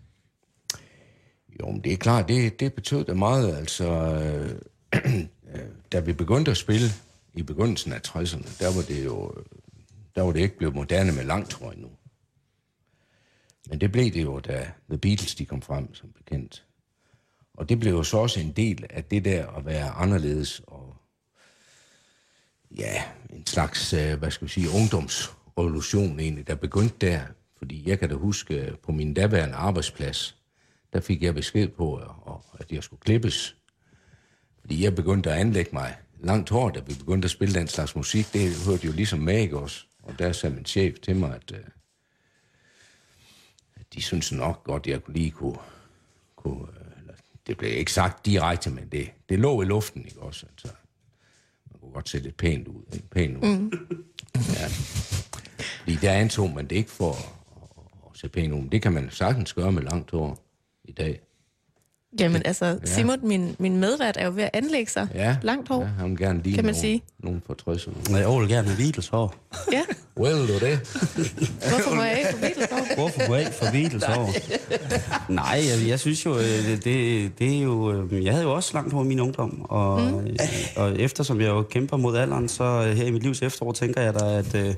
Jo, 1.59 1.71
men 1.71 1.83
det 1.83 1.93
er 1.93 1.97
klart, 1.97 2.27
det, 2.27 2.59
det 2.59 2.73
betød 2.73 3.05
det 3.05 3.17
meget, 3.17 3.57
altså... 3.57 3.85
Øh, 5.53 5.61
da 5.91 5.99
vi 5.99 6.13
begyndte 6.13 6.51
at 6.51 6.57
spille 6.57 6.87
i 7.35 7.43
begyndelsen 7.43 7.93
af 7.93 7.99
60'erne, 8.07 8.59
der 8.63 8.75
var 8.75 8.81
det 8.87 9.05
jo... 9.05 9.33
Der 10.15 10.21
var 10.21 10.31
det 10.31 10.39
ikke 10.39 10.57
blevet 10.57 10.75
moderne 10.75 11.11
med 11.11 11.23
langt 11.23 11.53
hår 11.53 11.71
endnu. 11.71 11.89
Men 13.69 13.81
det 13.81 13.91
blev 13.91 14.05
det 14.13 14.23
jo, 14.23 14.39
da 14.39 14.71
The 14.89 14.97
Beatles 14.97 15.35
de 15.35 15.45
kom 15.45 15.61
frem, 15.61 15.93
som 15.93 16.11
bekendt. 16.11 16.65
Og 17.53 17.69
det 17.69 17.79
blev 17.79 17.91
jo 17.91 18.03
så 18.03 18.17
også 18.17 18.39
en 18.39 18.51
del 18.51 18.85
af 18.89 19.03
det 19.03 19.25
der 19.25 19.47
at 19.47 19.65
være 19.65 19.89
anderledes 19.89 20.61
og 20.67 20.95
ja, 22.77 23.03
en 23.29 23.45
slags, 23.47 23.93
øh, 23.93 24.19
hvad 24.19 24.31
skal 24.31 24.47
vi 24.47 24.51
sige, 24.51 24.69
ungdomsrevolution 24.69 26.19
egentlig, 26.19 26.47
der 26.47 26.55
begyndte 26.55 26.95
der. 27.07 27.21
Fordi 27.57 27.89
jeg 27.89 27.99
kan 27.99 28.09
da 28.09 28.15
huske, 28.15 28.55
øh, 28.55 28.77
på 28.77 28.91
min 28.91 29.13
daværende 29.13 29.55
arbejdsplads, 29.55 30.37
der 30.93 30.99
fik 31.01 31.23
jeg 31.23 31.35
besked 31.35 31.67
på, 31.67 31.95
at- 31.95 32.59
at 32.59 32.71
jeg 32.71 32.83
skulle 32.83 32.99
klippes. 32.99 33.55
Fordi 34.59 34.83
jeg 34.83 34.95
begyndte 34.95 35.31
at 35.31 35.39
anlægge 35.39 35.69
mig 35.73 35.97
langt 36.25 36.49
hår, 36.49 36.69
da 36.69 36.79
vi 36.79 36.93
begyndte 36.93 37.25
at 37.25 37.31
spille 37.31 37.53
den 37.53 37.67
slags 37.67 37.95
musik. 37.95 38.33
Det 38.33 38.65
hørte 38.67 38.87
jo 38.87 38.91
ligesom 38.91 39.19
med, 39.19 39.39
ikke 39.39 39.57
også? 39.59 39.85
Og 40.03 40.19
der 40.19 40.31
sagde 40.31 40.55
min 40.55 40.65
chef 40.65 40.99
til 40.99 41.15
mig, 41.15 41.35
at, 41.35 41.51
øh, 41.51 41.63
at 43.75 43.85
de 43.93 44.01
synes 44.01 44.31
nok 44.31 44.63
godt, 44.63 44.87
jeg 44.87 45.03
kunne 45.03 45.13
lige 45.13 45.31
kunne... 45.31 45.57
kunne 46.35 46.67
øh, 46.79 47.01
eller, 47.01 47.13
det 47.47 47.57
blev 47.57 47.71
ikke 47.71 47.93
sagt 47.93 48.25
direkte, 48.25 48.69
men 48.69 48.87
det, 48.91 49.11
det 49.29 49.39
lå 49.39 49.61
i 49.61 49.65
luften, 49.65 50.05
ikke 50.05 50.21
også? 50.21 50.45
Altså, 50.51 50.67
man 51.71 51.79
kunne 51.79 51.91
godt 51.91 52.09
se 52.09 52.19
lidt 52.19 52.37
pænt 52.37 52.67
ud. 52.67 52.83
Ikke? 52.93 53.09
Pænt 53.09 53.37
ud. 53.37 53.57
Mm. 53.57 53.71
Ja. 54.35 54.67
Fordi 55.79 55.95
der 55.95 56.11
antog 56.11 56.49
man 56.49 56.67
det 56.67 56.75
ikke 56.75 56.91
for 56.91 57.11
at, 57.11 57.17
at, 57.17 58.11
at 58.11 58.17
se 58.19 58.29
pænt 58.29 58.53
ud. 58.53 58.59
Men 58.59 58.71
det 58.71 58.81
kan 58.81 58.93
man 58.93 59.09
sagtens 59.11 59.53
gøre 59.53 59.71
med 59.71 59.83
langt 59.83 60.11
hår 60.11 60.39
i 60.83 60.91
dag. 60.91 61.21
Jamen 62.19 62.41
altså, 62.45 62.77
Simon, 62.83 63.17
min, 63.23 63.55
min 63.59 63.77
medvært, 63.77 64.17
er 64.19 64.25
jo 64.25 64.31
ved 64.35 64.43
at 64.43 64.49
anlægge 64.53 64.91
sig 64.91 65.07
Ja, 65.15 65.37
langt 65.41 65.67
hår. 65.69 65.81
Ja, 65.81 65.87
han 65.99 66.09
vil 66.09 66.17
gerne 66.17 66.41
lige 66.43 66.55
Kan 66.55 66.65
man 66.65 66.73
nogen, 66.73 66.81
sige. 66.81 67.03
nogen 67.19 67.43
fra 67.47 67.53
60'erne. 67.73 68.15
Jeg 68.17 68.29
vil 68.41 68.49
gerne 68.49 68.67
have 68.67 68.77
Beatles 68.77 69.07
hår. 69.07 69.35
Ja. 69.71 69.81
Well, 70.19 70.35
du 70.47 70.53
det? 70.53 70.79
Hvorfor 71.69 71.95
må 71.95 72.03
jeg 72.03 72.17
ikke 72.17 72.29
få 72.33 72.39
Beatles 72.39 72.67
hår? 72.71 72.95
Hvorfor 72.95 73.27
gå 73.27 73.33
af 73.33 73.53
for 73.53 73.65
Beatles 73.71 74.03
hår? 74.03 74.33
Nej, 75.33 75.61
jeg, 75.69 75.87
jeg 75.89 75.99
synes 75.99 76.25
jo, 76.25 76.37
øh, 76.37 76.43
det, 76.43 76.83
det, 76.85 77.31
det 77.39 77.57
er 77.57 77.61
jo... 77.61 77.91
øh, 78.11 78.25
Jeg 78.25 78.33
havde 78.33 78.43
jo 78.45 78.53
også 78.53 78.71
langt 78.73 78.93
hår 78.93 79.03
i 79.03 79.07
min 79.07 79.19
ungdom, 79.19 79.61
og, 79.69 80.01
mm. 80.01 80.27
og 80.75 80.99
eftersom 80.99 81.41
jeg 81.41 81.47
jo 81.47 81.61
kæmper 81.61 81.97
mod 81.97 82.17
alderen, 82.17 82.49
så 82.49 82.63
øh, 82.63 82.97
her 82.97 83.05
i 83.05 83.11
mit 83.11 83.23
livs 83.23 83.41
efterår 83.41 83.71
tænker 83.71 84.01
jeg 84.01 84.13
da, 84.19 84.37
at 84.37 84.55
øh, 84.55 84.73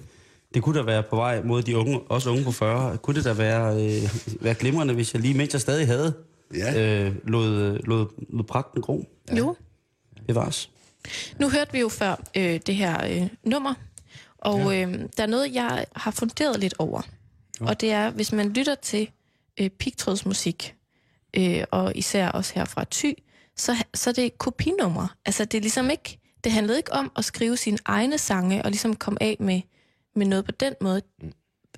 det 0.53 0.63
kunne 0.63 0.79
da 0.79 0.83
være 0.83 1.03
på 1.03 1.15
vej 1.15 1.41
mod 1.43 1.61
de 1.61 1.77
unge, 1.77 1.99
også 2.09 2.29
unge 2.29 2.43
på 2.43 2.51
40. 2.51 2.97
Kunne 2.97 3.15
det 3.15 3.25
da 3.25 3.33
være, 3.33 3.75
øh, 3.85 4.09
være 4.41 4.53
glimrende, 4.53 4.93
hvis 4.93 5.13
jeg 5.13 5.21
lige, 5.21 5.33
mens 5.33 5.53
jeg 5.53 5.61
stadig 5.61 5.87
havde, 5.87 6.13
Ja. 6.53 7.05
øh, 7.05 7.15
lod, 7.23 7.79
lod, 7.83 8.07
lod 8.29 8.43
pragten 8.43 8.81
gro. 8.81 9.05
Jo. 9.37 9.55
Bevares. 10.27 10.69
Nu 11.39 11.49
hørte 11.49 11.71
vi 11.71 11.79
jo 11.79 11.89
før 11.89 12.23
øh, 12.37 12.59
det 12.65 12.75
her 12.75 13.05
øh, 13.05 13.27
nummer, 13.43 13.73
og 14.37 14.59
øh, 14.77 14.99
der 15.17 15.23
er 15.23 15.27
noget, 15.27 15.53
jeg 15.53 15.85
har 15.95 16.11
funderet 16.11 16.59
lidt 16.59 16.73
over. 16.79 17.01
Og 17.61 17.81
det 17.81 17.91
er, 17.91 18.09
hvis 18.09 18.31
man 18.31 18.49
lytter 18.49 18.75
til 18.75 19.09
øh, 19.59 19.69
pigtrådsmusik, 19.69 20.75
øh, 21.33 21.63
og 21.71 21.91
især 21.95 22.29
også 22.29 22.53
her 22.55 22.65
fra 22.65 22.85
Thy, 22.91 23.13
så, 23.55 23.75
så 23.93 24.09
er 24.09 24.13
det 24.13 24.37
kopinummer. 24.37 25.15
Altså, 25.25 25.45
det 25.45 25.57
er 25.57 25.61
ligesom 25.61 25.89
ikke... 25.89 26.19
Det 26.43 26.51
handlede 26.51 26.77
ikke 26.77 26.93
om 26.93 27.11
at 27.15 27.25
skrive 27.25 27.57
sine 27.57 27.77
egne 27.85 28.17
sange, 28.17 28.63
og 28.63 28.71
ligesom 28.71 28.95
komme 28.95 29.23
af 29.23 29.37
med, 29.39 29.61
med 30.15 30.25
noget 30.25 30.45
på 30.45 30.51
den 30.51 30.73
måde. 30.81 31.01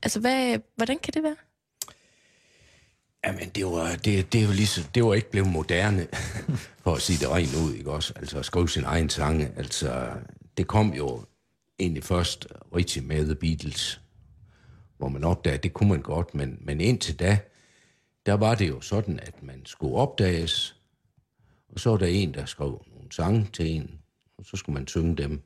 Altså, 0.03 0.19
hvad, 0.19 0.57
hvordan 0.75 0.97
kan 1.03 1.13
det 1.13 1.23
være? 1.23 1.35
Jamen, 3.25 3.49
det 3.49 3.65
var, 3.65 3.95
det, 3.95 4.33
det, 4.33 4.41
er 4.41 4.45
jo 4.45 4.51
ligesom, 4.51 4.83
det 4.83 5.05
var 5.05 5.13
ikke 5.13 5.31
blevet 5.31 5.49
moderne, 5.51 6.07
for 6.83 6.95
at 6.95 7.01
sige 7.01 7.19
det 7.19 7.29
rent 7.29 7.55
ud, 7.55 7.73
ikke 7.73 7.91
også? 7.91 8.13
Altså, 8.15 8.39
at 8.39 8.45
skrive 8.45 8.69
sin 8.69 8.83
egen 8.83 9.09
sange. 9.09 9.51
Altså, 9.55 10.11
det 10.57 10.67
kom 10.67 10.93
jo 10.93 11.25
egentlig 11.79 12.03
først 12.03 12.47
rigtig 12.75 13.03
med 13.03 13.25
The 13.25 13.35
Beatles, 13.35 14.01
hvor 14.97 15.09
man 15.09 15.23
opdagede, 15.23 15.57
at 15.57 15.63
det 15.63 15.73
kunne 15.73 15.89
man 15.89 16.01
godt, 16.01 16.35
men, 16.35 16.57
men 16.61 16.81
indtil 16.81 17.19
da, 17.19 17.39
der 18.25 18.33
var 18.33 18.55
det 18.55 18.69
jo 18.69 18.81
sådan, 18.81 19.19
at 19.19 19.43
man 19.43 19.65
skulle 19.65 19.95
opdages, 19.95 20.75
og 21.69 21.79
så 21.79 21.89
var 21.89 21.97
der 21.97 22.07
en, 22.07 22.33
der 22.33 22.45
skrev 22.45 22.85
nogle 22.95 23.11
sange 23.11 23.47
til 23.53 23.65
en, 23.71 23.99
og 24.37 24.45
så 24.45 24.57
skulle 24.57 24.73
man 24.73 24.87
synge 24.87 25.15
dem, 25.15 25.41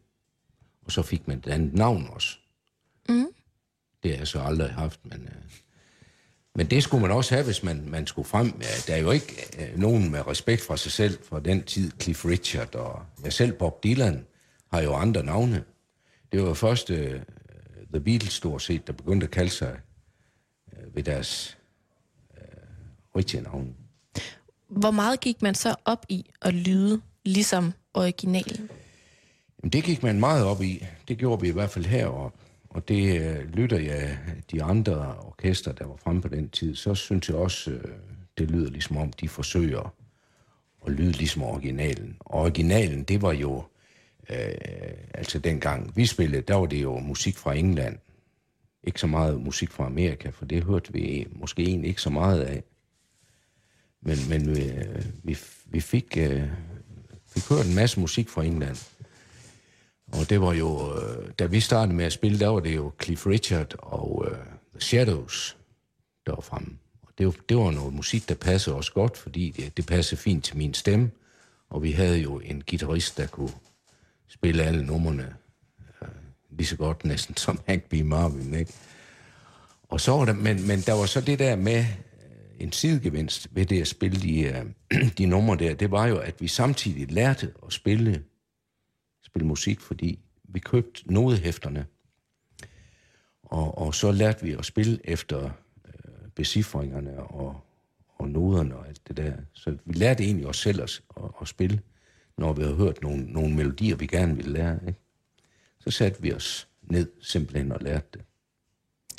og 0.86 0.92
så 0.92 1.02
fik 1.02 1.28
man 1.28 1.38
et 1.38 1.48
andet 1.48 1.74
navn 1.74 2.08
også. 2.10 2.38
Mm. 3.10 3.28
Det 4.04 4.12
har 4.12 4.18
jeg 4.18 4.28
så 4.28 4.42
aldrig 4.42 4.70
haft, 4.70 5.06
men... 5.06 5.22
Øh, 5.22 5.44
men 6.56 6.68
det 6.68 6.84
skulle 6.84 7.02
man 7.02 7.12
også 7.12 7.36
have, 7.36 7.46
hvis 7.46 7.64
man, 7.64 7.84
man 7.88 8.08
skulle 8.08 8.28
frem. 8.28 8.52
Der 8.88 8.94
er 8.94 8.98
jo 8.98 9.12
ikke 9.12 9.46
øh, 9.60 9.80
nogen 9.80 10.12
med 10.12 10.28
respekt 10.28 10.62
for 10.62 10.76
sig 10.76 10.92
selv 10.92 11.20
fra 11.24 11.40
den 11.40 11.64
tid. 11.64 11.92
Cliff 12.02 12.26
Richard 12.26 12.76
og 12.76 13.02
jeg 13.24 13.34
selv, 13.34 13.54
Bob 13.54 13.84
Dylan, 13.84 14.26
har 14.74 14.82
jo 14.82 14.94
andre 14.94 15.24
navne. 15.24 15.64
Det 16.32 16.44
var 16.44 16.54
først 16.54 16.90
øh, 16.90 17.22
The 17.94 18.00
Beatles 18.00 18.34
stort 18.34 18.62
set, 18.62 18.88
der 18.88 18.94
begyndte 18.94 19.24
at 19.24 19.32
kalde 19.32 19.50
sig 19.50 19.80
øh, 20.74 20.96
ved 20.96 21.04
deres 21.04 21.58
øh, 22.38 22.48
rigtige 23.18 23.44
navne. 23.44 23.74
Hvor 24.68 24.92
meget 24.92 25.20
gik 25.20 25.42
man 25.42 25.56
så 25.56 25.76
op 25.86 26.06
i 26.10 26.32
at 26.42 26.54
lyde 26.54 27.02
ligesom 27.26 27.74
originalen? 27.94 28.70
Jamen, 29.62 29.72
det 29.72 29.84
gik 29.84 30.04
man 30.04 30.20
meget 30.20 30.46
op 30.46 30.62
i. 30.62 30.86
Det 31.08 31.18
gjorde 31.18 31.42
vi 31.42 31.48
i 31.48 31.52
hvert 31.52 31.70
fald 31.70 31.86
heroppe. 31.86 32.43
Og 32.74 32.88
det 32.88 33.22
øh, 33.22 33.54
lytter 33.54 33.80
jeg 33.80 34.18
de 34.52 34.64
andre 34.64 35.16
orkester, 35.18 35.72
der 35.72 35.88
var 35.88 35.96
fremme 35.96 36.22
på 36.22 36.28
den 36.28 36.50
tid, 36.50 36.76
så 36.76 36.96
synes 36.96 37.30
jeg 37.30 37.38
også, 37.38 37.72
øh, 37.72 37.84
det 38.38 38.52
lyder 38.52 38.70
ligesom 38.70 38.98
om, 38.98 39.14
de 39.14 39.30
forsøger 39.30 39.94
at 40.86 40.92
lyde 40.92 41.12
ligesom 41.12 41.44
originalen. 41.44 42.18
Og 42.20 42.42
originalen, 42.42 43.04
det 43.04 43.22
var 43.22 43.34
jo, 43.34 43.64
øh, 44.30 44.54
altså 45.14 45.40
dengang 45.40 45.98
vi 45.98 46.06
spillede, 46.06 46.42
der 46.42 46.56
var 46.56 46.66
det 46.66 46.82
jo 46.82 47.00
musik 47.00 47.38
fra 47.38 47.54
England. 47.54 47.98
Ikke 48.84 49.00
så 49.00 49.08
meget 49.08 49.42
musik 49.42 49.72
fra 49.72 49.86
Amerika, 49.86 50.30
for 50.30 50.46
det 50.46 50.64
hørte 50.64 50.94
vi 50.94 51.28
måske 51.32 51.64
egentlig 51.64 51.90
ikke 51.90 52.02
så 52.02 52.10
meget 52.10 52.42
af. 52.42 52.64
Men, 54.02 54.18
men 54.30 54.56
vi, 54.56 54.72
vi, 55.24 55.38
vi 55.66 55.80
fik, 55.80 56.18
øh, 56.18 56.44
fik 57.28 57.50
hørt 57.50 57.66
en 57.66 57.76
masse 57.76 58.00
musik 58.00 58.30
fra 58.30 58.44
England. 58.44 58.93
Og 60.14 60.30
det 60.30 60.42
var 60.42 60.54
jo, 60.54 60.96
øh, 60.96 61.30
da 61.40 61.46
vi 61.46 61.60
startede 61.60 61.96
med 61.96 62.06
at 62.06 62.14
spille, 62.14 62.40
der 62.40 62.48
var 62.48 62.60
det 62.60 62.76
jo 62.76 62.92
Cliff 63.04 63.28
Richard 63.28 63.76
og 63.80 64.26
øh, 64.32 64.38
The 64.74 64.82
Shadows, 64.82 65.58
der 66.26 66.32
var 66.32 66.42
fremme. 66.42 66.78
Og 67.02 67.10
det, 67.18 67.26
var, 67.26 67.34
det 67.50 67.58
var 67.58 67.72
noget 67.72 67.94
musik, 67.94 68.30
der 68.30 68.36
passede 68.36 68.76
os 68.76 68.90
godt, 68.90 69.18
fordi 69.18 69.50
det, 69.50 69.78
det 69.78 69.86
passede 69.86 70.22
fint 70.22 70.44
til 70.44 70.58
min 70.58 70.74
stemme. 70.74 71.12
Og 71.70 71.84
vi 71.84 71.92
havde 71.92 72.18
jo 72.18 72.40
en 72.40 72.64
guitarist, 72.70 73.18
der 73.18 73.28
kunne 73.28 73.52
spille 74.28 74.64
alle 74.64 74.86
numrene 74.86 75.34
øh, 76.02 76.08
lige 76.50 76.68
så 76.68 76.76
godt 76.76 77.06
næsten 77.06 77.38
som 77.46 77.60
Hank 77.68 77.84
B. 77.84 77.94
Marvin, 77.94 78.54
ikke? 78.54 78.74
Og 79.90 80.02
så 80.02 80.12
var 80.12 80.26
der, 80.26 80.34
men, 80.34 80.68
men 80.68 80.80
der 80.80 80.94
var 80.94 81.06
så 81.06 81.22
det 81.22 81.40
der 81.40 81.56
med 81.56 81.80
øh, 81.80 81.86
en 82.60 82.72
sidegevinst 82.72 83.48
ved 83.52 83.66
det 83.66 83.82
at 83.82 83.88
spille 83.88 84.22
de, 84.22 84.64
uh, 84.92 85.00
de 85.18 85.26
numre 85.26 85.58
der, 85.58 85.74
det 85.74 85.92
var 85.92 86.08
jo, 86.08 86.18
at 86.18 86.36
vi 86.42 86.48
samtidig 86.48 87.12
lærte 87.12 87.52
at 87.66 87.74
spille, 87.74 88.24
spille 89.34 89.48
musik, 89.48 89.80
fordi 89.80 90.20
vi 90.44 90.60
købte 90.60 91.14
nodehæfterne, 91.14 91.86
og, 93.44 93.78
og 93.78 93.96
så 93.96 94.12
lærte 94.12 94.46
vi 94.46 94.52
at 94.52 94.66
spille 94.66 95.00
efter 95.04 95.50
øh, 95.86 96.30
becifringerne 96.36 97.20
og, 97.20 97.62
og 98.08 98.30
noderne 98.30 98.76
og 98.76 98.88
alt 98.88 99.08
det 99.08 99.18
der. 99.18 99.34
Så 99.54 99.78
vi 99.86 99.94
lærte 99.94 100.24
egentlig 100.24 100.48
os 100.48 100.58
selv 100.58 100.82
at, 100.82 101.02
at, 101.18 101.24
at 101.42 101.48
spille, 101.48 101.82
når 102.38 102.54
vi 102.54 102.62
havde 102.62 102.76
hørt 102.76 103.02
nogle, 103.02 103.24
nogle 103.32 103.56
melodier, 103.56 103.96
vi 103.96 104.08
gerne 104.08 104.36
ville 104.36 104.52
lære. 104.52 104.80
Ikke? 104.88 105.00
Så 105.80 105.92
satte 105.92 106.22
vi 106.22 106.34
os 106.34 106.68
ned 106.82 107.12
simpelthen 107.22 107.72
og 107.72 107.80
lærte 107.82 108.08
det. 108.14 108.22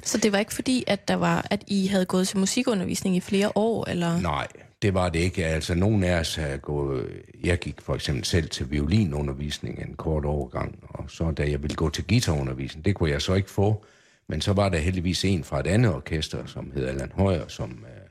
Så 0.04 0.18
det 0.18 0.32
var 0.32 0.38
ikke 0.38 0.54
fordi, 0.54 0.84
at, 0.86 1.08
der 1.08 1.14
var, 1.14 1.46
at 1.50 1.64
I 1.66 1.86
havde 1.86 2.06
gået 2.06 2.28
til 2.28 2.38
musikundervisning 2.38 3.16
i 3.16 3.20
flere 3.20 3.52
år? 3.54 3.84
Eller? 3.90 4.20
Nej, 4.20 4.48
det 4.84 4.94
var 4.94 5.08
det 5.08 5.18
ikke. 5.18 5.46
Altså, 5.46 5.74
nogen 5.74 6.04
af 6.04 6.20
os 6.20 6.34
havde 6.34 6.58
gået... 6.58 7.22
Jeg 7.44 7.58
gik 7.58 7.80
for 7.80 7.94
eksempel 7.94 8.24
selv 8.24 8.48
til 8.48 8.70
violinundervisning 8.70 9.78
en 9.78 9.94
kort 9.94 10.24
overgang, 10.24 10.78
og 10.82 11.10
så 11.10 11.30
da 11.30 11.50
jeg 11.50 11.62
ville 11.62 11.76
gå 11.76 11.90
til 11.90 12.04
guitarundervisning, 12.06 12.84
det 12.84 12.94
kunne 12.94 13.10
jeg 13.10 13.22
så 13.22 13.34
ikke 13.34 13.50
få. 13.50 13.84
Men 14.26 14.40
så 14.40 14.52
var 14.52 14.68
der 14.68 14.78
heldigvis 14.78 15.24
en 15.24 15.44
fra 15.44 15.60
et 15.60 15.66
andet 15.66 15.94
orkester, 15.94 16.46
som 16.46 16.72
hed 16.74 16.86
Allan 16.86 17.12
Højer, 17.14 17.48
som, 17.48 17.70
øh, 17.70 18.08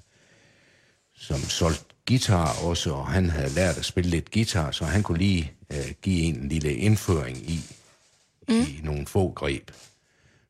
som 1.15 1.37
solgte 1.37 1.95
guitar 2.07 2.65
også, 2.65 2.93
og 2.93 3.07
han 3.07 3.29
havde 3.29 3.53
lært 3.55 3.77
at 3.77 3.85
spille 3.85 4.09
lidt 4.09 4.31
guitar, 4.31 4.71
så 4.71 4.85
han 4.85 5.03
kunne 5.03 5.17
lige 5.17 5.51
øh, 5.69 5.93
give 6.01 6.23
en 6.23 6.47
lille 6.49 6.73
indføring 6.73 7.37
i, 7.37 7.59
mm. 8.49 8.55
i 8.55 8.79
nogle 8.83 9.05
få 9.05 9.31
greb. 9.31 9.71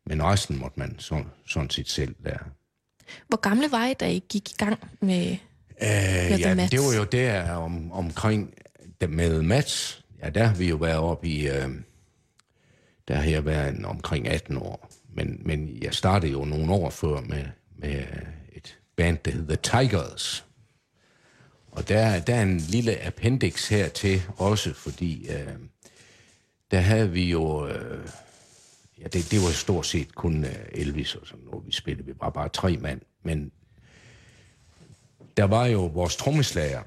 Men 0.06 0.24
resten 0.24 0.60
måtte 0.60 0.80
man 0.80 0.96
så, 1.00 1.24
sådan 1.48 1.70
set 1.70 1.90
selv 1.90 2.16
lære. 2.20 2.44
Hvor 3.28 3.38
gamle 3.38 3.72
var 3.72 3.86
I, 3.88 3.94
da 3.94 4.12
I 4.12 4.24
gik 4.30 4.52
i 4.52 4.56
gang 4.58 4.80
med, 5.02 5.38
Øh, 5.82 6.40
ja, 6.42 6.68
det 6.72 6.80
var 6.80 6.94
jo 6.98 7.04
der 7.04 7.52
om, 7.52 7.92
omkring 7.92 8.54
det 9.02 9.10
med 9.10 9.42
Mats. 9.42 10.04
Ja, 10.24 10.30
der 10.30 10.44
har 10.44 10.56
vi 10.56 10.70
jo 10.70 10.76
været 10.76 10.98
oppe 10.98 11.28
i... 11.28 11.48
Øh, 11.48 11.70
der 13.08 13.16
har 13.16 13.30
jeg 13.30 13.46
været 13.46 13.76
en, 13.76 13.86
omkring 13.86 14.28
18 14.28 14.58
år. 14.58 14.90
Men, 15.14 15.42
men 15.46 15.78
jeg 15.82 15.94
startede 15.94 16.32
jo 16.32 16.46
nogle 16.46 16.74
år 16.74 16.90
før 16.90 17.22
med, 17.22 17.46
med 17.78 18.04
et 18.54 18.78
band, 18.96 19.18
der 19.26 19.32
hedder 19.32 19.56
Tigers. 19.56 20.46
Og 21.72 21.90
der, 21.90 22.20
der 22.20 22.36
er 22.36 22.44
en 22.44 22.58
lille 22.58 23.06
appendix 23.06 23.70
her 23.70 23.90
til 23.90 24.22
også, 24.38 24.74
fordi 24.74 25.28
øh, 25.30 25.54
der 26.72 26.80
havde 26.80 27.12
vi 27.12 27.24
jo... 27.24 27.68
Øh, 27.68 28.08
ja, 29.00 29.04
det, 29.04 29.32
det 29.32 29.42
var 29.42 29.50
stort 29.50 29.86
set 29.86 30.16
kun 30.16 30.46
øh, 30.46 30.56
Elvis 30.72 31.16
og 31.16 31.28
sådan 31.28 31.46
noget, 31.46 31.68
vi 31.68 31.72
spillede. 31.72 32.06
Vi 32.06 32.14
var 32.22 32.30
bare 32.30 32.50
tre 32.50 32.78
mand. 32.78 33.02
Men 33.24 33.52
der 35.38 35.44
var 35.44 35.66
jo 35.66 35.86
vores 35.86 36.16
trommeslager. 36.16 36.82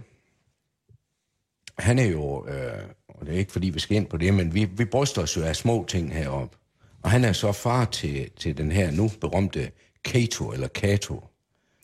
Han 1.79 1.99
er 1.99 2.05
jo, 2.05 2.47
øh, 2.47 2.83
og 3.09 3.27
det 3.27 3.35
er 3.35 3.39
ikke 3.39 3.53
fordi 3.53 3.71
vi 3.71 3.81
skal 3.81 3.97
ind 3.97 4.07
på 4.07 4.17
det, 4.17 4.35
men 4.35 4.55
vi, 4.55 4.65
vi 4.65 4.85
bryster 4.85 5.23
os 5.23 5.37
jo 5.37 5.43
af 5.43 5.57
små 5.57 5.85
ting 5.89 6.15
heroppe. 6.15 6.57
Og 7.03 7.11
han 7.11 7.25
er 7.25 7.33
så 7.33 7.53
far 7.53 7.85
til, 7.85 8.31
til 8.37 8.59
den 8.59 8.73
her 8.73 8.91
nu 8.91 9.11
berømte 9.21 9.71
Kato, 10.05 10.53
eller 10.53 10.69
Kato, 10.69 11.25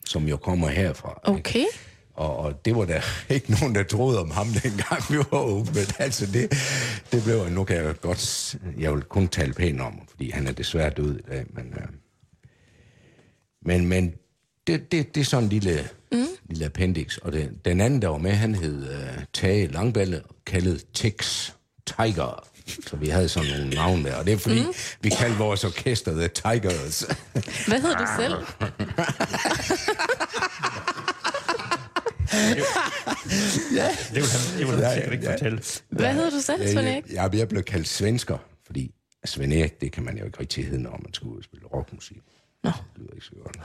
som 0.07 0.29
jo 0.29 0.37
kommer 0.37 0.69
herfra. 0.69 1.21
ikke? 1.29 1.39
Okay. 1.39 1.65
Og, 2.15 2.37
og 2.37 2.65
det 2.65 2.77
var 2.77 2.85
der 2.85 3.01
ikke 3.35 3.51
nogen, 3.51 3.75
der 3.75 3.83
troede 3.83 4.21
om 4.21 4.31
ham, 4.31 4.47
dengang 4.63 5.03
vi 5.11 5.17
var 5.17 5.39
åbne. 5.39 5.81
Altså 5.99 6.27
det, 6.27 6.51
det 7.13 7.25
blev, 7.25 7.49
nu 7.49 7.65
kan 7.65 7.77
jeg 7.77 8.01
godt, 8.01 8.57
jeg 8.79 8.93
vil 8.95 9.03
kun 9.03 9.29
tale 9.29 9.53
pænt 9.53 9.81
om 9.81 10.01
fordi 10.11 10.31
han 10.31 10.47
er 10.47 10.53
desværre 10.53 10.91
død 10.91 11.19
i 11.19 11.23
dag, 11.23 11.45
men, 11.51 11.75
øh, 11.77 11.89
men, 13.63 13.87
men 13.87 14.15
det, 14.67 14.93
det, 14.93 15.15
det 15.15 15.21
er 15.21 15.25
sådan 15.25 15.45
en 15.45 15.51
lille, 15.51 15.89
mm. 16.13 16.27
lille 16.49 16.65
appendix. 16.65 17.17
Og 17.17 17.33
den, 17.33 17.61
den 17.65 17.81
anden, 17.81 18.03
der 18.03 18.09
var 18.09 18.19
med, 18.19 18.33
han 18.33 18.55
hed 18.55 18.83
uh, 18.83 19.25
Tage 19.33 19.67
Langballe, 19.67 20.23
kaldet 20.47 20.85
Tex 20.95 21.51
Tiger. 21.87 22.49
Så 22.87 22.97
vi 22.97 23.09
havde 23.09 23.29
sådan 23.29 23.51
nogle 23.51 23.71
navne 23.71 24.05
der, 24.05 24.15
og 24.17 24.27
det 24.27 24.33
er 24.33 24.39
fordi, 24.39 24.63
mm. 24.63 24.75
vi 25.01 25.11
kaldte 25.11 25.39
vores 25.39 25.65
orkester 25.65 26.13
The 26.13 26.29
Tigers. 26.29 27.01
Hvad 27.69 27.81
hed 27.81 27.95
du 27.95 28.07
selv? 28.19 28.35
Det 34.15 34.15
vil 34.15 34.25
han, 34.25 34.59
det 34.59 34.67
vil 34.67 34.85
han 34.85 34.95
sikkert 34.95 35.13
ikke 35.13 35.27
fortælle. 35.27 35.63
Hvad 35.89 36.15
hed 36.15 36.31
du 36.31 36.41
selv, 36.41 36.69
Svend 36.69 36.89
Erik? 36.89 37.05
Ja, 37.13 37.29
jeg 37.33 37.49
blev 37.49 37.63
kaldt 37.63 37.89
svensker, 37.89 38.39
fordi 38.67 38.95
Svend 39.25 39.53
Erik, 39.53 39.81
det 39.81 39.93
kan 39.93 40.05
man 40.05 40.19
jo 40.19 40.25
ikke 40.25 40.41
rigtig 40.41 40.65
hedde, 40.65 40.83
når 40.83 41.01
man 41.03 41.15
skal 41.15 41.29
ud 41.29 41.39
og 41.39 41.45
spille 41.45 41.67
rockmusik. 41.67 42.17
Nå. 42.65 42.71
Det 42.71 43.03
lyder 43.03 43.13
ikke 43.15 43.27
så 43.27 43.33
godt. 43.43 43.59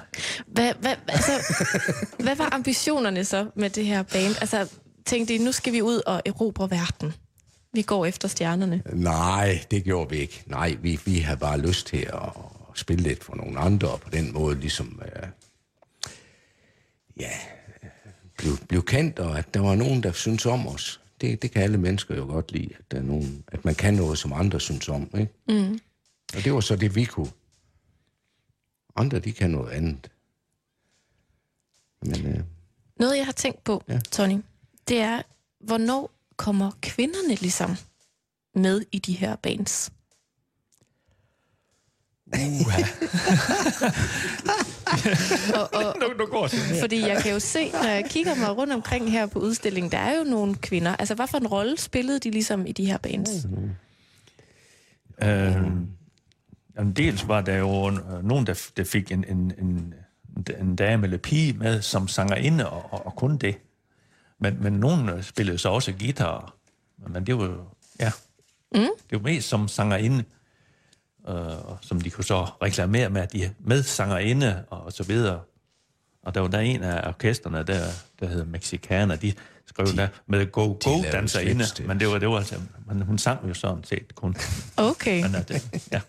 Hvad, 0.47 0.73
hvad, 0.79 0.95
altså, 1.07 1.31
hvad 2.23 2.35
var 2.35 2.53
ambitionerne 2.53 3.25
så 3.25 3.49
med 3.55 3.69
det 3.69 3.85
her 3.85 4.03
band? 4.03 4.35
Altså, 4.41 4.69
tænkte 5.05 5.35
I, 5.35 5.37
nu 5.37 5.51
skal 5.51 5.73
vi 5.73 5.81
ud 5.81 6.01
og 6.05 6.21
erobre 6.25 6.69
verden. 6.71 7.13
Vi 7.73 7.81
går 7.81 8.05
efter 8.05 8.27
stjernerne. 8.27 8.81
Nej, 8.93 9.65
det 9.71 9.83
gjorde 9.83 10.09
vi 10.09 10.17
ikke. 10.17 10.43
Nej, 10.45 10.77
vi, 10.81 10.99
vi 11.05 11.19
havde 11.19 11.37
bare 11.37 11.59
lyst 11.59 11.87
til 11.87 12.09
at 12.13 12.29
spille 12.75 13.03
lidt 13.03 13.23
for 13.23 13.35
nogle 13.35 13.59
andre, 13.59 13.89
og 13.89 14.01
på 14.01 14.09
den 14.09 14.33
måde 14.33 14.59
ligesom, 14.59 15.01
øh, 15.05 15.27
ja, 17.19 17.31
blive, 18.37 18.57
blive 18.67 18.81
kendt, 18.81 19.19
og 19.19 19.37
at 19.37 19.53
der 19.53 19.59
var 19.59 19.75
nogen, 19.75 20.03
der 20.03 20.11
synes 20.11 20.45
om 20.45 20.67
os. 20.67 21.01
Det, 21.21 21.41
det 21.41 21.51
kan 21.51 21.61
alle 21.61 21.77
mennesker 21.77 22.15
jo 22.15 22.25
godt 22.25 22.51
lide, 22.51 22.69
at, 22.79 22.91
der 22.91 22.97
er 22.97 23.01
nogen, 23.01 23.43
at 23.47 23.65
man 23.65 23.75
kan 23.75 23.93
noget, 23.93 24.17
som 24.17 24.33
andre 24.33 24.59
synes 24.59 24.89
om. 24.89 25.09
Ikke? 25.19 25.33
Mm. 25.49 25.79
Og 26.35 26.43
det 26.43 26.53
var 26.53 26.59
så 26.59 26.75
det, 26.75 26.95
vi 26.95 27.05
kunne. 27.05 27.31
Andre, 28.97 29.19
de 29.19 29.33
kan 29.33 29.49
noget 29.49 29.69
andet. 29.69 30.11
Men 32.01 32.27
øh, 32.27 32.39
Noget, 32.99 33.17
jeg 33.17 33.25
har 33.25 33.31
tænkt 33.31 33.63
på, 33.63 33.83
ja. 33.87 33.99
Tony, 34.11 34.41
det 34.87 34.97
er, 34.97 35.21
hvornår 35.59 36.11
kommer 36.35 36.71
kvinderne 36.81 37.35
ligesom 37.35 37.75
med 38.55 38.81
i 38.91 38.99
de 38.99 39.13
her 39.13 39.35
bands? 39.35 39.91
Uha. 42.33 42.81
Og, 45.55 45.73
og, 45.73 45.95
nu, 46.01 46.07
nu 46.17 46.25
går 46.25 46.47
det. 46.47 46.59
fordi 46.79 46.99
jeg 46.99 47.23
kan 47.23 47.31
jo 47.31 47.39
se, 47.39 47.71
når 47.71 47.87
jeg 47.89 48.05
kigger 48.09 48.35
mig 48.35 48.57
rundt 48.57 48.73
omkring 48.73 49.11
her 49.11 49.25
på 49.25 49.39
udstillingen, 49.39 49.91
der 49.91 49.97
er 49.97 50.17
jo 50.17 50.23
nogle 50.23 50.55
kvinder. 50.55 50.95
Altså, 50.95 51.15
hvad 51.15 51.27
for 51.27 51.37
en 51.37 51.47
rolle 51.47 51.77
spillede 51.77 52.19
de 52.19 52.31
ligesom 52.31 52.65
i 52.65 52.71
de 52.71 52.85
her 52.85 52.97
bands? 52.97 53.29
Øh, 55.23 55.55
jamen, 56.77 56.93
dels 56.93 57.27
var 57.27 57.41
der 57.41 57.57
jo 57.57 57.91
øh, 57.91 58.23
nogen, 58.23 58.47
der, 58.47 58.69
der 58.77 58.83
fik 58.83 59.11
en, 59.11 59.25
en, 59.27 59.53
en, 59.59 59.93
en 60.59 60.75
dame 60.75 61.03
eller 61.03 61.17
pige 61.17 61.53
med 61.53 61.81
som 61.81 62.07
sangerinde, 62.07 62.69
og, 62.69 62.93
og, 62.93 63.05
og 63.05 63.15
kun 63.15 63.37
det. 63.37 63.57
Men, 64.39 64.63
men 64.63 64.73
nogen 64.73 65.09
øh, 65.09 65.23
spillede 65.23 65.57
så 65.57 65.69
også 65.69 65.93
guitar. 65.99 66.55
Men 67.07 67.25
det 67.25 67.37
var 67.37 67.45
jo, 67.45 67.63
ja, 67.99 68.11
mm. 68.71 68.89
det 69.09 69.11
var 69.11 69.19
mest 69.19 69.49
som 69.49 69.67
sangerinde, 69.67 70.23
øh, 71.27 71.69
og 71.69 71.77
som 71.81 72.01
de 72.01 72.09
kunne 72.09 72.23
så 72.23 72.43
reklamere 72.61 73.09
med, 73.09 73.21
at 73.21 73.33
de 73.33 73.53
med 73.59 73.83
sangerinde 73.83 74.65
og, 74.69 74.81
og 74.81 74.93
så 74.93 75.03
videre. 75.03 75.41
Og 76.23 76.35
der 76.35 76.41
var 76.41 76.47
der 76.47 76.59
en 76.59 76.83
af 76.83 77.07
orkesterne, 77.07 77.57
der, 77.63 77.85
der 78.19 78.27
hed 78.27 78.45
Mexicana, 78.45 79.15
de 79.15 79.33
skrev 79.65 79.87
de, 79.87 79.97
der 79.97 80.07
med 80.27 80.51
go 80.51 80.65
go 80.67 80.77
lavede 80.85 81.11
danserinde, 81.11 81.65
men 81.87 81.99
det 81.99 82.07
var, 82.07 82.17
det 82.17 82.27
var 82.29 82.37
altså, 82.37 82.61
men 82.87 83.01
hun 83.01 83.17
sang 83.17 83.49
jo 83.49 83.53
sådan 83.53 83.83
set 83.83 84.15
kun. 84.15 84.35
Okay. 84.77 85.21
Men, 85.23 85.35
at 85.35 85.49
det, 85.49 85.83
ja. 85.91 86.01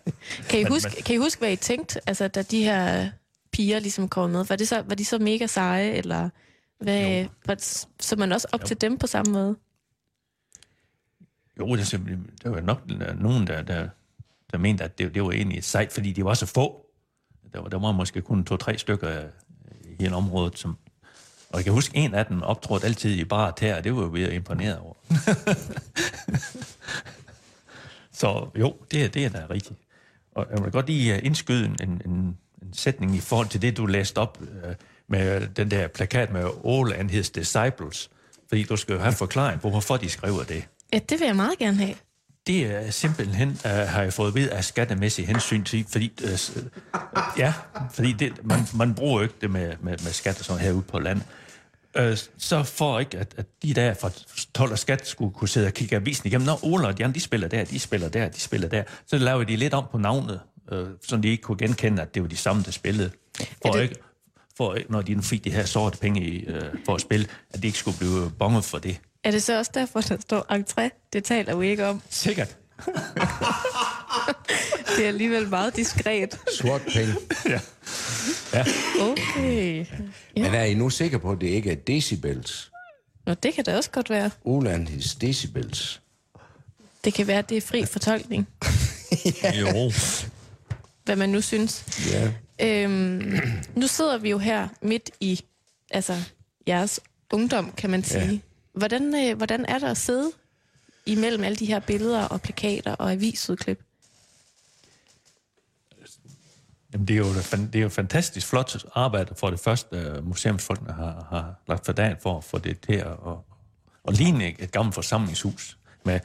Kan 0.49 0.59
I, 0.59 0.63
Men- 0.63 0.71
huske, 0.71 1.03
kan 1.03 1.15
I 1.15 1.17
huske, 1.17 1.39
hvad 1.39 1.51
I 1.51 1.55
tænkte, 1.55 1.99
altså, 2.09 2.27
da 2.27 2.41
de 2.41 2.63
her 2.63 3.09
piger 3.51 3.79
ligesom 3.79 4.09
kom 4.09 4.29
med? 4.29 4.45
Var, 4.45 4.55
det 4.55 4.67
så, 4.67 4.81
var 4.81 4.95
de 4.95 5.05
så 5.05 5.19
mega 5.19 5.47
seje, 5.47 5.89
eller 5.91 6.29
hvad, 6.79 7.25
var 7.45 7.53
det, 7.53 7.87
så 7.99 8.15
man 8.15 8.31
også 8.31 8.47
op 8.51 8.61
Jo. 8.61 8.67
til 8.67 8.81
dem 8.81 8.97
på 8.97 9.07
samme 9.07 9.31
måde? 9.33 9.55
Jo, 11.59 11.75
det, 11.75 11.87
simpelthen- 11.87 12.29
der 12.43 12.49
var 12.49 12.61
nok 12.61 12.81
nogen, 13.19 13.47
der, 13.47 13.61
der, 13.61 13.87
der 14.51 14.57
mente, 14.57 14.83
at 14.83 14.97
det, 14.97 15.15
det 15.15 15.23
var 15.23 15.31
egentlig 15.31 15.63
sejt, 15.63 15.91
fordi 15.91 16.11
de 16.11 16.25
var 16.25 16.33
så 16.33 16.45
få. 16.45 16.85
Der 17.53 17.61
var, 17.61 17.67
der 17.69 17.79
var 17.79 17.91
måske 17.91 18.21
kun 18.21 18.45
to-tre 18.45 18.77
stykker 18.77 19.19
øh, 19.23 19.29
i 19.99 20.03
hele 20.03 20.15
området, 20.15 20.59
som, 20.59 20.77
og 21.49 21.57
jeg 21.57 21.63
kan 21.63 21.73
huske, 21.73 21.97
en 21.97 22.13
af 22.13 22.25
dem 22.25 22.41
optrådte 22.41 22.85
altid 22.85 23.15
i 23.15 23.23
bare 23.23 23.53
tæer, 23.57 23.77
og 23.77 23.83
det 23.83 23.95
var 23.95 24.01
jeg 24.01 24.13
ved 24.13 24.23
at 24.23 24.33
imponeret 24.33 24.79
over. 24.79 24.93
så 28.13 28.47
jo, 28.59 28.75
det, 28.91 29.03
er- 29.03 29.07
det 29.07 29.25
er 29.25 29.29
da 29.29 29.45
rigtigt. 29.49 29.79
Og 30.35 30.45
jeg 30.55 30.63
vil 30.63 30.71
godt 30.71 30.87
lige 30.87 31.15
øh, 31.15 31.25
indskyde 31.25 31.65
en, 31.65 31.75
en, 31.83 32.01
en, 32.05 32.11
en 32.61 32.73
sætning 32.73 33.15
i 33.15 33.19
forhold 33.19 33.47
til 33.47 33.61
det, 33.61 33.77
du 33.77 33.85
læste 33.85 34.17
op 34.17 34.37
øh, 34.41 34.75
med 35.07 35.47
den 35.47 35.71
der 35.71 35.87
plakat 35.87 36.31
med 36.33 36.49
All 36.67 36.93
and 36.93 37.09
His 37.09 37.29
Disciples. 37.29 38.09
Fordi 38.49 38.63
du 38.63 38.75
skal 38.77 38.93
jo 38.93 38.99
have 38.99 39.13
forklaring 39.13 39.61
på, 39.61 39.69
hvorfor 39.69 39.97
de 39.97 40.09
skriver 40.09 40.43
det. 40.43 40.63
Ja, 40.93 40.99
det 41.09 41.19
vil 41.19 41.25
jeg 41.25 41.35
meget 41.35 41.57
gerne 41.59 41.77
have. 41.77 41.95
Det 42.47 42.65
er 42.65 42.91
simpelthen, 42.91 43.49
uh, 43.49 43.71
har 43.71 44.01
jeg 44.01 44.13
fået 44.13 44.35
ved 44.35 44.49
af 44.49 44.63
skattemæssig 44.65 45.27
hensyn 45.27 45.63
til, 45.63 45.85
fordi, 45.89 46.11
uh, 46.23 46.63
ja, 47.37 47.53
fordi 47.93 48.11
det, 48.11 48.33
man, 48.45 48.59
man 48.75 48.95
bruger 48.95 49.19
jo 49.19 49.23
ikke 49.23 49.35
det 49.41 49.51
med, 49.51 49.67
med, 49.81 49.97
med 50.03 50.11
skat 50.11 50.39
og 50.39 50.45
sådan 50.45 50.61
herude 50.61 50.81
på 50.81 50.99
land. 50.99 51.21
øh, 51.97 52.17
så 52.37 52.63
for 52.63 52.99
ikke, 52.99 53.17
at, 53.17 53.33
at 53.37 53.45
de 53.63 53.73
der 53.73 53.93
fra 53.93 54.11
12 54.53 54.71
og 54.71 54.79
skat 54.79 55.07
skulle 55.07 55.33
kunne 55.33 55.47
sidde 55.49 55.67
og 55.67 55.73
kigge 55.73 55.95
avisen 55.95 56.27
igennem. 56.27 56.45
Når 56.45 56.59
Ole 56.65 56.87
og 56.87 56.97
de 56.97 57.03
andre, 57.03 57.15
de 57.15 57.19
spiller 57.19 57.47
der, 57.47 57.63
de 57.65 57.79
spiller 57.79 58.09
der, 58.09 58.29
de 58.29 58.39
spiller 58.39 58.67
der. 58.67 58.83
Så 59.07 59.17
lavede 59.17 59.45
de 59.45 59.55
lidt 59.55 59.73
om 59.73 59.85
på 59.91 59.97
navnet, 59.97 60.39
øh, 60.71 60.87
så 61.07 61.17
de 61.17 61.27
ikke 61.27 61.41
kunne 61.43 61.57
genkende, 61.57 62.01
at 62.01 62.13
det 62.15 62.21
var 62.21 62.27
de 62.29 62.37
samme, 62.37 62.63
der 62.63 62.71
spillede. 62.71 63.11
For 63.65 63.71
det- 63.71 63.81
ikke, 63.81 63.95
for 64.57 64.77
når 64.89 65.01
de 65.01 65.21
fik 65.23 65.43
de 65.43 65.51
her 65.51 65.65
sorte 65.65 65.97
penge 65.97 66.21
i, 66.21 66.45
øh, 66.45 66.63
for 66.85 66.95
at 66.95 67.01
spille, 67.01 67.27
at 67.53 67.61
de 67.61 67.67
ikke 67.67 67.79
skulle 67.79 67.97
blive 67.97 68.31
bonget 68.39 68.65
for 68.65 68.77
det. 68.77 68.99
Er 69.23 69.31
det 69.31 69.43
så 69.43 69.57
også 69.57 69.71
derfor, 69.73 70.01
der 70.01 70.17
står 70.19 70.45
entré? 70.51 71.09
Det 71.13 71.23
taler 71.23 71.55
vi 71.55 71.67
ikke 71.69 71.85
om. 71.87 72.01
Sikkert. 72.09 72.57
Det 74.97 75.03
er 75.03 75.07
alligevel 75.07 75.49
meget 75.49 75.75
diskret. 75.75 76.39
Sort 76.61 76.81
penge. 76.93 77.13
Ja. 77.45 77.59
ja. 78.53 78.65
Okay. 79.01 79.85
Ja. 80.35 80.41
Men 80.41 80.53
er 80.55 80.63
I 80.63 80.73
nu 80.73 80.89
sikre 80.89 81.19
på, 81.19 81.31
at 81.31 81.41
det 81.41 81.47
ikke 81.47 81.71
er 81.71 81.75
decibels? 81.75 82.71
Nå, 83.25 83.33
det 83.33 83.53
kan 83.53 83.63
da 83.63 83.77
også 83.77 83.91
godt 83.91 84.09
være. 84.09 84.31
Oland 84.45 84.87
his 84.87 85.15
decibels. 85.15 86.01
Det 87.03 87.13
kan 87.13 87.27
være, 87.27 87.37
at 87.39 87.49
det 87.49 87.57
er 87.57 87.61
fri 87.61 87.85
fortolkning, 87.85 88.47
Jo. 89.59 89.91
hvad 91.05 91.15
man 91.15 91.29
nu 91.29 91.41
synes. 91.41 91.85
Ja. 92.11 92.31
Øhm, 92.61 93.39
nu 93.75 93.87
sidder 93.87 94.17
vi 94.17 94.29
jo 94.29 94.37
her 94.37 94.67
midt 94.81 95.09
i 95.19 95.41
altså, 95.91 96.17
jeres 96.67 96.99
ungdom, 97.33 97.71
kan 97.77 97.89
man 97.89 98.03
sige. 98.03 98.43
Hvordan, 98.79 99.29
øh, 99.29 99.37
hvordan 99.37 99.65
er 99.65 99.79
der 99.79 99.91
at 99.91 99.97
sidde 99.97 100.31
imellem 101.05 101.43
alle 101.43 101.55
de 101.55 101.65
her 101.65 101.79
billeder 101.79 102.23
og 102.23 102.41
plakater 102.41 102.95
og 102.95 103.11
avisudklip? 103.11 103.79
Jamen, 106.93 107.07
det 107.07 107.13
er 107.13 107.17
jo, 107.17 107.25
det 107.51 107.75
er 107.75 107.79
jo 107.79 107.89
fantastisk 107.89 108.47
flot 108.47 108.85
arbejde 108.95 109.35
for 109.37 109.49
det 109.49 109.59
første, 109.59 110.15
uh, 110.17 110.27
museumsfolkene 110.27 110.93
har, 110.93 111.27
har 111.29 111.55
lagt 111.67 111.85
for 111.85 111.93
dagen 111.93 112.17
for 112.21 112.37
at 112.37 112.43
få 112.43 112.57
det 112.57 112.79
til 112.79 112.93
at, 112.93 113.07
at, 113.07 113.35
at 114.07 114.17
ligne 114.17 114.61
et, 114.61 114.71
gammelt 114.71 114.95
forsamlingshus. 114.95 115.77
Med, 116.03 116.19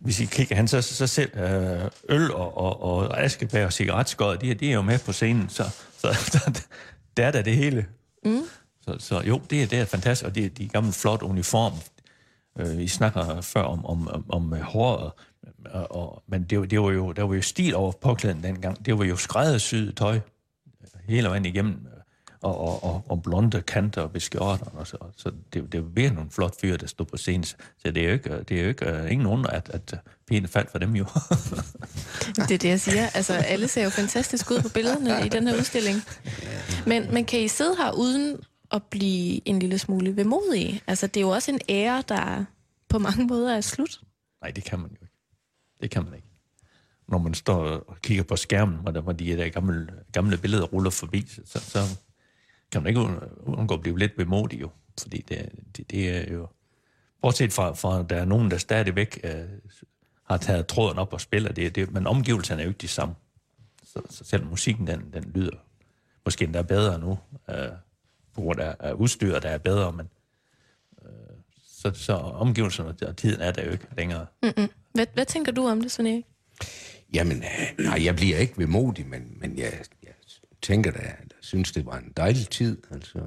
hvis 0.00 0.20
I 0.20 0.24
kigger 0.24 0.56
hen, 0.56 0.68
så, 0.68 0.82
så 0.82 1.06
selv 1.06 1.30
uh, 1.34 1.86
øl 2.08 2.32
og, 2.32 2.56
og, 2.56 2.82
og 2.82 3.24
askebær 3.24 3.66
og 3.66 3.72
cigaretskåret, 3.72 4.40
de, 4.40 4.54
de 4.54 4.70
er 4.70 4.74
jo 4.74 4.82
med 4.82 4.98
på 4.98 5.12
scenen, 5.12 5.48
så, 5.48 5.64
så, 5.98 6.12
så 6.32 6.62
det 7.16 7.24
er 7.24 7.30
da 7.30 7.42
det 7.42 7.56
hele. 7.56 7.86
Mm. 8.24 8.42
Så, 8.80 8.96
så 8.98 9.20
jo, 9.20 9.40
det 9.50 9.62
er, 9.62 9.66
det 9.66 9.78
er 9.78 9.84
fantastisk, 9.84 10.26
og 10.26 10.34
det 10.34 10.44
er 10.44 10.48
de 10.48 10.68
gamle 10.68 10.92
flot 10.92 11.22
uniform. 11.22 11.72
Øh, 12.58 12.82
I 12.82 12.88
snakker 12.88 13.40
før 13.40 13.62
om, 13.62 13.86
om, 13.86 14.08
om, 14.08 14.24
om 14.28 14.54
øh, 14.54 14.60
håret, 14.60 15.12
og, 15.64 15.96
og, 15.96 16.22
men 16.26 16.44
det, 16.44 16.70
det 16.70 16.80
var 16.80 16.90
jo, 16.90 17.12
der 17.12 17.22
var 17.22 17.34
jo 17.34 17.42
stil 17.42 17.74
over 17.74 17.92
påklæden 17.92 18.42
dengang. 18.42 18.86
Det 18.86 18.98
var 18.98 19.04
jo 19.04 19.16
skræddersyet 19.16 19.96
tøj 19.96 20.14
øh, 20.14 20.20
hele 21.08 21.28
vejen 21.28 21.44
igennem, 21.44 21.72
øh, 21.72 22.00
og, 22.40 22.60
og, 22.60 22.84
og, 22.84 23.04
og 23.08 23.22
blonde 23.22 23.62
kanter 23.62 24.06
ved 24.06 24.20
skjorterne. 24.20 24.78
Og 24.78 24.86
så, 24.86 24.96
så 25.16 25.30
det, 25.52 25.72
det 25.72 25.82
var 25.82 25.88
virkelig 25.88 26.14
nogle 26.14 26.30
flot 26.30 26.60
fyre, 26.60 26.76
der 26.76 26.86
stod 26.86 27.06
på 27.06 27.16
scenen. 27.16 27.44
Så 27.44 27.58
det 27.84 27.96
er 27.96 28.06
jo 28.06 28.12
ikke, 28.12 28.30
det 28.48 28.58
er 28.58 28.62
jo 28.62 28.68
ikke 28.68 28.92
uh, 28.92 29.12
ingen 29.12 29.26
under, 29.26 29.50
at, 29.50 29.70
at 29.72 29.94
pigerne 30.28 30.48
faldt 30.48 30.70
for 30.70 30.78
dem 30.78 30.96
jo. 30.96 31.04
Det 32.36 32.50
er 32.50 32.58
det, 32.58 32.64
jeg 32.64 32.80
siger. 32.80 33.08
Altså, 33.14 33.32
alle 33.34 33.68
ser 33.68 33.84
jo 33.84 33.90
fantastisk 33.90 34.50
ud 34.50 34.60
på 34.62 34.68
billederne 34.68 35.26
i 35.26 35.28
den 35.28 35.48
her 35.48 35.54
udstilling. 35.58 36.02
Men, 36.86 37.14
men 37.14 37.24
kan 37.24 37.40
I 37.40 37.48
sidde 37.48 37.76
her 37.76 37.92
uden 37.92 38.36
at 38.72 38.82
blive 38.82 39.48
en 39.48 39.58
lille 39.58 39.78
smule 39.78 40.16
vemodige? 40.16 40.80
Altså, 40.86 41.06
det 41.06 41.16
er 41.16 41.20
jo 41.20 41.28
også 41.28 41.50
en 41.50 41.60
ære, 41.68 42.02
der 42.08 42.44
på 42.88 42.98
mange 42.98 43.26
måder 43.26 43.56
er 43.56 43.60
slut. 43.60 44.00
Nej, 44.42 44.50
det 44.50 44.64
kan 44.64 44.78
man 44.78 44.90
jo 44.90 44.96
ikke. 45.02 45.14
Det 45.82 45.90
kan 45.90 46.04
man 46.04 46.14
ikke. 46.14 46.28
Når 47.08 47.18
man 47.18 47.34
står 47.34 47.56
og 47.64 47.96
kigger 48.02 48.24
på 48.24 48.36
skærmen, 48.36 48.76
hvor, 48.76 48.90
der, 48.90 49.00
var 49.00 49.12
de 49.12 49.36
der 49.36 49.48
gamle, 49.48 49.88
gamle 50.12 50.36
billeder 50.36 50.64
ruller 50.64 50.90
forbi, 50.90 51.26
så, 51.44 51.60
så 51.60 51.98
kan 52.72 52.82
man 52.82 52.88
ikke 52.88 53.00
undgå 53.46 53.74
at 53.74 53.80
blive 53.80 53.98
lidt 53.98 54.12
vemodig 54.18 54.60
jo. 54.60 54.70
Fordi 55.02 55.24
det, 55.28 55.48
det, 55.76 55.90
det 55.90 56.16
er 56.16 56.32
jo... 56.32 56.48
Bortset 57.22 57.52
fra, 57.52 57.74
fra, 57.74 58.00
at 58.00 58.10
der 58.10 58.16
er 58.16 58.24
nogen, 58.24 58.50
der 58.50 58.58
stadigvæk 58.58 59.20
øh, 59.24 59.44
har 60.24 60.36
taget 60.36 60.66
tråden 60.66 60.98
op 60.98 61.12
og 61.12 61.20
spiller 61.20 61.52
det, 61.52 61.74
det, 61.74 61.92
men 61.92 62.06
omgivelserne 62.06 62.60
er 62.60 62.64
jo 62.64 62.70
ikke 62.70 62.78
de 62.78 62.88
samme. 62.88 63.14
Så, 63.84 64.02
så 64.10 64.24
selv 64.24 64.46
musikken, 64.46 64.86
den, 64.86 65.10
den 65.12 65.32
lyder 65.34 65.56
måske 66.26 66.44
endda 66.44 66.62
bedre 66.62 66.98
nu, 66.98 67.18
øh, 67.50 67.68
grund 68.42 68.60
af, 68.60 68.76
af 68.80 68.92
udstyr, 68.92 69.38
der 69.38 69.48
er 69.48 69.58
bedre, 69.58 69.92
men 69.92 70.08
øh, 71.04 71.10
så, 71.66 71.90
så 71.94 72.12
omgivelserne 72.12 72.94
og 73.08 73.16
tiden 73.16 73.40
er 73.40 73.52
der 73.52 73.64
jo 73.64 73.70
ikke 73.70 73.86
længere. 73.96 74.26
Hvad, 74.94 75.06
hvad 75.14 75.26
tænker 75.26 75.52
du 75.52 75.66
om 75.68 75.80
det, 75.80 75.98
Erik? 75.98 76.24
Jamen, 77.14 77.36
øh, 77.36 77.84
nej, 77.84 78.04
jeg 78.04 78.16
bliver 78.16 78.38
ikke 78.38 78.58
vemodig, 78.58 79.06
men, 79.06 79.36
men 79.40 79.58
jeg, 79.58 79.72
jeg 80.02 80.12
tænker 80.62 80.90
da, 80.90 80.98
jeg 80.98 81.14
synes, 81.40 81.72
det 81.72 81.86
var 81.86 81.98
en 81.98 82.12
dejlig 82.16 82.48
tid. 82.48 82.82
Altså, 82.90 83.18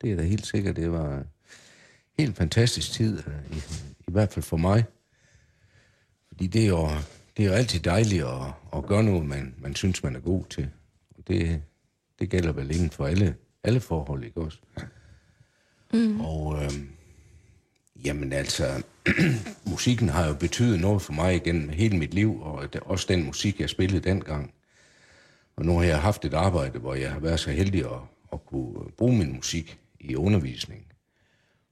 det 0.00 0.12
er 0.12 0.16
da 0.16 0.22
helt 0.22 0.46
sikkert, 0.46 0.76
det 0.76 0.92
var 0.92 1.16
en 1.16 1.24
helt 2.18 2.36
fantastisk 2.36 2.92
tid, 2.92 3.18
øh, 3.18 3.56
i, 3.56 3.60
i 4.08 4.12
hvert 4.12 4.32
fald 4.32 4.42
for 4.42 4.56
mig. 4.56 4.84
Fordi 6.28 6.46
det 6.46 6.62
er 6.64 6.68
jo, 6.68 6.88
det 7.36 7.44
er 7.44 7.48
jo 7.48 7.54
altid 7.54 7.80
dejligt 7.80 8.24
at, 8.24 8.52
at 8.76 8.86
gøre 8.86 9.02
noget, 9.02 9.26
man, 9.26 9.54
man 9.58 9.74
synes, 9.74 10.02
man 10.02 10.16
er 10.16 10.20
god 10.20 10.44
til. 10.44 10.70
Og 11.18 11.28
det, 11.28 11.62
det 12.18 12.30
gælder 12.30 12.52
vel 12.52 12.70
inden 12.70 12.90
for 12.90 13.06
alle, 13.06 13.34
alle 13.64 13.80
forhold, 13.80 14.24
ikke 14.24 14.40
også? 14.40 14.58
Mm. 15.92 16.20
Og 16.20 16.62
øh, 16.64 16.70
jamen 18.04 18.32
altså, 18.32 18.82
musikken 19.70 20.08
har 20.08 20.26
jo 20.26 20.34
betydet 20.34 20.80
noget 20.80 21.02
for 21.02 21.12
mig 21.12 21.34
igennem 21.36 21.68
hele 21.68 21.98
mit 21.98 22.14
liv, 22.14 22.40
og 22.42 22.72
det- 22.72 22.80
også 22.80 23.06
den 23.08 23.24
musik, 23.24 23.60
jeg 23.60 23.70
spillede 23.70 24.00
dengang. 24.08 24.54
Og 25.56 25.64
nu 25.64 25.76
har 25.78 25.84
jeg 25.84 26.00
haft 26.00 26.24
et 26.24 26.34
arbejde, 26.34 26.78
hvor 26.78 26.94
jeg 26.94 27.12
har 27.12 27.20
været 27.20 27.40
så 27.40 27.50
heldig 27.50 27.84
at, 27.84 28.00
at 28.32 28.46
kunne 28.46 28.90
bruge 28.98 29.16
min 29.18 29.32
musik 29.32 29.78
i 30.00 30.14
undervisning. 30.16 30.86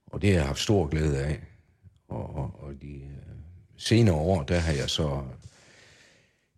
Og 0.07 0.21
det 0.21 0.29
har 0.29 0.37
jeg 0.37 0.47
haft 0.47 0.59
stor 0.59 0.87
glæde 0.87 1.19
af. 1.25 1.39
Og, 2.09 2.35
og, 2.35 2.59
og 2.63 2.73
de 2.81 2.93
øh, 2.93 3.01
senere 3.77 4.15
år, 4.15 4.43
der 4.43 4.59
har 4.59 4.73
jeg 4.73 4.89
så 4.89 5.23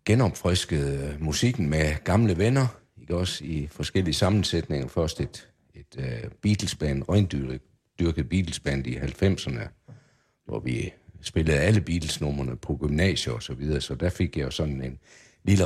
genopfrisket 0.04 1.10
øh, 1.10 1.22
musikken 1.22 1.70
med 1.70 2.04
gamle 2.04 2.38
venner, 2.38 2.66
ikke 3.04 3.16
også 3.16 3.44
i 3.44 3.68
forskellige 3.70 4.14
sammensætninger. 4.14 4.88
Først 4.88 5.20
et, 5.20 5.48
et 5.74 5.96
uh, 5.98 6.30
Beatles-band, 6.42 7.02
røgndyrket 7.08 8.28
Beatles-band 8.28 8.86
i 8.86 8.96
90'erne, 8.96 9.92
hvor 10.46 10.60
vi 10.60 10.92
spillede 11.22 11.58
alle 11.58 11.80
Beatles-numrene 11.80 12.56
på 12.56 12.76
gymnasier 12.80 13.32
og 13.32 13.42
så 13.42 13.54
videre, 13.54 13.80
så 13.80 13.94
der 13.94 14.10
fik 14.10 14.36
jeg 14.36 14.44
jo 14.44 14.50
sådan 14.50 14.82
en 14.82 14.98
lille 15.44 15.64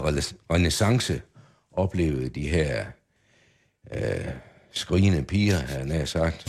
renaissance, 0.51 1.23
oplevede 1.73 2.29
de 2.29 2.49
her 2.49 2.85
øh, 3.95 4.29
skrigende 4.71 5.23
piger, 5.23 5.59
har 5.59 5.77
jeg 5.77 5.87
nær 5.87 6.05
sagt. 6.05 6.49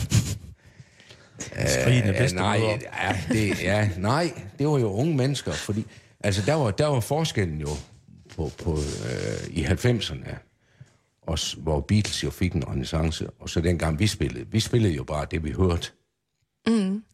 Skrigende 1.80 2.12
Ja, 2.12 2.18
bedste 2.18 2.36
nej, 2.36 2.56
ja, 2.56 3.18
det, 3.28 3.62
ja, 3.62 3.90
nej, 3.96 4.32
det 4.58 4.68
var 4.68 4.78
jo 4.78 4.92
unge 4.92 5.16
mennesker, 5.16 5.52
fordi 5.52 5.86
altså, 6.20 6.42
der, 6.46 6.54
var, 6.54 6.70
der 6.70 6.86
var 6.86 7.00
forskellen 7.00 7.60
jo 7.60 7.68
på, 8.36 8.50
på, 8.64 8.72
øh, 8.72 9.50
i 9.50 9.64
90'erne, 9.64 10.49
også, 11.30 11.56
hvor 11.56 11.80
Beatles 11.80 12.24
jo 12.24 12.30
fik 12.30 12.52
en 12.52 12.68
renaissance, 12.68 13.30
og 13.30 13.48
så 13.48 13.60
dengang 13.60 13.98
vi 13.98 14.06
spillede. 14.06 14.46
Vi 14.50 14.60
spillede 14.60 14.94
jo 14.94 15.04
bare 15.04 15.26
det, 15.30 15.44
vi 15.44 15.50
hørte. 15.50 15.90
Mm. 16.66 17.04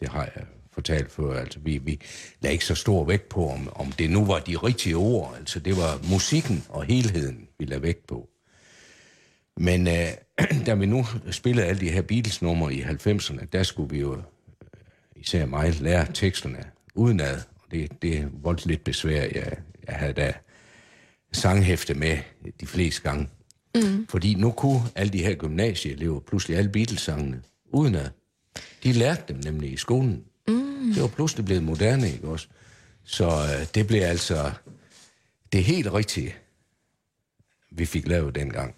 Det 0.00 0.08
har 0.08 0.22
jeg 0.22 0.44
fortalt 0.72 1.12
før. 1.12 1.40
Altså, 1.40 1.58
vi, 1.60 1.78
vi 1.78 2.00
lagde 2.40 2.52
ikke 2.52 2.64
så 2.64 2.74
stor 2.74 3.04
vægt 3.04 3.28
på, 3.28 3.48
om, 3.48 3.72
om 3.74 3.92
det 3.92 4.10
nu 4.10 4.24
var 4.24 4.38
de 4.38 4.56
rigtige 4.56 4.96
ord. 4.96 5.34
Altså, 5.38 5.60
det 5.60 5.76
var 5.76 6.10
musikken 6.10 6.64
og 6.68 6.84
helheden, 6.84 7.48
vi 7.58 7.64
lagde 7.64 7.82
vægt 7.82 8.06
på. 8.06 8.28
Men 9.56 9.88
øh, 9.88 10.08
da 10.66 10.74
vi 10.74 10.86
nu 10.86 11.06
spillede 11.30 11.66
alle 11.66 11.80
de 11.80 11.90
her 11.90 12.02
Beatles-numre 12.02 12.74
i 12.74 12.82
90'erne, 12.82 13.44
der 13.52 13.62
skulle 13.62 13.90
vi 13.90 14.00
jo, 14.00 14.16
øh, 14.16 14.22
især 15.16 15.46
mig, 15.46 15.80
lære 15.80 16.12
teksterne 16.14 16.64
udenad. 16.94 17.36
Og 17.36 17.70
det, 17.70 18.02
det 18.02 18.28
voldte 18.32 18.66
lidt 18.66 18.84
besvær. 18.84 19.22
Jeg, 19.22 19.56
jeg 19.86 19.94
havde 19.94 20.12
da 20.12 20.32
sanghæfte 21.32 21.94
med 21.94 22.18
de 22.60 22.66
fleste 22.66 23.02
gange. 23.02 23.28
Mm. 23.74 24.06
Fordi 24.08 24.34
nu 24.34 24.50
kunne 24.50 24.82
alle 24.94 25.12
de 25.12 25.22
her 25.22 25.34
gymnasieelever 25.34 26.20
pludselig 26.20 26.56
alle 26.56 26.70
Beatles-sangene 26.70 27.42
udenad. 27.72 28.08
De 28.82 28.92
lærte 28.92 29.22
dem 29.28 29.40
nemlig 29.44 29.72
i 29.72 29.76
skolen. 29.76 30.24
Mm. 30.48 30.92
Det 30.94 31.02
var 31.02 31.08
pludselig 31.08 31.44
blevet 31.44 31.62
moderne, 31.62 32.12
ikke 32.12 32.28
også? 32.28 32.46
Så 33.04 33.26
øh, 33.26 33.66
det 33.74 33.86
blev 33.86 34.02
altså 34.02 34.52
det 35.52 35.64
helt 35.64 35.92
rigtige, 35.92 36.34
vi 37.70 37.84
fik 37.86 38.08
lavet 38.08 38.34
dengang. 38.34 38.74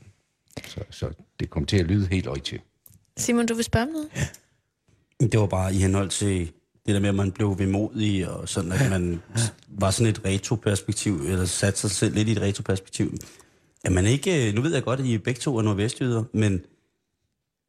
Så, 0.66 0.80
så 0.90 1.10
det 1.40 1.50
kom 1.50 1.66
til 1.66 1.76
at 1.76 1.86
lyde 1.86 2.06
helt 2.06 2.28
rigtigt. 2.28 2.62
Simon, 3.16 3.46
du 3.46 3.54
vil 3.54 3.64
spørge 3.64 3.86
om 3.86 3.92
noget? 3.92 4.08
Det 5.32 5.40
var 5.40 5.46
bare 5.46 5.74
i 5.74 5.76
henhold 5.76 6.10
til 6.10 6.52
det 6.86 6.94
der 6.94 7.00
med, 7.00 7.08
at 7.08 7.14
man 7.14 7.32
blev 7.32 7.58
vemodig, 7.58 8.28
og 8.28 8.48
sådan, 8.48 8.72
at 8.72 8.90
man 8.90 9.22
var 9.68 9.90
sådan 9.90 10.12
et 10.12 10.24
retroperspektiv, 10.24 11.14
eller 11.14 11.44
satte 11.44 11.80
sig 11.80 11.90
selv 11.90 12.14
lidt 12.14 12.28
i 12.28 12.32
et 12.32 12.40
retroperspektiv. 12.40 13.14
Er 13.84 13.90
man 13.90 14.06
ikke, 14.06 14.48
øh, 14.48 14.54
nu 14.54 14.60
ved 14.60 14.74
jeg 14.74 14.82
godt, 14.82 15.00
at 15.00 15.06
I 15.06 15.18
begge 15.18 15.40
to 15.40 15.56
er 15.56 15.62
nordvestjyder, 15.62 16.24
men 16.32 16.54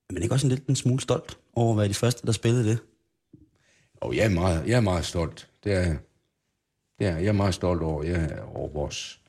er 0.10 0.14
man 0.14 0.24
ikke 0.24 0.36
også 0.36 0.48
en 0.48 0.52
lidt 0.52 0.68
en 0.68 0.76
smule 0.76 1.02
stolt 1.02 1.38
over 1.54 1.72
at 1.72 1.78
være 1.78 1.88
de 1.88 1.94
første, 1.94 2.28
der 2.28 2.32
spillede 2.32 2.70
det? 2.70 2.80
Og 3.96 4.16
jeg 4.16 4.26
er 4.26 4.30
meget, 4.30 4.68
jeg 4.68 4.78
er 4.78 4.82
meget 4.82 5.06
stolt. 5.06 5.50
Det 5.64 5.74
er, 5.74 5.96
det 7.00 7.08
er, 7.08 7.18
jeg 7.18 7.28
er 7.28 7.32
meget 7.32 7.54
stolt 7.54 7.82
over, 7.82 8.04
jeg 8.04 8.16
er 8.16 8.42
over 8.42 8.70
vores 8.70 9.20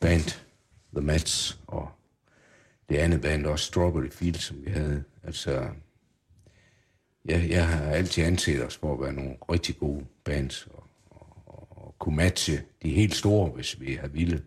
band, 0.00 0.38
The 0.94 1.06
Mats, 1.06 1.58
og 1.66 1.88
det 2.88 2.96
andet 2.96 3.20
band 3.20 3.46
også, 3.46 3.64
Strawberry 3.64 4.08
Fields, 4.10 4.42
som 4.42 4.64
vi 4.64 4.70
havde. 4.70 5.04
Altså, 5.22 5.68
jeg, 7.24 7.50
jeg 7.50 7.68
har 7.68 7.90
altid 7.90 8.24
anset 8.24 8.66
os 8.66 8.76
for 8.76 8.94
at 8.94 9.00
være 9.00 9.12
nogle 9.12 9.36
rigtig 9.50 9.78
gode 9.78 10.04
bands, 10.24 10.68
og, 10.74 10.84
og, 11.10 11.68
og 11.70 11.94
kunne 11.98 12.16
matche 12.16 12.62
de 12.82 12.90
helt 12.90 13.14
store, 13.14 13.50
hvis 13.50 13.80
vi 13.80 13.94
har 13.94 14.08
ville. 14.08 14.42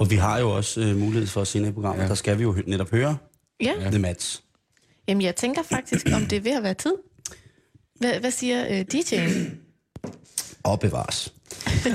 Og 0.00 0.10
vi 0.10 0.16
har 0.16 0.38
jo 0.38 0.50
også 0.50 0.80
øh, 0.80 0.96
mulighed 0.96 1.26
for 1.26 1.40
at 1.40 1.46
senere 1.46 1.70
i 1.70 1.72
programmet, 1.72 2.02
ja. 2.02 2.08
der 2.08 2.14
skal 2.14 2.38
vi 2.38 2.42
jo 2.42 2.56
netop 2.66 2.90
høre 2.90 3.16
Ja. 3.60 3.72
The 3.90 3.98
Mats. 3.98 4.42
Jamen, 5.08 5.22
jeg 5.22 5.36
tænker 5.36 5.62
faktisk, 5.62 6.06
om 6.14 6.26
det 6.26 6.36
er 6.36 6.40
ved 6.40 6.52
at 6.56 6.62
være 6.62 6.74
tid. 6.74 6.94
Hvad, 8.00 8.20
hvad 8.20 8.30
siger 8.30 8.66
øh, 8.70 8.84
DJ'en? 8.94 9.50
Og 10.62 10.80
bevares. 10.80 11.34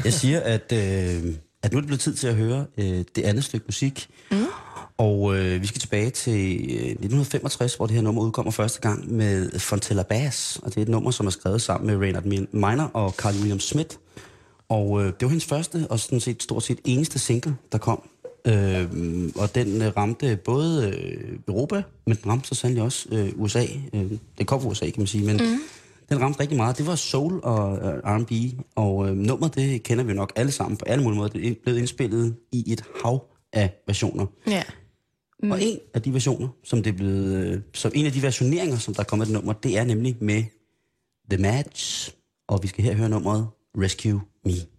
Jeg 0.03 0.14
siger, 0.14 0.39
at, 0.39 0.72
øh, 0.74 1.34
at 1.64 1.72
nu 1.72 1.78
er 1.78 1.82
det 1.82 1.86
blevet 1.88 1.99
tid 1.99 2.14
til 2.16 2.28
at 2.28 2.36
høre 2.36 2.66
øh, 2.78 3.03
det 3.16 3.22
andet 3.24 3.43
stykke 3.43 3.66
musik. 3.68 4.08
Mm. 4.32 4.38
Og 4.97 5.38
øh, 5.38 5.62
vi 5.62 5.68
skal 5.68 5.82
tilbage 5.82 6.10
til 6.10 6.56
øh, 6.56 6.89
1965, 6.89 7.76
hvor 7.76 7.86
det 7.86 7.95
her 7.95 8.01
nummer 8.03 8.22
udkommer 8.22 8.51
første 8.51 8.82
gang 8.82 9.14
med 9.14 9.60
Fontella 9.60 10.03
Bass. 10.03 10.60
Og 10.64 10.70
det 10.70 10.78
er 10.78 10.82
et 10.82 10.89
nummer, 10.89 11.12
som 11.12 11.26
er 11.26 11.32
skrevet 11.32 11.62
sammen 11.62 11.88
med 11.88 11.97
Reynard 12.06 12.24
Min- 12.24 12.47
Miner 12.51 12.88
og 12.93 13.12
Carl 13.12 13.36
William 13.36 13.60
Smith. 13.60 13.95
Og 14.70 15.01
øh, 15.01 15.05
det 15.05 15.22
var 15.22 15.28
hendes 15.28 15.45
første 15.45 15.88
og 15.89 15.99
sådan 15.99 16.20
set 16.20 16.43
stort 16.43 16.63
set 16.63 16.80
eneste 16.86 17.20
single, 17.20 17.55
der 17.72 17.78
kom. 17.78 18.09
Øh, 18.47 18.88
og 19.36 19.55
den 19.55 19.82
øh, 19.82 19.97
ramte 19.97 20.38
både 20.45 20.89
øh, 20.89 21.39
Europa, 21.47 21.84
men 22.07 22.18
den 22.18 22.32
ramte 22.32 22.47
så 22.47 22.55
sandelig 22.55 22.84
også 22.84 23.07
øh, 23.11 23.32
USA. 23.36 23.66
Øh, 23.93 24.11
det 24.38 24.47
kom 24.47 24.61
fra 24.61 24.70
USA, 24.70 24.86
kan 24.86 24.93
man 24.97 25.07
sige, 25.07 25.26
men 25.26 25.38
mm. 25.38 25.59
den 26.09 26.22
ramte 26.22 26.39
rigtig 26.39 26.57
meget. 26.57 26.78
Det 26.78 26.88
var 26.88 26.95
soul 26.95 27.39
og 27.43 27.78
øh, 27.78 28.18
R&B, 28.18 28.32
og 28.76 29.09
øh, 29.09 29.16
nummeret, 29.16 29.55
det 29.55 29.84
kender 29.84 30.03
vi 30.03 30.13
nok 30.13 30.34
alle 30.36 30.51
sammen 30.51 30.78
på 30.78 30.86
alle 30.86 31.03
mulige 31.03 31.18
måder. 31.18 31.30
Det 31.30 31.47
er 31.47 31.53
blevet 31.63 31.80
indspillet 31.80 32.36
i 32.51 32.74
et 32.74 32.84
hav 33.03 33.24
af 33.53 33.74
versioner. 33.88 34.26
Ja. 34.47 34.63
Mm. 35.43 35.51
Og 35.51 35.63
en 35.63 35.80
af 35.93 36.01
de 36.01 36.13
versioner, 36.13 36.47
som 36.63 36.84
det 36.84 36.93
er 36.93 36.97
blevet, 36.97 37.45
øh, 37.45 37.61
som 37.74 37.91
en 37.95 38.05
af 38.05 38.11
de 38.11 38.22
versioneringer, 38.22 38.78
som 38.78 38.93
der 38.93 39.01
er 39.01 39.05
kommet 39.05 39.26
af 39.26 39.28
det 39.28 39.34
nummer, 39.34 39.53
det 39.53 39.78
er 39.78 39.84
nemlig 39.84 40.18
med 40.22 40.43
The 41.30 41.41
Match. 41.41 42.11
Og 42.47 42.63
vi 42.63 42.68
skal 42.68 42.84
her 42.84 42.93
høre 42.93 43.09
nummeret 43.09 43.47
Rescue 43.78 44.22
Me. 44.46 44.74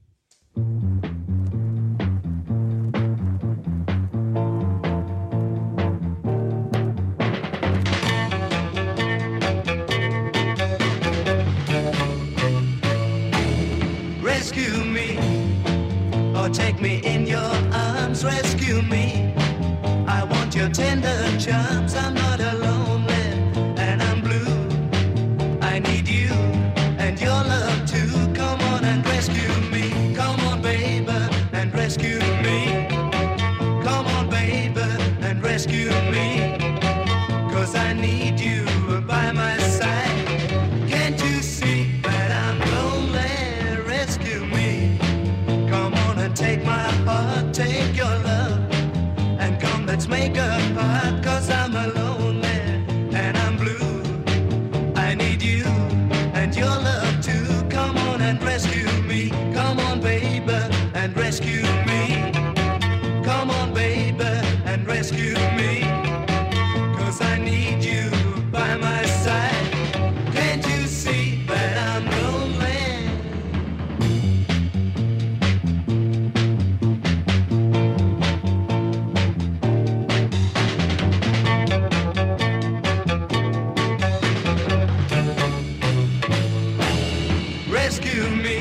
Rescue 87.98 88.28
me, 88.28 88.55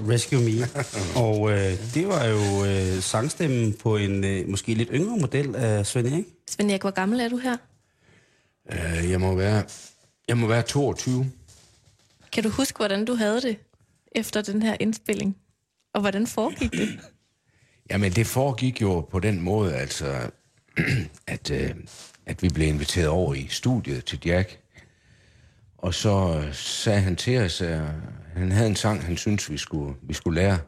og 0.00 0.08
Rescue 0.08 0.40
Me. 0.40 0.68
og 1.26 1.50
øh, 1.50 1.94
det 1.94 2.08
var 2.08 2.24
jo 2.24 2.64
øh, 2.64 3.02
sangstemmen 3.02 3.72
på 3.72 3.96
en 3.96 4.24
øh, 4.24 4.48
måske 4.48 4.74
lidt 4.74 4.88
yngre 4.92 5.16
model 5.16 5.56
af 5.56 5.86
Svend 5.86 6.06
Erik. 6.06 6.26
Svend 6.50 6.70
Erik, 6.70 6.80
hvor 6.80 6.90
gammel 6.90 7.20
er 7.20 7.28
du 7.28 7.36
her? 7.36 7.56
Uh, 8.72 9.10
jeg, 9.10 9.20
må 9.20 9.34
være, 9.34 9.64
jeg 10.28 10.38
må 10.38 10.46
være 10.46 10.62
22. 10.62 11.26
Kan 12.32 12.42
du 12.42 12.48
huske, 12.48 12.76
hvordan 12.76 13.04
du 13.04 13.14
havde 13.14 13.40
det 13.40 13.56
efter 14.12 14.42
den 14.42 14.62
her 14.62 14.76
indspilling? 14.80 15.36
Og 15.94 16.00
hvordan 16.00 16.26
foregik 16.26 16.72
det? 16.72 16.98
Jamen, 17.90 18.12
det 18.12 18.26
foregik 18.26 18.82
jo 18.82 19.00
på 19.00 19.20
den 19.20 19.40
måde, 19.40 19.74
altså, 19.74 20.30
at, 21.26 21.50
øh, 21.50 21.74
at 22.26 22.42
vi 22.42 22.48
blev 22.48 22.68
inviteret 22.68 23.08
over 23.08 23.34
i 23.34 23.46
studiet 23.50 24.04
til 24.04 24.20
Jack. 24.24 24.59
Og 25.80 25.94
så 25.94 26.42
øh, 26.44 26.54
sagde 26.54 27.00
han 27.00 27.16
til 27.16 27.38
os, 27.38 27.60
at 27.60 27.80
han 28.34 28.52
havde 28.52 28.68
en 28.68 28.76
sang, 28.76 29.04
han 29.04 29.16
syntes, 29.16 29.50
vi 29.50 29.56
skulle, 29.56 29.96
vi 30.02 30.14
skulle 30.14 30.40
lære. 30.40 30.58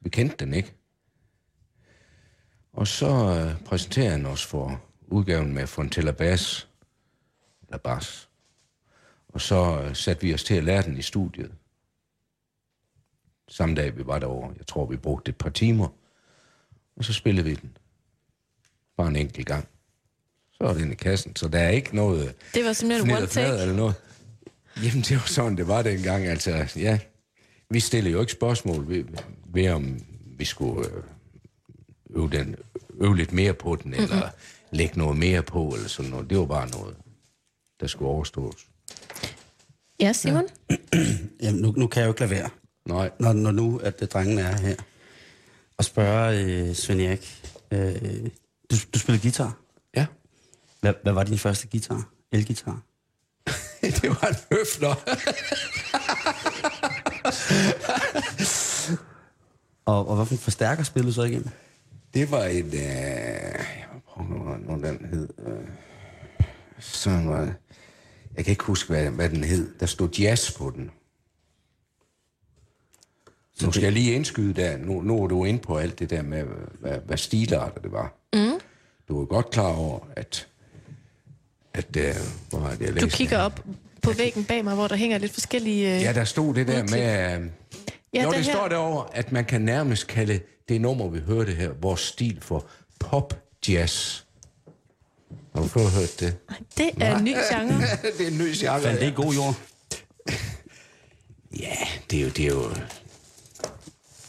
Vi 0.00 0.08
kendte 0.08 0.36
den 0.44 0.54
ikke. 0.54 0.74
Og 2.72 2.86
så 2.86 3.06
øh, 3.06 3.64
præsenterede 3.64 4.10
han 4.10 4.26
os 4.26 4.46
for 4.46 4.80
udgaven 5.06 5.54
med 5.54 5.66
Fontella 5.66 6.10
Bass, 6.10 6.68
eller 7.62 7.78
Bass. 7.78 8.28
Og 9.28 9.40
så 9.40 9.82
øh, 9.82 9.96
satte 9.96 10.22
vi 10.22 10.34
os 10.34 10.44
til 10.44 10.54
at 10.54 10.64
lære 10.64 10.82
den 10.82 10.96
i 10.96 11.02
studiet. 11.02 11.52
Samme 13.48 13.74
dag 13.74 13.96
vi 13.96 14.06
var 14.06 14.18
derovre. 14.18 14.54
Jeg 14.58 14.66
tror, 14.66 14.86
vi 14.86 14.96
brugte 14.96 15.28
et 15.28 15.36
par 15.36 15.50
timer. 15.50 15.88
Og 16.96 17.04
så 17.04 17.12
spillede 17.12 17.48
vi 17.48 17.54
den. 17.54 17.76
Bare 18.96 19.08
en 19.08 19.16
enkelt 19.16 19.46
gang. 19.46 19.68
Så 20.52 20.64
er 20.64 20.72
den 20.72 20.92
i 20.92 20.94
kassen. 20.94 21.36
Så 21.36 21.48
der 21.48 21.58
er 21.58 21.68
ikke 21.68 21.96
noget... 21.96 22.34
Det 22.54 22.64
var 22.64 22.72
simpelthen 22.72 23.16
one 23.16 23.26
take. 23.26 23.62
Eller 23.62 23.74
noget. 23.74 23.94
Jamen, 24.84 25.02
det 25.02 25.16
var 25.16 25.26
sådan, 25.26 25.56
det 25.56 25.68
var 25.68 25.82
dengang. 25.82 26.26
Altså, 26.26 26.66
ja. 26.76 26.98
Vi 27.70 27.80
stillede 27.80 28.12
jo 28.12 28.20
ikke 28.20 28.32
spørgsmål 28.32 28.88
ved, 28.88 29.04
ved 29.46 29.68
om 29.68 30.00
vi 30.38 30.44
skulle 30.44 30.88
øh, 30.88 31.02
øve, 32.10 32.30
den, 32.30 32.56
øve 33.00 33.16
lidt 33.16 33.32
mere 33.32 33.54
på 33.54 33.76
den, 33.76 33.94
eller, 33.94 34.30
lægge 34.72 34.98
noget 34.98 35.16
mere 35.18 35.42
på, 35.42 35.68
eller 35.68 35.88
sådan 35.88 36.10
noget. 36.10 36.30
Det 36.30 36.38
var 36.38 36.46
bare 36.46 36.68
noget, 36.70 36.96
der 37.80 37.86
skulle 37.86 38.08
overstås. 38.08 38.68
Ja, 40.00 40.12
Simon? 40.12 40.44
Ja. 40.70 40.76
Jamen, 41.42 41.60
nu, 41.60 41.72
nu 41.76 41.86
kan 41.86 42.00
jeg 42.00 42.06
jo 42.06 42.12
ikke 42.12 42.20
lade 42.20 42.30
være, 42.30 42.50
Nej, 42.88 43.10
når, 43.20 43.32
når 43.32 43.50
nu, 43.50 43.78
at 43.78 44.00
det, 44.00 44.12
drengen 44.12 44.38
er 44.38 44.56
her. 44.58 44.76
Og 45.78 45.84
spørge 45.84 46.44
øh, 46.44 46.74
Svend 46.74 47.00
Erik, 47.00 47.42
øh, 47.70 48.30
du, 48.70 48.76
du 48.94 48.98
spiller 48.98 49.20
guitar. 49.22 49.58
ja. 49.96 50.06
Hvad, 50.80 50.94
hvad 51.02 51.12
var 51.12 51.24
din 51.24 51.38
første 51.38 51.68
guitar? 51.68 52.08
Elgitar? 52.32 52.82
det 54.00 54.08
var 54.08 54.28
en 54.28 54.36
høfler. 54.52 54.94
Og, 59.86 60.08
og 60.08 60.16
hvad 60.16 60.26
for 60.26 60.34
en 60.34 60.38
forstærker 60.38 60.82
spillede 60.82 61.10
du 61.10 61.14
så 61.14 61.22
igennem? 61.22 61.48
Det 62.14 62.30
var 62.30 62.44
en... 62.44 62.66
Øh, 62.66 62.72
jeg 62.74 63.86
må 63.94 64.00
prøve 64.06 64.76
hvad 64.76 64.92
den 64.92 65.06
hed. 65.06 65.28
Øh, 65.46 65.68
sådan 66.78 67.28
var 67.28 67.52
Jeg 68.36 68.44
kan 68.44 68.52
ikke 68.52 68.64
huske, 68.64 68.92
hvad, 68.92 69.10
hvad 69.10 69.30
den 69.30 69.44
hed. 69.44 69.74
Der 69.80 69.86
stod 69.86 70.08
jazz 70.08 70.56
på 70.58 70.72
den. 70.76 70.90
Nu 73.62 73.72
skal 73.72 73.82
jeg 73.82 73.92
lige 73.92 74.12
indskyde 74.12 74.54
der. 74.54 74.76
Nu, 74.76 75.00
nu 75.00 75.22
er 75.22 75.26
du 75.26 75.44
inde 75.44 75.60
på 75.60 75.76
alt 75.76 75.98
det 75.98 76.10
der 76.10 76.22
med, 76.22 76.44
hvad, 76.80 76.98
hvad 76.98 77.16
stilarter 77.16 77.80
det 77.80 77.92
var. 77.92 78.14
Mm. 78.32 78.60
Du 79.08 79.20
er 79.20 79.26
godt 79.26 79.50
klar 79.50 79.76
over, 79.76 80.00
at... 80.16 80.48
at 81.78 81.96
øh, 81.96 82.14
hvor 82.50 82.58
var 82.58 82.70
det, 82.74 82.80
jeg 82.94 83.00
Du 83.00 83.06
kigger 83.08 83.36
det? 83.36 83.44
op 83.46 83.60
på 84.02 84.10
væggen 84.12 84.44
bag 84.44 84.64
mig, 84.64 84.74
hvor 84.74 84.88
der 84.88 84.96
hænger 84.96 85.18
lidt 85.18 85.32
forskellige... 85.32 85.94
øh, 85.96 86.02
Ja, 86.02 86.12
der 86.12 86.24
stod 86.24 86.54
det 86.54 86.68
der 86.68 86.82
med... 86.82 87.34
Øh, 87.42 87.46
Ja, 88.14 88.22
jo, 88.22 88.30
det 88.32 88.44
her- 88.44 88.52
står 88.52 88.68
derovre, 88.68 89.16
at 89.16 89.32
man 89.32 89.44
kan 89.44 89.60
nærmest 89.60 90.06
kalde 90.06 90.40
det 90.68 90.80
nummer, 90.80 91.08
vi 91.08 91.18
hørte 91.18 91.52
her, 91.52 91.70
vores 91.80 92.00
stil 92.00 92.38
for 92.40 92.66
pop-jazz. 93.00 94.20
Har 95.54 95.62
du 95.62 95.68
fået 95.68 95.90
hørt 95.90 96.20
det? 96.20 96.36
Det 96.78 96.90
er 97.00 97.16
en 97.18 97.24
ny 97.24 97.34
genre. 97.52 97.80
det 98.18 98.26
er 98.26 98.30
en 98.30 98.38
ny 98.38 98.52
genre. 98.56 98.80
Fandt 98.82 99.00
det 99.00 99.06
Ja. 99.06 99.12
god 99.12 99.34
jord? 99.34 99.54
ja, 101.60 101.76
det 102.10 102.18
er 102.18 102.22
jo... 102.24 102.28
Det 102.28 102.44
er 102.44 102.48
jo 102.48 102.70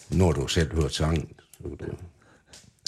nu 0.10 0.26
har 0.26 0.32
du 0.32 0.48
selv 0.48 0.76
hørt 0.82 0.96
sangen. 0.96 1.30
Så 1.58 1.64
er 1.68 1.86
det, 1.86 1.96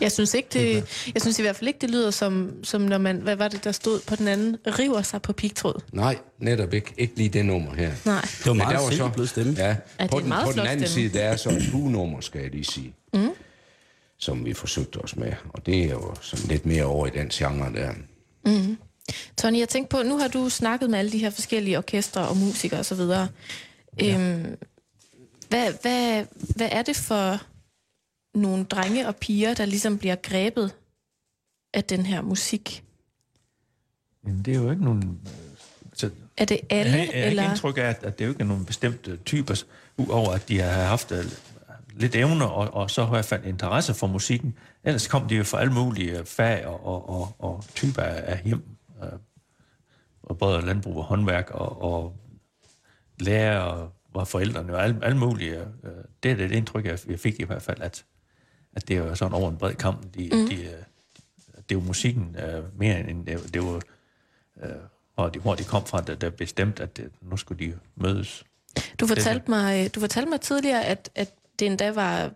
Jeg 0.01 0.11
synes 0.11 0.33
ikke, 0.33 0.49
det, 0.53 0.83
jeg 1.13 1.21
synes 1.21 1.39
i 1.39 1.41
hvert 1.41 1.55
fald 1.55 1.67
ikke, 1.67 1.79
det 1.81 1.89
lyder 1.89 2.11
som, 2.11 2.51
som 2.63 2.81
når 2.81 2.97
man, 2.97 3.17
hvad 3.17 3.35
var 3.35 3.47
det, 3.47 3.63
der 3.63 3.71
stod 3.71 3.99
på 4.07 4.15
den 4.15 4.27
anden, 4.27 4.57
river 4.67 5.01
sig 5.01 5.21
på 5.21 5.33
pigtråd. 5.33 5.81
nej, 5.93 6.17
netop 6.39 6.73
ikke. 6.73 6.93
Ikke 6.97 7.15
lige 7.15 7.29
det 7.29 7.45
nummer 7.45 7.75
her. 7.75 7.91
Nej. 8.05 8.21
Det 8.21 8.45
var 8.45 8.53
meget 8.53 8.75
der 8.75 8.81
var 8.83 8.89
simpelt 8.89 9.13
blød 9.13 9.27
stemme. 9.27 9.53
Ja, 9.57 9.67
Ja, 9.67 9.75
det 10.03 10.09
på, 10.11 10.17
er 10.17 10.21
den, 10.21 10.33
på 10.45 10.51
den 10.51 10.59
anden 10.59 10.87
stemme. 10.87 11.09
side, 11.09 11.19
der 11.19 11.25
er 11.25 11.35
så 11.35 11.49
et 11.49 11.65
hugenummer, 11.65 12.21
skal 12.21 12.41
jeg 12.41 12.51
lige 12.51 12.63
sige. 12.65 12.93
Mm. 13.13 13.29
Som 14.19 14.45
vi 14.45 14.53
forsøgte 14.53 14.97
os 14.97 15.15
med. 15.15 15.33
Og 15.49 15.65
det 15.65 15.83
er 15.83 15.89
jo 15.89 16.15
sådan 16.21 16.47
lidt 16.47 16.65
mere 16.65 16.83
over 16.83 17.07
i 17.07 17.09
den 17.09 17.29
genre 17.29 17.73
der. 17.73 17.91
Tony, 19.37 19.57
jeg 19.59 19.69
tænkte 19.69 19.89
på, 19.97 20.03
nu 20.03 20.17
har 20.17 20.27
du 20.27 20.49
snakket 20.49 20.89
med 20.89 20.99
alle 20.99 21.11
de 21.11 21.17
her 21.17 21.29
forskellige 21.29 21.77
orkestre 21.77 22.27
og 22.27 22.37
musikere 22.37 22.79
osv. 22.79 22.99
Ja. 22.99 23.27
Øhm, 24.03 24.45
hvad, 25.49 25.73
hvad, 25.81 26.25
hvad 26.55 26.69
er 26.71 26.81
det 26.81 26.95
for 26.95 27.41
nogle 28.34 28.63
drenge 28.63 29.07
og 29.07 29.15
piger, 29.15 29.53
der 29.53 29.65
ligesom 29.65 29.97
bliver 29.97 30.15
grebet 30.15 30.75
af 31.73 31.84
den 31.84 32.05
her 32.05 32.21
musik? 32.21 32.84
Jamen, 34.25 34.41
det 34.45 34.55
er 34.55 34.59
jo 34.59 34.71
ikke 34.71 34.84
nogen... 34.84 35.19
øh, 35.25 35.32
Så, 35.93 36.09
Er 36.38 36.45
det 36.45 36.55
jeg, 36.55 36.77
alle, 36.77 36.91
jeg 36.91 37.01
ikke 37.01 37.13
eller? 37.13 37.49
indtryk 37.49 37.77
af, 37.77 37.82
at, 37.82 38.03
at 38.03 38.19
det 38.19 38.23
er 38.23 38.27
jo 38.27 38.32
ikke 38.32 38.41
er 38.41 38.47
nogen 38.47 38.65
bestemte 38.65 39.17
typer, 39.17 39.63
uover 39.97 40.32
at 40.34 40.47
de 40.49 40.59
har 40.59 40.69
haft 40.71 41.11
øh, 41.11 41.25
lidt 41.93 42.15
evner, 42.15 42.45
og, 42.45 42.73
og 42.73 42.89
så 42.91 43.05
i 43.05 43.09
hvert 43.09 43.25
fald 43.25 43.45
interesse 43.45 43.93
for 43.93 44.07
musikken. 44.07 44.57
Ellers 44.84 45.07
kom 45.07 45.27
de 45.27 45.36
jo 45.36 45.43
fra 45.43 45.59
alle 45.59 45.73
mulige 45.73 46.19
øh, 46.19 46.25
fag 46.25 46.65
og, 46.67 46.86
og, 46.86 47.09
og, 47.09 47.36
og 47.39 47.63
typer 47.75 48.01
af 48.01 48.32
af 48.32 48.41
hjem. 48.43 48.63
Øh, 49.03 49.09
og 50.23 50.38
både 50.38 50.61
landbrug 50.65 50.97
og 50.97 51.03
håndværk 51.03 51.49
og, 51.49 51.82
og 51.82 52.15
lærer 53.19 53.59
og 53.59 53.91
var 54.13 54.23
forældrene 54.23 54.73
og 54.75 54.84
alle, 54.84 54.99
alle 55.03 55.17
mulige. 55.17 55.59
Øh, 55.59 55.91
det 56.23 56.32
er 56.32 56.36
det 56.36 56.51
indtryk, 56.51 56.86
jeg 56.86 56.99
jeg 57.07 57.19
fik 57.19 57.39
i 57.39 57.43
hvert 57.43 57.61
fald, 57.61 57.82
at, 57.82 58.05
at 58.76 58.88
det 58.88 59.03
var 59.03 59.15
sådan 59.15 59.34
over 59.34 59.49
en 59.49 59.57
bred 59.57 59.76
kamp. 59.76 60.15
De, 60.15 60.30
mm. 60.34 60.47
de, 60.47 60.55
øh, 60.55 60.72
det 61.69 61.78
var 61.78 61.84
musikken 61.84 62.36
øh, 62.39 62.63
mere 62.80 63.09
end 63.09 63.26
det, 63.26 63.53
det 63.53 63.63
var, 63.63 63.82
øh, 64.63 64.69
hvor, 65.15 65.30
de, 65.30 65.39
hvor 65.39 65.55
de 65.55 65.63
kom 65.63 65.86
fra, 65.86 66.01
der, 66.01 66.15
der 66.15 66.30
bestemte, 66.30 66.84
at 66.84 66.97
det, 66.97 67.11
nu 67.22 67.38
skulle 67.38 67.65
de 67.65 67.74
mødes. 67.95 68.43
Du 68.99 69.07
fortalte 69.07 69.51
mig, 69.51 69.95
du 69.95 69.99
fortalte 69.99 70.30
mig 70.30 70.41
tidligere, 70.41 70.86
at, 70.86 71.09
at 71.15 71.34
det 71.59 71.65
endda 71.65 71.91
var 71.91 72.32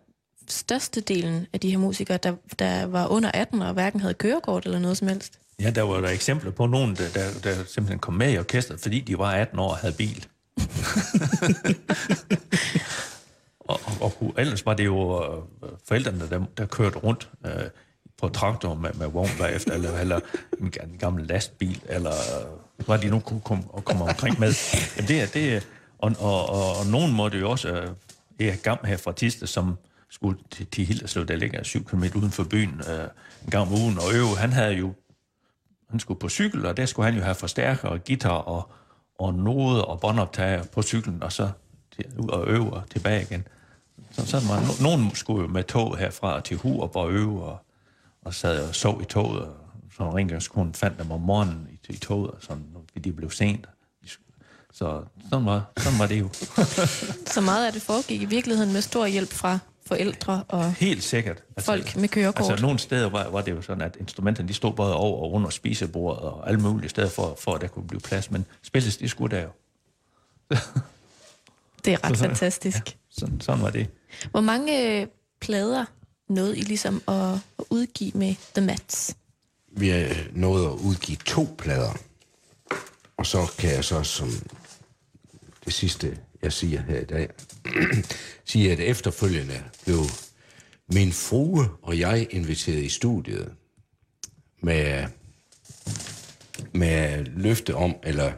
størstedelen 0.48 1.48
af 1.54 1.60
de 1.60 1.70
her 1.70 1.78
musikere, 1.78 2.18
der, 2.18 2.36
der 2.60 2.86
var 2.86 3.08
under 3.08 3.32
18 3.34 3.62
og 3.62 3.74
hverken 3.74 4.00
havde 4.00 4.14
kørekort 4.14 4.66
eller 4.66 4.80
noget 4.80 4.98
som 4.98 5.08
helst. 5.08 5.40
Ja, 5.60 5.70
der 5.70 5.82
var 5.82 6.02
der 6.02 6.10
eksempler 6.10 6.52
på 6.52 6.66
nogen, 6.66 6.96
der, 6.96 7.10
der, 7.14 7.40
der 7.44 7.56
simpelthen 7.68 8.00
kom 8.00 8.14
med 8.14 8.34
i 8.34 8.38
orkestret, 8.38 8.80
fordi 8.80 9.00
de 9.00 9.18
var 9.18 9.32
18 9.32 9.60
år 9.60 9.70
og 9.70 9.78
havde 9.78 9.94
bil. 9.94 10.26
og, 13.66 13.80
og, 14.02 14.14
og 14.22 14.34
ellers 14.38 14.66
var 14.66 14.74
det 14.74 14.86
jo 14.86 15.24
øh, 15.24 15.70
forældrene, 15.88 16.30
der, 16.30 16.46
der 16.58 16.66
kørte 16.66 16.98
rundt 16.98 17.30
øh, 17.46 17.52
på 18.18 18.30
traktor 18.30 18.74
med, 18.74 18.94
med 18.94 19.08
vogn 19.08 19.30
bagefter, 19.40 19.74
eller, 19.74 20.00
eller 20.00 20.20
en, 20.60 20.74
en 20.84 20.98
gammel 20.98 21.28
lastbil, 21.28 21.82
eller 21.90 22.12
øh, 22.12 22.86
hvad 22.86 23.00
de 23.00 23.10
nu 23.10 23.20
kunne 23.20 23.42
komme, 23.42 23.64
og 23.70 23.86
komme 23.86 24.04
omkring 24.04 24.40
med. 24.40 24.54
Jamen 24.98 25.08
det 25.08 25.22
er, 25.22 25.26
det 25.26 25.56
er, 25.56 25.62
og, 26.00 26.16
og, 26.20 26.50
og, 26.50 26.78
og 26.80 26.86
nogen 26.92 27.14
måtte 27.14 27.40
jo 27.40 27.50
også, 27.52 27.70
øh, 27.70 27.90
Erik 28.40 28.64
Gam 28.64 28.78
her 28.86 28.98
fra 28.98 29.12
Tiste, 29.12 29.48
som 29.48 29.78
skulle 30.10 30.40
til, 30.52 30.68
til 30.68 30.86
Hilderslev, 30.86 31.26
der 31.26 31.36
ligger 31.36 31.64
7 31.64 31.86
km 31.86 32.04
uden 32.16 32.32
for 32.32 32.44
byen, 32.44 32.82
øh, 32.90 33.08
en 33.46 33.52
gang 33.52 33.68
om 33.68 33.74
ugen, 33.74 33.98
og 33.98 34.14
øve, 34.14 34.38
han 34.38 34.54
havde 34.54 34.74
jo 34.74 34.94
han 35.90 36.00
skulle 36.00 36.20
på 36.20 36.30
cykel, 36.30 36.66
og 36.66 36.78
der 36.78 36.86
skulle 36.86 37.06
han 37.06 37.16
jo 37.16 37.24
have 37.24 37.36
forstærker 37.36 37.88
og 37.88 38.04
guitar 38.04 38.30
og, 38.30 38.72
og 39.20 39.34
noder 39.34 39.82
og 39.82 40.00
båndoptager 40.00 40.64
på 40.64 40.82
cyklen, 40.82 41.24
og 41.24 41.32
så 41.32 41.50
til, 41.96 42.06
ud 42.20 42.30
og 42.30 42.48
øve 42.48 42.74
og 42.74 42.84
tilbage 42.90 43.22
igen. 43.22 43.48
Så, 44.16 44.26
så 44.26 44.40
var, 44.48 44.60
no, 44.60 44.90
nogen 44.90 45.16
skulle 45.16 45.42
jo 45.42 45.48
med 45.48 45.64
tog 45.64 45.98
herfra 45.98 46.42
til 46.42 46.58
Hurup 46.58 46.96
og 46.96 47.12
øve, 47.12 47.44
og, 47.44 47.58
og 48.26 48.34
sad 48.34 48.68
og 48.68 48.76
sov 48.76 49.02
i 49.02 49.06
toget, 49.06 49.42
og 49.42 49.56
så 49.98 50.10
rengøringskonen 50.16 50.74
fandt 50.74 51.00
dem 51.00 51.12
om 51.12 51.22
morgenen 51.22 51.68
i, 51.72 51.94
i 51.94 51.98
toget, 51.98 52.32
og 52.32 52.38
sådan, 52.42 52.66
fordi 52.88 53.10
de 53.10 53.14
blev 53.16 53.32
sent. 53.32 53.68
Så 54.74 55.04
sådan 55.30 55.46
var, 55.46 55.72
sådan 55.78 56.00
var 56.00 56.08
det 56.08 56.20
jo. 56.20 56.30
Så 57.36 57.42
meget 57.42 57.66
af 57.66 57.74
det 57.74 57.82
foregik 57.82 58.22
i 58.22 58.26
virkeligheden 58.26 58.74
med 58.74 58.82
stor 58.82 59.06
hjælp 59.06 59.34
fra 59.34 59.60
forældre 59.86 60.44
og 60.48 60.74
Helt 60.74 61.04
sikkert. 61.04 61.44
folk 61.60 61.96
med 61.96 62.10
kørekort. 62.10 62.50
Altså 62.50 62.66
nogle 62.66 62.80
steder 62.80 63.10
var, 63.10 63.30
var 63.30 63.42
det 63.42 63.52
jo 63.52 63.62
sådan, 63.62 63.82
at 63.82 63.98
instrumenterne 64.00 64.48
de 64.48 64.54
stod 64.54 64.74
både 64.74 64.96
over 64.96 65.22
og 65.22 65.32
under 65.32 65.50
spisebordet 65.50 66.24
og 66.24 66.48
alle 66.48 66.62
mulige 66.62 66.90
steder 66.90 67.10
for, 67.10 67.38
for 67.40 67.56
at 67.56 67.62
der 67.62 67.68
kunne 67.68 67.88
blive 67.88 68.02
plads, 68.02 68.32
men 68.32 68.46
spilles 68.64 68.98
de 68.98 69.10
skulle 69.10 69.36
der 69.38 69.44
jo. 69.44 69.50
det 71.86 71.94
er 71.94 72.10
ret 72.10 72.18
fantastisk. 72.18 72.78
Ja. 72.88 72.92
Sådan, 73.18 73.42
sådan 73.42 73.62
var 73.62 73.70
det. 73.70 73.88
Hvor 74.32 74.42
mange 74.42 75.02
øh, 75.02 75.08
plader 75.42 75.86
nåede 76.30 76.58
I 76.58 76.62
ligesom 76.62 77.02
at, 77.08 77.34
at 77.60 77.66
udgive 77.70 78.12
med 78.16 78.36
The 78.56 78.66
Mats? 78.66 79.16
Vi 79.72 79.90
har 79.90 80.16
nået 80.32 80.66
at 80.66 80.72
udgive 80.72 81.18
to 81.26 81.56
plader. 81.58 81.98
Og 83.18 83.26
så 83.26 83.54
kan 83.58 83.70
jeg 83.70 83.84
så 83.84 84.04
som 84.04 84.30
det 85.66 85.74
sidste, 85.74 86.18
jeg 86.42 86.54
siger 86.54 86.82
her 86.82 87.00
i 87.00 87.06
dag, 87.06 87.30
sige, 88.46 88.72
at 88.72 88.80
efterfølgende 88.80 89.64
blev 89.84 90.00
min 90.94 91.12
frue 91.12 91.70
og 91.82 92.00
jeg 92.00 92.28
inviteret 92.30 92.84
i 92.84 92.90
studiet 92.90 93.52
med, 94.62 95.08
med 96.74 97.26
løfte 97.26 97.76
om, 97.76 97.96
eller 98.04 98.32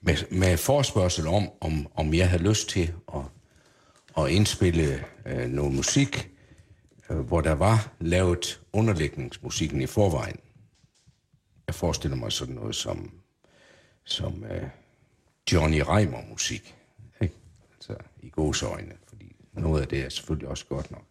med, 0.00 0.16
med 0.30 0.56
forspørgsel 0.56 1.26
om, 1.26 1.48
om, 1.60 1.86
om 1.94 2.14
jeg 2.14 2.30
havde 2.30 2.42
lyst 2.42 2.68
til 2.68 2.92
at, 3.14 3.20
at 4.18 4.30
indspille 4.30 5.04
øh, 5.26 5.48
noget 5.48 5.74
musik, 5.74 6.30
øh, 7.10 7.18
hvor 7.18 7.40
der 7.40 7.52
var 7.52 7.92
lavet 8.00 8.60
underlægningsmusikken 8.72 9.82
i 9.82 9.86
forvejen. 9.86 10.36
Jeg 11.66 11.74
forestiller 11.74 12.16
mig 12.16 12.32
sådan 12.32 12.54
noget 12.54 12.74
som, 12.74 13.10
som 14.04 14.44
øh, 14.44 14.68
Johnny 15.52 15.80
Reimer 15.80 16.22
musik. 16.30 16.74
Ikke? 17.20 17.34
Altså 17.74 17.96
i 18.22 18.28
gåsøjne, 18.28 18.92
fordi 19.08 19.36
noget 19.52 19.82
af 19.82 19.88
det 19.88 20.00
er 20.00 20.08
selvfølgelig 20.08 20.48
også 20.48 20.66
godt 20.66 20.90
nok. 20.90 21.04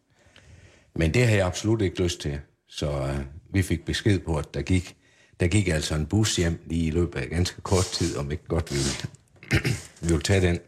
Men 0.95 1.13
det 1.13 1.27
har 1.27 1.35
jeg 1.35 1.45
absolut 1.45 1.81
ikke 1.81 2.03
lyst 2.03 2.21
til. 2.21 2.39
Så 2.67 2.91
øh, 2.91 3.19
vi 3.49 3.61
fik 3.61 3.85
besked 3.85 4.19
på, 4.19 4.37
at 4.37 4.53
der 4.53 4.61
gik, 4.61 4.95
der 5.39 5.47
gik 5.47 5.67
altså 5.67 5.95
en 5.95 6.05
bus 6.05 6.35
hjem 6.35 6.59
lige 6.65 6.85
i 6.85 6.91
løbet 6.91 7.19
af 7.19 7.29
ganske 7.29 7.61
kort 7.61 7.85
tid, 7.85 8.17
om 8.17 8.31
ikke 8.31 8.47
godt 8.47 8.71
vi 8.71 8.77
ville, 8.77 9.09
vi 10.01 10.07
ville 10.07 10.21
tage 10.21 10.41
den. 10.41 10.59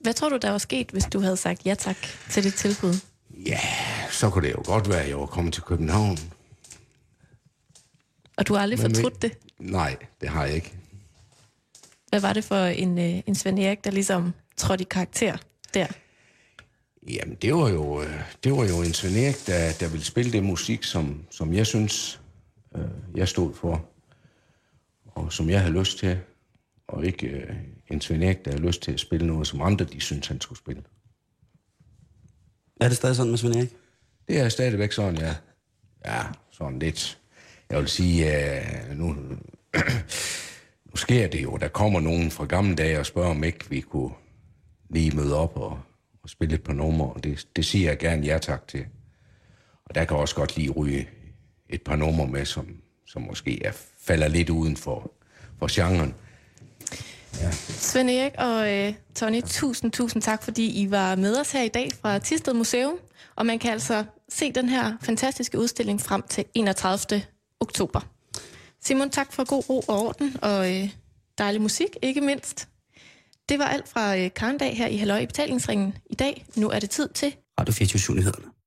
Hvad 0.00 0.14
tror 0.14 0.28
du, 0.28 0.36
der 0.36 0.50
var 0.50 0.58
sket, 0.58 0.90
hvis 0.90 1.04
du 1.04 1.20
havde 1.20 1.36
sagt 1.36 1.66
ja 1.66 1.74
tak 1.74 1.96
til 2.30 2.44
det 2.44 2.54
tilbud? 2.54 2.94
Ja, 3.46 3.60
så 4.10 4.30
kunne 4.30 4.48
det 4.48 4.54
jo 4.54 4.62
godt 4.64 4.88
være, 4.88 5.02
at 5.02 5.08
jeg 5.08 5.18
var 5.18 5.26
kommet 5.26 5.54
til 5.54 5.62
København. 5.62 6.18
Og 8.36 8.48
du 8.48 8.54
har 8.54 8.62
aldrig 8.62 8.82
Men 8.82 8.94
fortrudt 8.94 9.22
det? 9.22 9.32
Nej, 9.58 9.96
det 10.20 10.28
har 10.28 10.44
jeg 10.44 10.54
ikke. 10.54 10.74
Hvad 12.08 12.20
var 12.20 12.32
det 12.32 12.44
for 12.44 12.56
en, 12.56 12.98
øh, 12.98 13.22
en 13.26 13.34
Svend 13.34 13.58
Erik, 13.58 13.84
der 13.84 13.90
ligesom 13.90 14.34
trådte 14.56 14.82
i 14.82 14.86
karakter 14.90 15.36
der? 15.74 15.86
Jamen, 17.08 17.36
det 17.42 17.54
var 17.54 17.68
jo, 17.68 18.02
øh, 18.02 18.20
det 18.44 18.52
var 18.52 18.64
jo 18.64 18.82
en 18.82 18.94
Svend 18.94 19.16
Erik, 19.16 19.46
der, 19.46 19.72
der 19.80 19.88
ville 19.88 20.04
spille 20.04 20.32
det 20.32 20.44
musik, 20.44 20.84
som, 20.84 21.24
som 21.30 21.54
jeg 21.54 21.66
synes 21.66 22.20
øh, 22.76 22.84
jeg 23.14 23.28
stod 23.28 23.54
for, 23.54 23.84
og 25.06 25.32
som 25.32 25.50
jeg 25.50 25.60
havde 25.60 25.78
lyst 25.78 25.98
til, 25.98 26.18
og 26.88 27.06
ikke 27.06 27.26
øh, 27.26 27.56
en 27.90 28.00
Svend 28.00 28.24
Erik, 28.24 28.44
der 28.44 28.50
havde 28.50 28.66
lyst 28.66 28.82
til 28.82 28.92
at 28.92 29.00
spille 29.00 29.26
noget, 29.26 29.46
som 29.46 29.62
andre 29.62 29.84
de 29.84 30.00
synes 30.00 30.26
han 30.26 30.40
skulle 30.40 30.58
spille. 30.58 30.82
Er 32.80 32.88
det 32.88 32.96
stadig 32.96 33.16
sådan 33.16 33.30
med 33.30 33.38
Svend 33.38 33.56
Erik? 33.56 33.76
Det 34.28 34.40
er 34.40 34.48
stadigvæk 34.48 34.92
sådan, 34.92 35.18
ja. 35.18 35.34
Ja, 36.04 36.22
sådan 36.50 36.78
lidt. 36.78 37.18
Jeg 37.70 37.78
vil 37.78 37.88
sige, 37.88 38.26
uh, 38.90 38.96
nu, 38.96 39.06
nu 40.90 40.96
sker 40.96 41.28
det 41.28 41.42
jo. 41.42 41.56
Der 41.56 41.68
kommer 41.68 42.00
nogen 42.00 42.30
fra 42.30 42.44
gamle 42.44 42.74
dage 42.74 42.98
og 42.98 43.06
spørger, 43.06 43.30
om 43.30 43.44
ikke 43.44 43.70
vi 43.70 43.80
kunne 43.80 44.10
lige 44.90 45.16
møde 45.16 45.36
op 45.36 45.56
og, 45.56 45.80
og 46.22 46.30
spille 46.30 46.54
et 46.54 46.62
par 46.62 46.72
numre. 46.72 47.12
Og 47.12 47.24
det, 47.24 47.48
det 47.56 47.64
siger 47.64 47.88
jeg 47.88 47.98
gerne 47.98 48.26
ja 48.26 48.38
tak 48.38 48.68
til. 48.68 48.86
Og 49.84 49.94
der 49.94 50.04
kan 50.04 50.16
også 50.16 50.34
godt 50.34 50.56
lige 50.56 50.70
ryge 50.70 51.08
et 51.68 51.82
par 51.82 51.96
numre 51.96 52.26
med, 52.26 52.44
som, 52.44 52.82
som 53.06 53.22
måske 53.22 53.64
er, 53.64 53.72
falder 53.98 54.28
lidt 54.28 54.50
uden 54.50 54.76
for, 54.76 55.12
for 55.58 55.68
genren. 55.70 56.14
Svend 57.68 58.10
Erik 58.10 58.32
og 58.38 58.72
øh, 58.74 58.94
Tony, 59.14 59.42
tusind, 59.42 59.92
tusind 59.92 60.22
tak, 60.22 60.42
fordi 60.42 60.82
I 60.82 60.90
var 60.90 61.14
med 61.14 61.40
os 61.40 61.52
her 61.52 61.62
i 61.62 61.68
dag 61.68 61.90
fra 62.00 62.18
Tisted 62.18 62.54
Museum. 62.54 62.94
Og 63.36 63.46
man 63.46 63.58
kan 63.58 63.72
altså 63.72 64.04
se 64.28 64.52
den 64.52 64.68
her 64.68 64.96
fantastiske 65.02 65.58
udstilling 65.58 66.00
frem 66.00 66.22
til 66.22 66.44
31. 66.54 67.22
oktober. 67.60 68.00
Simon, 68.84 69.10
tak 69.10 69.32
for 69.32 69.44
god 69.44 69.68
ro 69.70 69.80
og 69.88 70.06
orden, 70.06 70.36
og 70.42 70.76
øh, 70.76 70.90
dejlig 71.38 71.62
musik, 71.62 71.88
ikke 72.02 72.20
mindst. 72.20 72.68
Det 73.48 73.58
var 73.58 73.64
alt 73.64 73.88
fra 73.88 74.16
øh, 74.16 74.30
Karndag 74.36 74.76
her 74.76 74.86
i 74.86 74.96
Halløj 74.96 75.18
i 75.18 75.26
betalingsringen 75.26 75.94
i 76.10 76.14
dag. 76.14 76.46
Nu 76.56 76.70
er 76.70 76.78
det 76.78 76.90
tid 76.90 77.08
til 77.08 77.34
Radio 77.60 77.74
24 77.74 78.16
nyhederne. 78.16 78.57